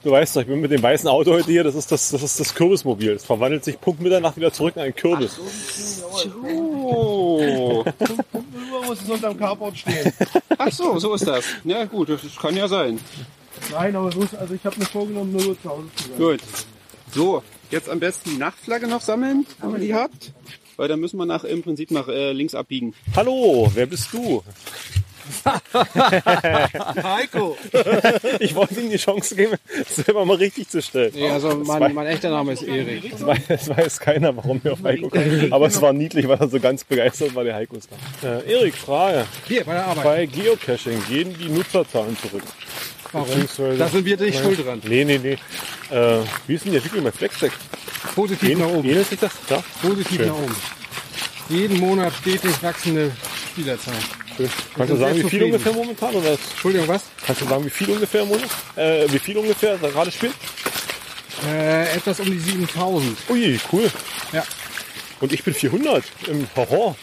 Du 0.03 0.11
weißt 0.11 0.37
doch, 0.37 0.42
ich 0.42 0.47
bin 0.47 0.61
mit 0.61 0.70
dem 0.70 0.83
weißen 0.83 1.09
Auto 1.09 1.33
heute 1.33 1.51
hier, 1.51 1.64
das 1.64 1.75
ist 1.75 1.90
das, 1.90 2.11
das, 2.11 2.23
ist 2.23 2.38
das 2.38 2.55
Kürbismobil. 2.55 3.12
Es 3.12 3.25
verwandelt 3.25 3.64
sich 3.64 3.81
Punkt 3.81 4.01
Mitternacht 4.01 4.37
wieder 4.37 4.53
zurück 4.53 4.77
in 4.77 4.83
einen 4.83 4.94
Kürbis. 4.94 5.38
Oh. 6.44 7.85
Über 7.85 8.87
muss 8.87 9.03
es 9.03 9.09
unterm 9.09 9.38
Carport 9.38 9.79
stehen. 9.79 10.12
Ach 10.59 10.73
so, 10.73 10.99
so 10.99 11.14
ist 11.14 11.27
das. 11.27 11.44
Ja 11.64 11.85
gut, 11.85 12.09
das 12.09 12.20
kann 12.40 12.57
ja 12.57 12.68
sein. 12.68 13.01
Nein, 13.70 13.97
aber 13.97 14.12
so 14.12 14.23
ist, 14.23 14.35
also 14.35 14.55
ich 14.55 14.64
habe 14.64 14.79
mir 14.79 14.87
vorgenommen, 14.87 15.33
nur 15.33 15.61
zu 15.61 15.68
Hause 15.68 15.88
zu 15.97 16.09
sein. 16.09 16.18
Gut. 16.18 16.40
So, 17.12 17.42
jetzt 17.70 17.88
am 17.88 18.01
besten 18.01 18.31
die 18.31 18.37
Nachtflagge 18.37 18.87
noch 18.87 19.01
sammeln, 19.01 19.47
wenn 19.61 19.73
ihr 19.75 19.79
die 19.79 19.94
habt. 19.94 20.33
Weil 20.77 20.88
dann 20.88 20.99
müssen 21.01 21.18
wir 21.18 21.27
nach, 21.27 21.44
im 21.44 21.62
Prinzip 21.62 21.90
nach 21.92 22.09
äh, 22.09 22.33
links 22.33 22.55
abbiegen. 22.55 22.94
Hallo, 23.14 23.70
wer 23.75 23.87
bist 23.87 24.12
du? 24.12 24.42
Heiko! 27.03 27.57
Ich 28.41 28.55
wollte 28.55 28.81
ihm 28.81 28.91
die 28.91 28.97
Chance 28.97 29.35
geben, 29.37 29.57
selber 29.89 30.25
mal 30.25 30.37
richtig 30.37 30.69
zu 30.69 30.83
stellen. 30.83 31.13
Nee, 31.15 31.29
also 31.31 31.55
mein, 31.65 31.95
mein 31.95 32.07
echter 32.07 32.31
Name 32.31 32.53
ist 32.53 32.63
Erik. 32.63 33.13
Es 33.13 33.25
weiß, 33.25 33.69
weiß 33.69 34.01
keiner, 34.01 34.37
warum 34.37 34.63
wir 34.63 34.73
auf 34.73 34.83
Heiko 34.83 35.09
kommen. 35.09 35.53
Aber 35.53 35.67
es 35.67 35.81
war 35.81 35.93
niedlich, 35.93 36.27
weil 36.29 36.39
er 36.39 36.49
so 36.49 36.61
ganz 36.61 36.85
begeistert 36.85 37.35
war, 37.35 37.45
der 37.45 37.55
Heiko 37.55 37.77
ist 37.77 37.89
da. 38.23 38.39
Äh, 38.39 38.53
Erik, 38.53 38.75
Frage. 38.75 39.27
Hier, 39.47 39.65
bei 39.65 39.75
der 39.75 39.87
Arbeit. 39.87 40.05
Bei 40.05 40.27
Geocaching 40.27 41.03
gehen 41.09 41.35
die 41.39 41.49
Nutzerzahlen 41.49 42.17
zurück. 42.19 42.43
Warum? 43.13 43.79
Da 43.79 43.89
sind 43.89 44.05
wir 44.05 44.17
nicht 44.17 44.39
schuld 44.41 44.65
dran. 44.65 44.83
Nee, 44.85 45.05
nee, 45.05 45.19
nee. 45.19 45.39
Äh, 45.97 46.19
wie 46.47 46.55
ist 46.55 46.65
denn 46.65 46.73
die 46.73 46.79
Entwicklung 46.79 47.05
bei 47.05 47.13
Flexdeck? 47.13 47.53
Positiv 48.15 48.59
nach 48.59 48.69
oben. 48.69 49.05
Sich 49.05 49.19
das? 49.19 49.33
Ja? 49.49 49.63
Positiv 49.81 50.17
Schön. 50.17 50.29
nach 50.29 50.35
oben. 50.35 50.57
Jeden 51.49 51.79
Monat 51.79 52.13
stetig 52.15 52.63
wachsende 52.63 53.13
Spielerzahl. 53.53 53.95
Schön. 54.37 54.51
Kannst 54.77 54.92
du 54.92 54.97
sagen, 54.97 55.16
wie 55.16 55.31
viel 55.31 55.44
ungefähr 55.44 55.73
momentan? 55.73 56.14
Oder 56.14 56.33
Entschuldigung, 56.33 56.88
was? 56.88 57.03
kannst 57.25 57.42
du 57.42 57.47
sagen, 57.47 57.64
wie 57.64 57.70
viel 57.70 57.90
ungefähr 57.90 58.23
im 58.23 58.29
Monat? 58.29 58.51
Äh, 58.77 59.07
wie 59.12 59.18
viel 59.18 59.37
ungefähr 59.37 59.77
gerade 59.79 60.11
spielt? 60.11 60.35
Äh, 61.47 61.97
etwas 61.97 62.20
um 62.20 62.27
die 62.27 62.38
7000. 62.38 63.16
Ui, 63.31 63.61
cool. 63.73 63.90
Ja. 64.33 64.42
Und 65.20 65.33
ich 65.33 65.42
bin 65.44 65.55
400 65.55 66.05
im 66.27 66.47
Horror. 66.57 66.97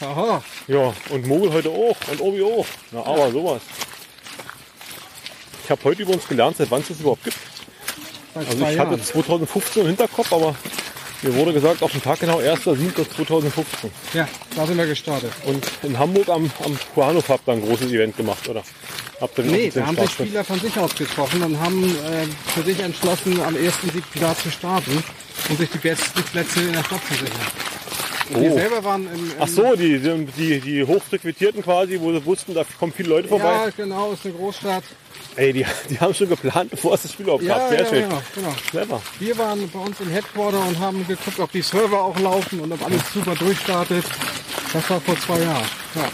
Aha. 0.00 0.42
Ja, 0.66 0.92
und 1.10 1.26
Mogel 1.26 1.52
heute 1.52 1.70
auch 1.70 1.96
und 2.10 2.20
Obi 2.20 2.42
auch. 2.42 2.66
Na, 2.90 3.04
aber 3.04 3.30
sowas. 3.30 3.62
Ich 5.64 5.70
habe 5.70 5.82
heute 5.84 6.02
übrigens 6.02 6.26
gelernt, 6.26 6.56
seit 6.56 6.70
wann 6.70 6.80
es 6.80 6.88
das 6.88 7.00
überhaupt 7.00 7.24
gibt. 7.24 7.36
Seit 8.34 8.48
Also 8.48 8.58
ich 8.58 8.78
hatte 8.78 8.90
Jahren. 8.92 9.02
2015 9.02 9.82
im 9.82 9.88
Hinterkopf, 9.88 10.32
aber 10.32 10.54
mir 11.26 11.34
wurde 11.34 11.52
gesagt, 11.52 11.82
auf 11.82 11.92
den 11.92 12.02
Tag 12.02 12.20
genau 12.20 12.38
1.7.2015. 12.38 13.90
Ja, 14.14 14.28
da 14.54 14.66
sind 14.66 14.78
wir 14.78 14.86
gestartet. 14.86 15.32
Und 15.44 15.64
in 15.82 15.98
Hamburg 15.98 16.28
am, 16.28 16.50
am 16.64 16.78
Bahnhof 16.94 17.28
habt 17.28 17.48
ihr 17.48 17.52
ein 17.52 17.62
großes 17.62 17.90
Event 17.90 18.16
gemacht, 18.16 18.48
oder? 18.48 18.62
Habt 19.20 19.38
ihr 19.38 19.44
Nee, 19.44 19.70
da 19.74 19.86
haben 19.86 19.96
sich 19.96 20.10
Spieler 20.10 20.44
von 20.44 20.60
sich 20.60 20.78
aus 20.78 20.94
getroffen 20.94 21.42
und 21.42 21.58
haben 21.58 21.84
äh, 21.84 22.26
für 22.54 22.62
sich 22.62 22.78
entschlossen, 22.80 23.40
am 23.42 23.54
1.7. 23.54 24.02
da 24.20 24.36
zu 24.36 24.50
starten 24.50 25.02
und 25.48 25.58
sich 25.58 25.70
die 25.70 25.78
besten 25.78 26.22
Plätze 26.22 26.60
in 26.60 26.72
der 26.72 26.84
Stadt 26.84 27.00
zu 27.06 27.14
sichern. 27.14 27.85
Oh. 28.34 28.40
selber 28.56 28.82
waren 28.84 29.06
im, 29.06 29.14
im 29.14 29.32
Ach 29.38 29.46
so, 29.48 29.76
die, 29.76 29.98
die, 29.98 30.26
die, 30.36 30.60
die 30.60 30.84
hochfrequentierten 30.84 31.62
quasi, 31.62 31.98
wo 32.00 32.12
sie 32.12 32.24
wussten, 32.24 32.54
da 32.54 32.64
kommen 32.78 32.92
viele 32.96 33.10
Leute 33.10 33.28
vorbei. 33.28 33.44
Ja, 33.44 33.68
genau, 33.76 34.12
ist 34.12 34.24
eine 34.24 34.34
Großstadt. 34.34 34.84
Ey, 35.36 35.52
die, 35.52 35.66
die 35.90 36.00
haben 36.00 36.14
schon 36.14 36.28
geplant, 36.28 36.70
bevor 36.70 36.94
es 36.94 37.02
das 37.02 37.12
Spiel 37.12 37.24
überhaupt 37.24 37.44
Ja. 37.44 37.68
Sehr 37.68 37.80
ja, 37.82 37.86
schön. 37.86 38.00
ja, 38.10 38.22
genau. 38.34 38.54
Clever. 38.70 39.02
Wir 39.20 39.38
waren 39.38 39.70
bei 39.70 39.78
uns 39.78 40.00
im 40.00 40.08
Headquarter 40.10 40.60
und 40.66 40.78
haben 40.78 41.06
geguckt, 41.06 41.38
ob 41.38 41.52
die 41.52 41.62
Server 41.62 42.02
auch 42.02 42.18
laufen 42.18 42.60
und 42.60 42.72
ob 42.72 42.84
alles 42.84 43.02
super 43.12 43.34
durchstartet. 43.34 44.04
Das 44.72 44.90
war 44.90 45.00
vor 45.00 45.18
zwei 45.20 45.38
Jahren. 45.40 45.64
Ja. 45.94 46.08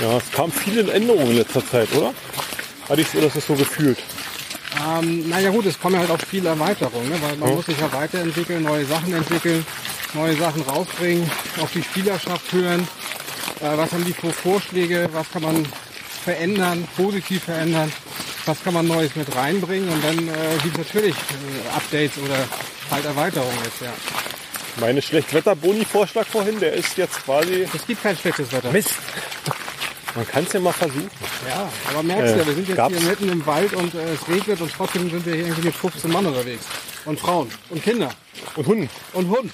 Ja, 0.00 0.16
es 0.18 0.30
kamen 0.32 0.52
viele 0.52 0.90
Änderungen 0.92 1.30
in 1.30 1.36
letzter 1.36 1.64
Zeit, 1.64 1.88
oder? 1.94 2.12
Hatte 2.88 3.00
ich 3.00 3.08
so, 3.08 3.20
das 3.20 3.36
ist 3.36 3.46
so 3.46 3.54
gefühlt. 3.54 3.98
Ähm, 4.98 5.28
naja 5.28 5.50
gut, 5.50 5.66
es 5.66 5.78
kommen 5.78 5.96
halt 5.96 6.10
auch 6.10 6.18
viele 6.28 6.48
Erweiterungen, 6.48 7.08
ne? 7.08 7.16
weil 7.22 7.36
man 7.36 7.50
Ja. 7.50 7.54
muss 7.54 7.66
sich 7.66 7.78
ja 7.78 7.92
weiterentwickeln, 7.92 8.62
neue 8.64 8.84
Sachen 8.84 9.14
entwickeln, 9.14 9.64
neue 10.14 10.36
Sachen 10.36 10.62
rausbringen, 10.62 11.30
auf 11.60 11.70
die 11.72 11.82
Spielerschaft 11.82 12.52
hören. 12.52 12.86
Äh, 13.60 13.76
was 13.76 13.92
haben 13.92 14.04
die 14.04 14.12
für 14.12 14.32
Vorschläge, 14.32 15.08
was 15.12 15.30
kann 15.30 15.42
man 15.42 15.66
verändern, 16.24 16.86
positiv 16.96 17.44
verändern, 17.44 17.92
was 18.46 18.62
kann 18.62 18.74
man 18.74 18.86
Neues 18.86 19.14
mit 19.16 19.34
reinbringen 19.34 19.88
und 19.88 20.02
dann 20.04 20.28
äh, 20.28 20.32
gibt 20.62 20.78
es 20.78 20.86
natürlich 20.86 21.14
äh, 21.14 21.76
Updates 21.76 22.18
oder 22.18 22.36
halt 22.90 23.04
Erweiterungen 23.04 23.58
jetzt, 23.64 23.80
ja. 23.82 23.92
Meine 24.80 25.00
Schlechtwetter-Boni-Vorschlag 25.02 26.26
vorhin, 26.26 26.58
der 26.58 26.72
ist 26.72 26.96
jetzt 26.96 27.24
quasi. 27.24 27.64
Es 27.72 27.86
gibt 27.86 28.02
kein 28.02 28.16
schlechtes 28.16 28.50
Wetter. 28.50 28.72
Mist! 28.72 28.90
Man 30.16 30.26
kann 30.28 30.44
es 30.44 30.52
ja 30.52 30.60
mal 30.60 30.72
versuchen. 30.72 31.10
Ja, 31.48 31.68
aber 31.90 32.02
merkst 32.02 32.34
du 32.34 32.36
Äh, 32.36 32.40
ja, 32.40 32.46
wir 32.46 32.54
sind 32.54 32.68
jetzt 32.68 32.76
gab's? 32.76 32.96
hier 32.96 33.08
mitten 33.08 33.28
im 33.28 33.46
Wald 33.46 33.72
und 33.74 33.94
äh, 33.94 34.14
es 34.14 34.28
regnet 34.28 34.60
und 34.60 34.72
trotzdem 34.76 35.10
sind 35.10 35.24
wir 35.26 35.34
hier 35.34 35.44
irgendwie 35.46 35.66
mit 35.66 35.74
15 35.76 36.10
Mann 36.10 36.26
unterwegs. 36.26 36.64
Und 37.04 37.20
Frauen 37.20 37.50
und 37.70 37.82
Kinder 37.84 38.10
Und 38.56 38.66
Hunden. 38.66 38.90
und 39.12 39.28
Hund. 39.28 39.52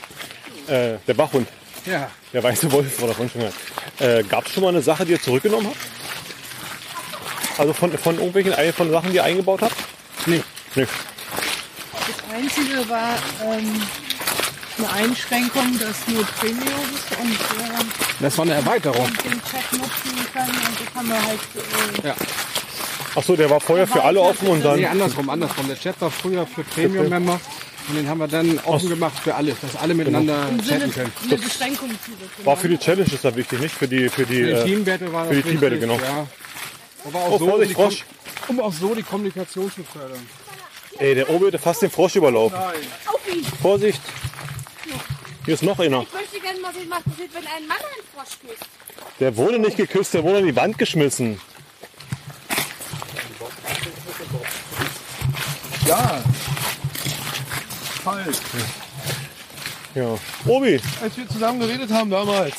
Äh, 0.69 0.99
der 1.07 1.15
Bachhund. 1.15 1.49
Ja, 1.87 2.11
Der 2.33 2.43
weiße 2.43 2.71
Wolf 2.73 3.01
war 3.01 3.09
davon 3.09 3.31
schon 3.31 3.41
gehört. 3.41 3.55
Äh, 4.01 4.23
Gab 4.29 4.47
es 4.47 4.53
schon 4.53 4.63
mal 4.63 4.69
eine 4.69 4.83
Sache, 4.83 5.05
die 5.07 5.13
ihr 5.13 5.23
zurückgenommen 5.23 5.67
habt? 5.69 5.77
Also 7.59 7.73
von, 7.73 7.97
von 7.99 8.17
irgendwelchen 8.17 8.53
ein- 8.55 8.73
von 8.73 8.91
Sachen, 8.91 9.11
die 9.11 9.17
ihr 9.17 9.25
eingebaut 9.25 9.63
habt? 9.63 9.75
Nee. 10.27 10.43
Nee. 10.75 10.87
Das 11.93 12.35
Einzige 12.37 12.89
war 12.89 13.15
ähm, 13.45 13.83
eine 14.79 14.93
Einschränkung, 14.93 15.79
dass 15.79 16.07
nur 16.09 16.25
Premium 16.25 16.81
ist 16.95 17.19
und 17.21 17.33
äh, 17.33 17.85
das 18.21 18.37
war 18.39 18.45
eine 18.45 18.55
Erweiterung. 18.55 19.05
und 19.05 19.25
den 19.25 19.33
Chat 19.43 19.73
nutzen 19.73 20.27
können. 20.33 20.49
Und 20.49 20.81
das 20.81 20.95
haben 20.95 21.09
wir 21.09 21.23
halt 21.23 21.41
äh, 22.05 22.09
Ja. 22.09 22.15
Ach 23.17 23.23
so, 23.25 23.35
der 23.37 23.51
war 23.51 23.61
vorher 23.61 23.87
für 23.89 24.03
alle 24.03 24.21
offen 24.21 24.47
und 24.49 24.65
dann. 24.65 24.77
Nee, 24.79 24.87
andersrum, 24.87 25.29
andersrum. 25.31 25.67
Der 25.67 25.79
Chat 25.79 26.01
war 26.01 26.11
früher 26.11 26.47
für 26.47 26.63
Premium-Member 26.63 27.41
und 27.91 27.97
den 27.97 28.09
haben 28.09 28.19
wir 28.19 28.29
dann 28.29 28.59
offen 28.61 28.89
gemacht 28.89 29.19
für 29.23 29.35
alle, 29.35 29.55
dass 29.61 29.77
alle 29.77 29.95
miteinander 29.95 30.49
im 30.49 30.61
Sinne 30.61 30.79
chatten 30.81 30.93
können. 30.95 31.13
eine 31.25 31.37
Beschränkung 31.39 31.91
zugefügt. 32.05 32.47
War 32.47 32.57
für 32.57 32.69
die 32.69 32.79
Challenge 32.79 33.13
ist 33.13 33.25
da 33.25 33.35
wichtig, 33.35 33.61
nicht? 33.61 33.75
Für 33.75 33.89
die, 33.89 34.09
für 34.09 34.25
die, 34.27 34.35
Für 34.45 34.45
die 34.45 34.51
äh, 34.53 34.65
Teamwerte 34.65 35.13
war 35.13 35.27
das 35.27 35.37
für 35.37 35.43
die 35.43 35.49
Teamwerte, 35.51 35.81
wichtig, 35.81 35.91
genau. 35.99 36.01
Ja. 36.03 36.27
Aber 37.07 37.19
auch 37.21 37.31
Oh, 37.33 37.39
so, 37.39 37.49
Vorsicht, 37.49 37.77
um, 37.77 37.89
die 37.89 37.95
Kom- 37.97 37.99
Frosch. 37.99 38.05
um 38.49 38.61
auch 38.61 38.73
so 38.73 38.95
die 38.95 39.03
Kommunikation 39.03 39.71
zu 39.73 39.83
fördern. 39.85 40.27
Ey, 40.99 41.15
der 41.15 41.31
Obi 41.31 41.47
hätte 41.47 41.59
fast 41.59 41.83
den 41.83 41.91
Frosch 41.91 42.17
überlaufen. 42.17 42.59
Vorsicht! 43.63 44.01
Hier 45.47 45.55
ist 45.55 45.63
noch 45.63 45.79
einer. 45.79 46.03
Ich 46.03 46.13
möchte 46.13 46.41
gerne 46.41 46.61
mal 46.61 46.73
sehen, 46.75 46.87
was 46.91 47.03
passiert, 47.03 47.31
wenn 47.35 47.47
ein 47.47 47.67
Mann 47.67 47.79
einen 47.79 48.07
Frosch 48.15 48.39
küsst. 48.47 48.71
Der 49.19 49.37
wurde 49.37 49.59
nicht 49.59 49.77
geküsst, 49.79 50.13
der 50.15 50.23
wurde 50.23 50.39
an 50.39 50.47
die 50.47 50.55
Wand 50.57 50.77
geschmissen. 50.79 51.41
Ja. 55.87 56.23
Falsch. 58.03 58.37
Ja. 59.95 60.17
Obi, 60.47 60.81
Als 61.03 61.17
wir 61.17 61.29
zusammen 61.29 61.61
geredet 61.61 61.91
haben 61.91 62.11
damals. 62.11 62.55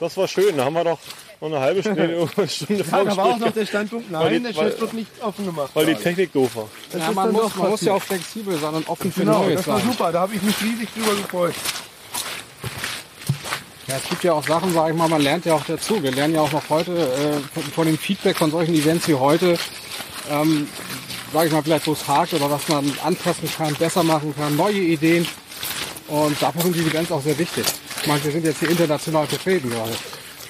das 0.00 0.16
war 0.16 0.28
schön. 0.28 0.56
Da 0.56 0.64
haben 0.66 0.74
wir 0.74 0.84
doch 0.84 0.98
noch 1.40 1.48
eine 1.48 1.60
halbe 1.60 1.80
Stunde, 1.80 2.28
eine 2.36 2.48
Stunde 2.48 2.84
Ja, 2.90 3.04
da 3.04 3.16
war 3.16 3.24
auch 3.26 3.38
noch 3.38 3.52
der 3.52 3.66
Standpunkt, 3.66 4.10
nein, 4.10 4.32
die- 4.34 4.42
der 4.42 4.54
Chat 4.54 4.80
wird 4.80 4.92
nicht 4.94 5.10
offen 5.20 5.44
gemacht. 5.46 5.70
weil 5.74 5.86
die. 5.86 5.94
Technik 5.94 6.32
doof 6.32 6.54
war. 6.56 6.68
Das 6.92 7.02
Ja, 7.02 7.12
man 7.12 7.32
muss, 7.32 7.54
man 7.56 7.70
muss 7.70 7.80
ja 7.82 7.92
auch 7.94 8.02
flexibel 8.02 8.56
sein 8.58 8.74
und 8.74 8.88
offen 8.88 9.12
für 9.12 9.20
Genau, 9.20 9.42
Neues 9.42 9.56
das 9.58 9.66
war 9.68 9.78
sein. 9.80 9.86
super, 9.90 10.12
da 10.12 10.20
habe 10.20 10.34
ich 10.34 10.42
mich 10.42 10.54
riesig 10.62 10.88
drüber 10.94 11.14
gefreut. 11.16 11.54
Ja, 13.88 13.96
es 14.02 14.08
gibt 14.08 14.24
ja 14.24 14.32
auch 14.32 14.44
Sachen, 14.46 14.72
sage 14.72 14.90
ich 14.92 14.96
mal, 14.96 15.08
man 15.08 15.20
lernt 15.22 15.44
ja 15.44 15.54
auch 15.54 15.64
dazu. 15.64 16.02
Wir 16.02 16.10
lernen 16.10 16.34
ja 16.34 16.40
auch 16.40 16.50
noch 16.50 16.68
heute 16.70 16.92
äh, 16.92 17.38
von, 17.54 17.62
von 17.72 17.86
dem 17.86 17.96
Feedback 17.98 18.36
von 18.36 18.50
solchen 18.50 18.74
Events 18.74 19.06
wie 19.06 19.14
heute, 19.14 19.56
ähm, 20.30 20.66
sage 21.36 21.48
ich 21.48 21.52
mal, 21.52 21.62
vielleicht 21.62 21.86
wo 21.86 21.92
es 21.92 22.08
hakt 22.08 22.32
oder 22.32 22.50
was 22.50 22.66
man 22.68 22.90
anpassen 23.04 23.46
kann, 23.58 23.74
besser 23.74 24.02
machen 24.02 24.34
kann, 24.34 24.56
neue 24.56 24.78
Ideen. 24.80 25.26
Und 26.08 26.40
dafür 26.40 26.62
sind 26.62 26.76
die 26.76 26.80
Events 26.80 27.12
auch 27.12 27.20
sehr 27.22 27.38
wichtig. 27.38 27.64
Ich 28.00 28.06
meine, 28.06 28.24
wir 28.24 28.32
sind 28.32 28.44
jetzt 28.46 28.58
hier 28.60 28.70
international 28.70 29.26
vertreten 29.26 29.68
gerade. 29.68 29.92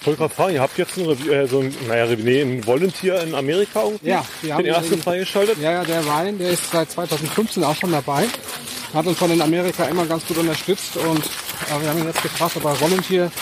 Ich 0.01 0.07
wollte 0.07 0.19
gerade 0.21 0.35
fragen, 0.35 0.55
ihr 0.55 0.61
habt 0.61 0.79
jetzt 0.79 0.97
ein, 0.97 1.07
Rev- 1.07 1.29
äh, 1.29 1.49
so 1.49 1.59
ein, 1.59 1.75
naja, 1.89 2.07
nee, 2.17 2.41
ein 2.43 2.65
Volunteer 2.65 3.21
in 3.25 3.35
Amerika 3.35 3.83
irgendwie? 3.83 4.09
Ja, 4.11 4.25
wir 4.43 4.55
haben 4.55 4.63
den 4.63 4.75
ersten 4.75 5.03
freigeschaltet? 5.03 5.59
Ja, 5.61 5.73
ja, 5.73 5.85
der 5.85 6.05
Ryan, 6.07 6.39
der 6.39 6.51
ist 6.51 6.71
seit 6.71 6.89
2015 6.93 7.65
auch 7.65 7.75
schon 7.75 7.91
dabei. 7.91 8.27
Hat 8.95 9.07
uns 9.07 9.19
von 9.19 9.33
in 9.33 9.43
Amerika 9.43 9.87
immer 9.87 10.07
ganz 10.07 10.25
gut 10.29 10.39
unterstützt 10.39 10.97
und 10.97 11.19
äh, 11.27 11.81
wir 11.83 11.89
haben 11.89 11.99
ihn 11.99 12.07
jetzt 12.07 12.23
gefragt, 12.23 12.53
ob 12.57 12.65
er 12.65 12.81
Volunteer 12.81 13.33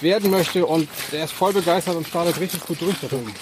werden 0.00 0.30
möchte 0.32 0.66
und 0.66 0.88
der 1.12 1.24
ist 1.26 1.32
voll 1.32 1.52
begeistert 1.52 1.94
und 1.94 2.08
startet 2.08 2.40
richtig 2.40 2.60
gut 2.66 2.80
durch 2.80 2.96
da 3.00 3.06
drüben. 3.06 3.32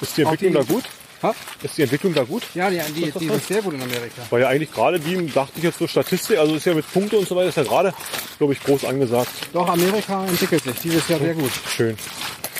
Ist 0.00 0.16
die 0.16 0.22
Entwicklung 0.22 0.56
Auch 0.56 0.60
da 0.60 0.64
die- 0.66 0.72
gut? 0.72 0.84
Ha? 1.22 1.34
Ist 1.62 1.76
die 1.76 1.82
Entwicklung 1.82 2.14
da 2.14 2.24
gut? 2.24 2.42
Ja, 2.54 2.70
die, 2.70 2.80
die, 2.94 3.10
die 3.10 3.28
sind 3.28 3.44
sehr 3.44 3.60
gut 3.60 3.74
in 3.74 3.82
Amerika. 3.82 4.22
Weil 4.30 4.40
ja 4.42 4.48
eigentlich 4.48 4.72
gerade 4.72 4.98
die, 4.98 5.26
dachte 5.26 5.52
ich 5.56 5.64
jetzt 5.64 5.78
so 5.78 5.86
Statistik, 5.86 6.38
also 6.38 6.54
ist 6.54 6.64
ja 6.64 6.74
mit 6.74 6.90
Punkte 6.90 7.18
und 7.18 7.28
so 7.28 7.36
weiter, 7.36 7.48
ist 7.48 7.56
ja 7.56 7.62
gerade, 7.62 7.92
glaube 8.38 8.54
ich, 8.54 8.62
groß 8.62 8.86
angesagt. 8.86 9.30
Doch, 9.52 9.68
Amerika 9.68 10.24
entwickelt 10.26 10.62
sich 10.64 10.80
dieses 10.80 11.06
Jahr 11.08 11.18
sehr 11.18 11.34
gut. 11.34 11.52
Schön. 11.68 11.96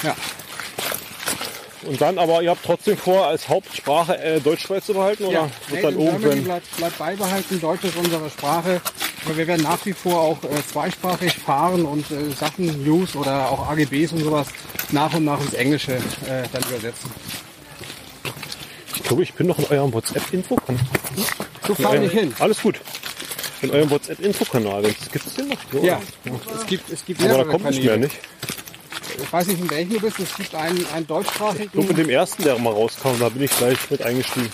Ja. 0.02 0.14
Und 1.84 1.98
dann 2.00 2.18
aber, 2.18 2.42
ihr 2.42 2.50
habt 2.50 2.64
trotzdem 2.64 2.98
vor, 2.98 3.26
als 3.26 3.48
Hauptsprache 3.48 4.18
äh, 4.18 4.40
Deutsch 4.40 4.68
beizubehalten 4.68 5.24
oder 5.24 5.50
wird 5.68 5.82
Made 5.82 5.96
dann 5.96 6.06
irgendwann... 6.06 6.44
bleibt, 6.44 6.76
bleibt 6.76 6.98
beibehalten. 6.98 7.60
Deutsch 7.60 7.84
ist 7.84 7.96
unsere 7.96 8.28
Sprache. 8.28 8.82
Aber 9.24 9.36
wir 9.36 9.46
werden 9.46 9.62
nach 9.62 9.84
wie 9.86 9.92
vor 9.94 10.20
auch 10.20 10.44
äh, 10.44 10.48
zweisprachig 10.70 11.34
fahren 11.34 11.84
und 11.86 12.10
äh, 12.10 12.30
Sachen, 12.38 12.84
News 12.84 13.16
oder 13.16 13.50
auch 13.50 13.70
AGBs 13.70 14.12
und 14.12 14.24
sowas 14.24 14.48
nach 14.92 15.14
und 15.14 15.24
nach 15.24 15.40
ins 15.40 15.54
Englische 15.54 15.92
äh, 15.94 16.44
dann 16.52 16.62
übersetzen. 16.68 17.10
Ich 19.00 19.08
glaube, 19.08 19.22
ich 19.22 19.34
bin 19.34 19.46
noch 19.48 19.58
in 19.58 19.64
eurem 19.66 19.92
WhatsApp-Infokanal. 19.92 20.80
So 21.66 21.74
fahr 21.74 21.96
nicht 21.96 22.12
hin. 22.12 22.32
Alles 22.38 22.62
gut. 22.62 22.80
In 23.62 23.70
eurem 23.70 23.90
WhatsApp-Infokanal. 23.90 24.82
Gibt 24.82 25.26
es 25.26 25.34
den 25.34 25.48
noch? 25.48 25.82
Ja, 25.82 26.00
es 26.54 26.66
gibt, 26.66 26.90
es 26.90 27.04
gibt 27.04 27.22
Aber 27.22 27.38
da 27.38 27.44
kommt 27.44 27.64
nicht 27.64 27.82
mehr, 27.82 27.94
Kanäle. 27.94 28.06
nicht? 28.08 28.18
Ich 29.22 29.32
weiß 29.32 29.46
nicht, 29.48 29.60
in 29.60 29.70
welchem 29.70 29.90
du 29.94 30.00
bist. 30.00 30.18
Es 30.18 30.34
gibt 30.34 30.54
einen, 30.54 30.84
einen 30.94 31.06
deutschsprachigen. 31.06 31.64
Ich 31.64 31.72
glaube, 31.72 31.88
mit 31.88 31.98
dem 31.98 32.08
ersten, 32.10 32.42
der 32.42 32.58
mal 32.58 32.72
rauskam, 32.72 33.18
da 33.18 33.28
bin 33.28 33.42
ich 33.42 33.50
gleich 33.50 33.78
mit 33.90 34.02
eingestiegen. 34.02 34.50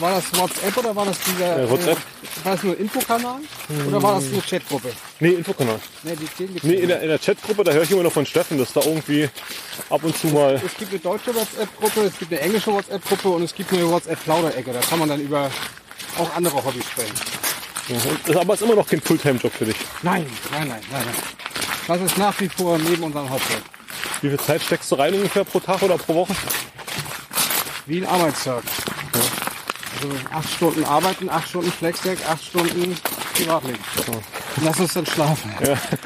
War 0.00 0.12
das 0.16 0.24
WhatsApp 0.40 0.76
oder 0.76 0.94
war 0.96 1.06
das 1.06 1.18
dieser 1.20 1.62
Ja, 1.62 1.70
WhatsApp. 1.70 1.98
Äh, 1.98 2.44
war 2.44 2.52
das 2.54 2.62
nur 2.62 2.78
Infokanal? 2.78 3.40
Oder 3.88 4.02
war 4.02 4.14
das 4.20 4.24
eine 4.24 4.42
Chatgruppe? 4.42 4.92
Nee, 5.20 5.30
Infokanal. 5.30 5.80
Nee, 6.02 6.12
die, 6.16 6.44
Nee, 6.44 6.72
nicht. 6.72 6.82
in 6.82 6.88
der, 6.88 7.02
in 7.02 7.08
der 7.08 7.18
Chatgruppe, 7.18 7.64
da 7.64 7.72
höre 7.72 7.82
ich 7.82 7.90
immer 7.90 8.02
noch 8.02 8.12
von 8.12 8.26
Steffen, 8.26 8.58
dass 8.58 8.72
da 8.72 8.80
irgendwie 8.84 9.28
ab 9.90 10.02
und 10.02 10.16
zu 10.16 10.28
mal... 10.28 10.54
Es 10.64 10.76
gibt 10.76 10.90
eine 10.92 11.00
deutsche 11.00 11.34
WhatsApp-Gruppe, 11.34 12.00
es 12.02 12.18
gibt 12.18 12.32
eine 12.32 12.40
englische 12.40 12.72
WhatsApp-Gruppe 12.72 13.28
und 13.28 13.42
es 13.42 13.54
gibt 13.54 13.72
eine 13.72 13.88
WhatsApp-Plauderecke. 13.88 14.72
Da 14.72 14.80
kann 14.80 14.98
man 14.98 15.08
dann 15.08 15.20
über 15.20 15.50
auch 16.18 16.34
andere 16.36 16.64
Hobbys 16.64 16.84
sprechen. 16.84 17.14
Das 18.26 18.36
aber 18.36 18.54
ist 18.54 18.62
immer 18.62 18.74
noch 18.76 18.86
kein 18.86 19.00
Fulltime-Job 19.00 19.52
für 19.52 19.66
dich. 19.66 19.76
Nein, 20.02 20.26
nein, 20.50 20.68
nein, 20.68 20.80
nein, 20.90 21.02
nein. 21.04 21.14
Das 21.86 22.00
ist 22.00 22.16
nach 22.16 22.40
wie 22.40 22.48
vor 22.48 22.78
neben 22.78 23.02
unserem 23.02 23.28
Hauptjob. 23.28 23.62
Wie 24.22 24.28
viel 24.28 24.40
Zeit 24.40 24.62
steckst 24.62 24.90
du 24.90 24.94
rein 24.94 25.12
ungefähr 25.14 25.44
pro 25.44 25.60
Tag 25.60 25.82
oder 25.82 25.98
pro 25.98 26.14
Woche? 26.14 26.34
Wie 27.86 27.98
ein 27.98 28.06
Arbeitstag. 28.06 28.62
Also 29.96 30.08
acht 30.32 30.50
Stunden 30.50 30.84
arbeiten, 30.84 31.28
acht 31.28 31.48
Stunden 31.48 31.70
Flexdeck, 31.70 32.18
acht 32.28 32.42
Stunden 32.42 32.96
Privatleben. 33.34 33.78
Lass 34.62 34.80
uns 34.80 34.94
dann 34.94 35.06
schlafen. 35.06 35.52
Das 35.60 35.80
Essen? 35.82 36.04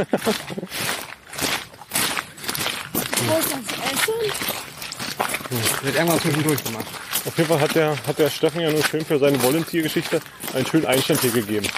Wird 5.83 5.95
irgendwann 5.95 6.21
zwischendurch 6.21 6.65
gemacht. 6.65 6.87
Auf 7.25 7.37
jeden 7.37 7.49
Fall 7.49 7.61
hat 7.61 7.75
der, 7.75 7.97
hat 8.07 8.19
der 8.19 8.31
Steffen 8.31 8.61
ja 8.61 8.71
nur 8.71 8.85
schön 8.85 9.05
für 9.05 9.19
seine 9.19 9.43
Volunteer-Geschichte 9.43 10.21
einen 10.55 10.67
schönen 10.67 10.87
Einstand 10.87 11.21
hier 11.21 11.31
gegeben. 11.31 11.69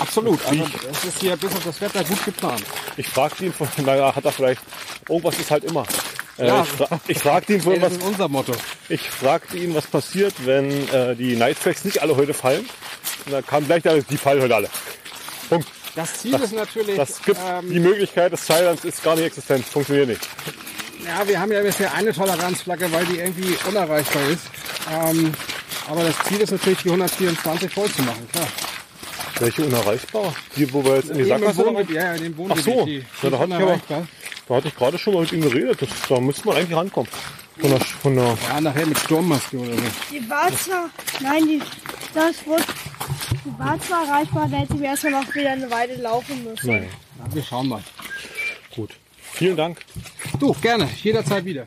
Absolut. 0.00 0.44
Also 0.46 0.64
es 0.90 1.04
ist 1.04 1.20
hier 1.20 1.36
bis 1.36 1.52
auf 1.54 1.64
das 1.64 1.80
Wetter 1.80 2.04
gut 2.04 2.24
geplant. 2.24 2.62
Ich 2.96 3.08
fragte 3.08 3.44
ihn, 3.46 3.52
von, 3.52 3.68
naja, 3.84 4.14
hat 4.14 4.24
er 4.24 4.32
vielleicht, 4.32 4.60
irgendwas 5.08 5.38
ist 5.38 5.50
halt 5.50 5.64
immer. 5.64 5.84
Äh, 6.38 6.46
Ja. 6.46 6.62
ich, 6.62 6.68
fra 6.68 7.00
ich 7.08 7.18
fragte 7.18 7.52
ihn, 7.54 7.60
vorhin, 7.60 7.80
Das 7.82 7.92
was, 7.92 7.98
ist 7.98 8.04
unser 8.06 8.28
Motto. 8.28 8.52
ich 8.88 9.02
fragte 9.10 9.56
ihn, 9.56 9.74
was 9.74 9.86
passiert, 9.86 10.34
wenn 10.44 10.70
äh, 10.90 11.14
die 11.16 11.36
Nightfacts 11.36 11.84
nicht 11.84 12.00
alle 12.02 12.16
heute 12.16 12.34
fallen. 12.34 12.68
Und 13.26 13.32
dann 13.32 13.46
kam 13.46 13.66
gleich 13.66 13.82
der, 13.82 14.00
die 14.02 14.16
fallen 14.16 14.40
heute 14.42 14.54
alle. 14.54 14.70
Punkt. 15.48 15.68
Das 15.96 16.14
Ziel 16.14 16.34
ist 16.34 16.52
natürlich, 16.52 16.96
Das 16.96 17.20
gibt 17.22 17.38
die 17.62 17.76
ähm, 17.76 17.82
Möglichkeit 17.82 18.32
des 18.32 18.46
Silence 18.46 18.86
ist 18.86 19.02
gar 19.02 19.16
nicht 19.16 19.24
existent. 19.24 19.64
Funktioniert 19.64 20.08
nicht. 20.08 20.20
ja, 21.04 21.26
wir 21.26 21.40
haben 21.40 21.50
ja 21.50 21.60
bisher 21.60 21.92
eine 21.92 22.12
Toleranzflagge, 22.12 22.92
weil 22.92 23.04
die 23.06 23.18
irgendwie 23.18 23.56
unerreichbar 23.66 24.22
ist. 24.28 24.42
Ähm, 24.92 25.32
aber 25.90 26.04
das 26.04 26.14
Ziel 26.28 26.40
ist 26.40 26.52
natürlich, 26.52 26.78
die 26.82 26.90
124 26.90 27.72
voll 27.72 27.90
zu 27.90 28.02
machen, 28.02 28.28
klar. 28.30 28.46
Welche 29.40 29.64
unerreichbar? 29.64 30.34
Die, 30.56 30.72
wo 30.72 30.84
wir 30.84 30.96
jetzt 30.96 31.10
in 31.10 31.14
die 31.16 31.20
Eben 31.22 31.28
Sackgasse 31.30 31.66
Wohngebiet, 31.66 31.96
ja, 31.96 32.02
ja, 32.04 32.12
in 32.14 32.22
dem 32.24 32.36
Wohngebiet. 32.36 32.64
Ach 32.68 32.72
so. 32.78 32.86
die, 32.86 32.96
Ja, 32.96 33.00
die 33.00 33.06
da 33.22 33.28
ist 33.28 33.38
hatte 33.38 33.54
ich 33.54 33.62
aber-. 33.90 34.06
Da 34.48 34.54
hatte 34.54 34.68
ich 34.68 34.76
gerade 34.76 34.98
schon 34.98 35.14
mal 35.14 35.20
mit 35.22 35.32
ihm 35.32 35.42
geredet. 35.42 35.82
Das, 35.82 35.88
da 36.08 36.20
müsste 36.20 36.46
man 36.48 36.56
eigentlich 36.56 36.76
rankommen. 36.76 37.10
Von 37.60 37.70
der, 37.70 37.80
von 37.80 38.14
der, 38.14 38.38
Ja, 38.48 38.60
nachher 38.60 38.86
mit 38.86 38.98
Sturmmaske 38.98 39.58
oder 39.58 39.74
so. 39.74 39.82
Die 40.12 40.30
war 40.30 40.50
zwar, 40.56 40.90
nein, 41.20 41.44
die, 41.46 41.60
das 42.14 42.46
wurde, 42.46 42.62
die 43.44 43.58
war 43.58 43.78
zwar 43.80 44.06
erreichbar, 44.06 44.48
da 44.50 44.56
hätte 44.58 44.78
wir 44.78 44.86
erstmal 44.88 45.12
noch 45.12 45.34
wieder 45.34 45.50
eine 45.50 45.70
Weile 45.70 45.96
laufen 45.96 46.44
müssen. 46.44 46.66
nein, 46.66 46.88
Ja, 47.18 47.34
wir 47.34 47.42
schauen 47.42 47.68
mal. 47.68 47.82
gut. 48.74 48.90
Vielen 49.32 49.56
Dank. 49.56 49.78
Du, 50.40 50.52
gerne, 50.62 50.88
jederzeit 51.02 51.44
wieder. 51.44 51.66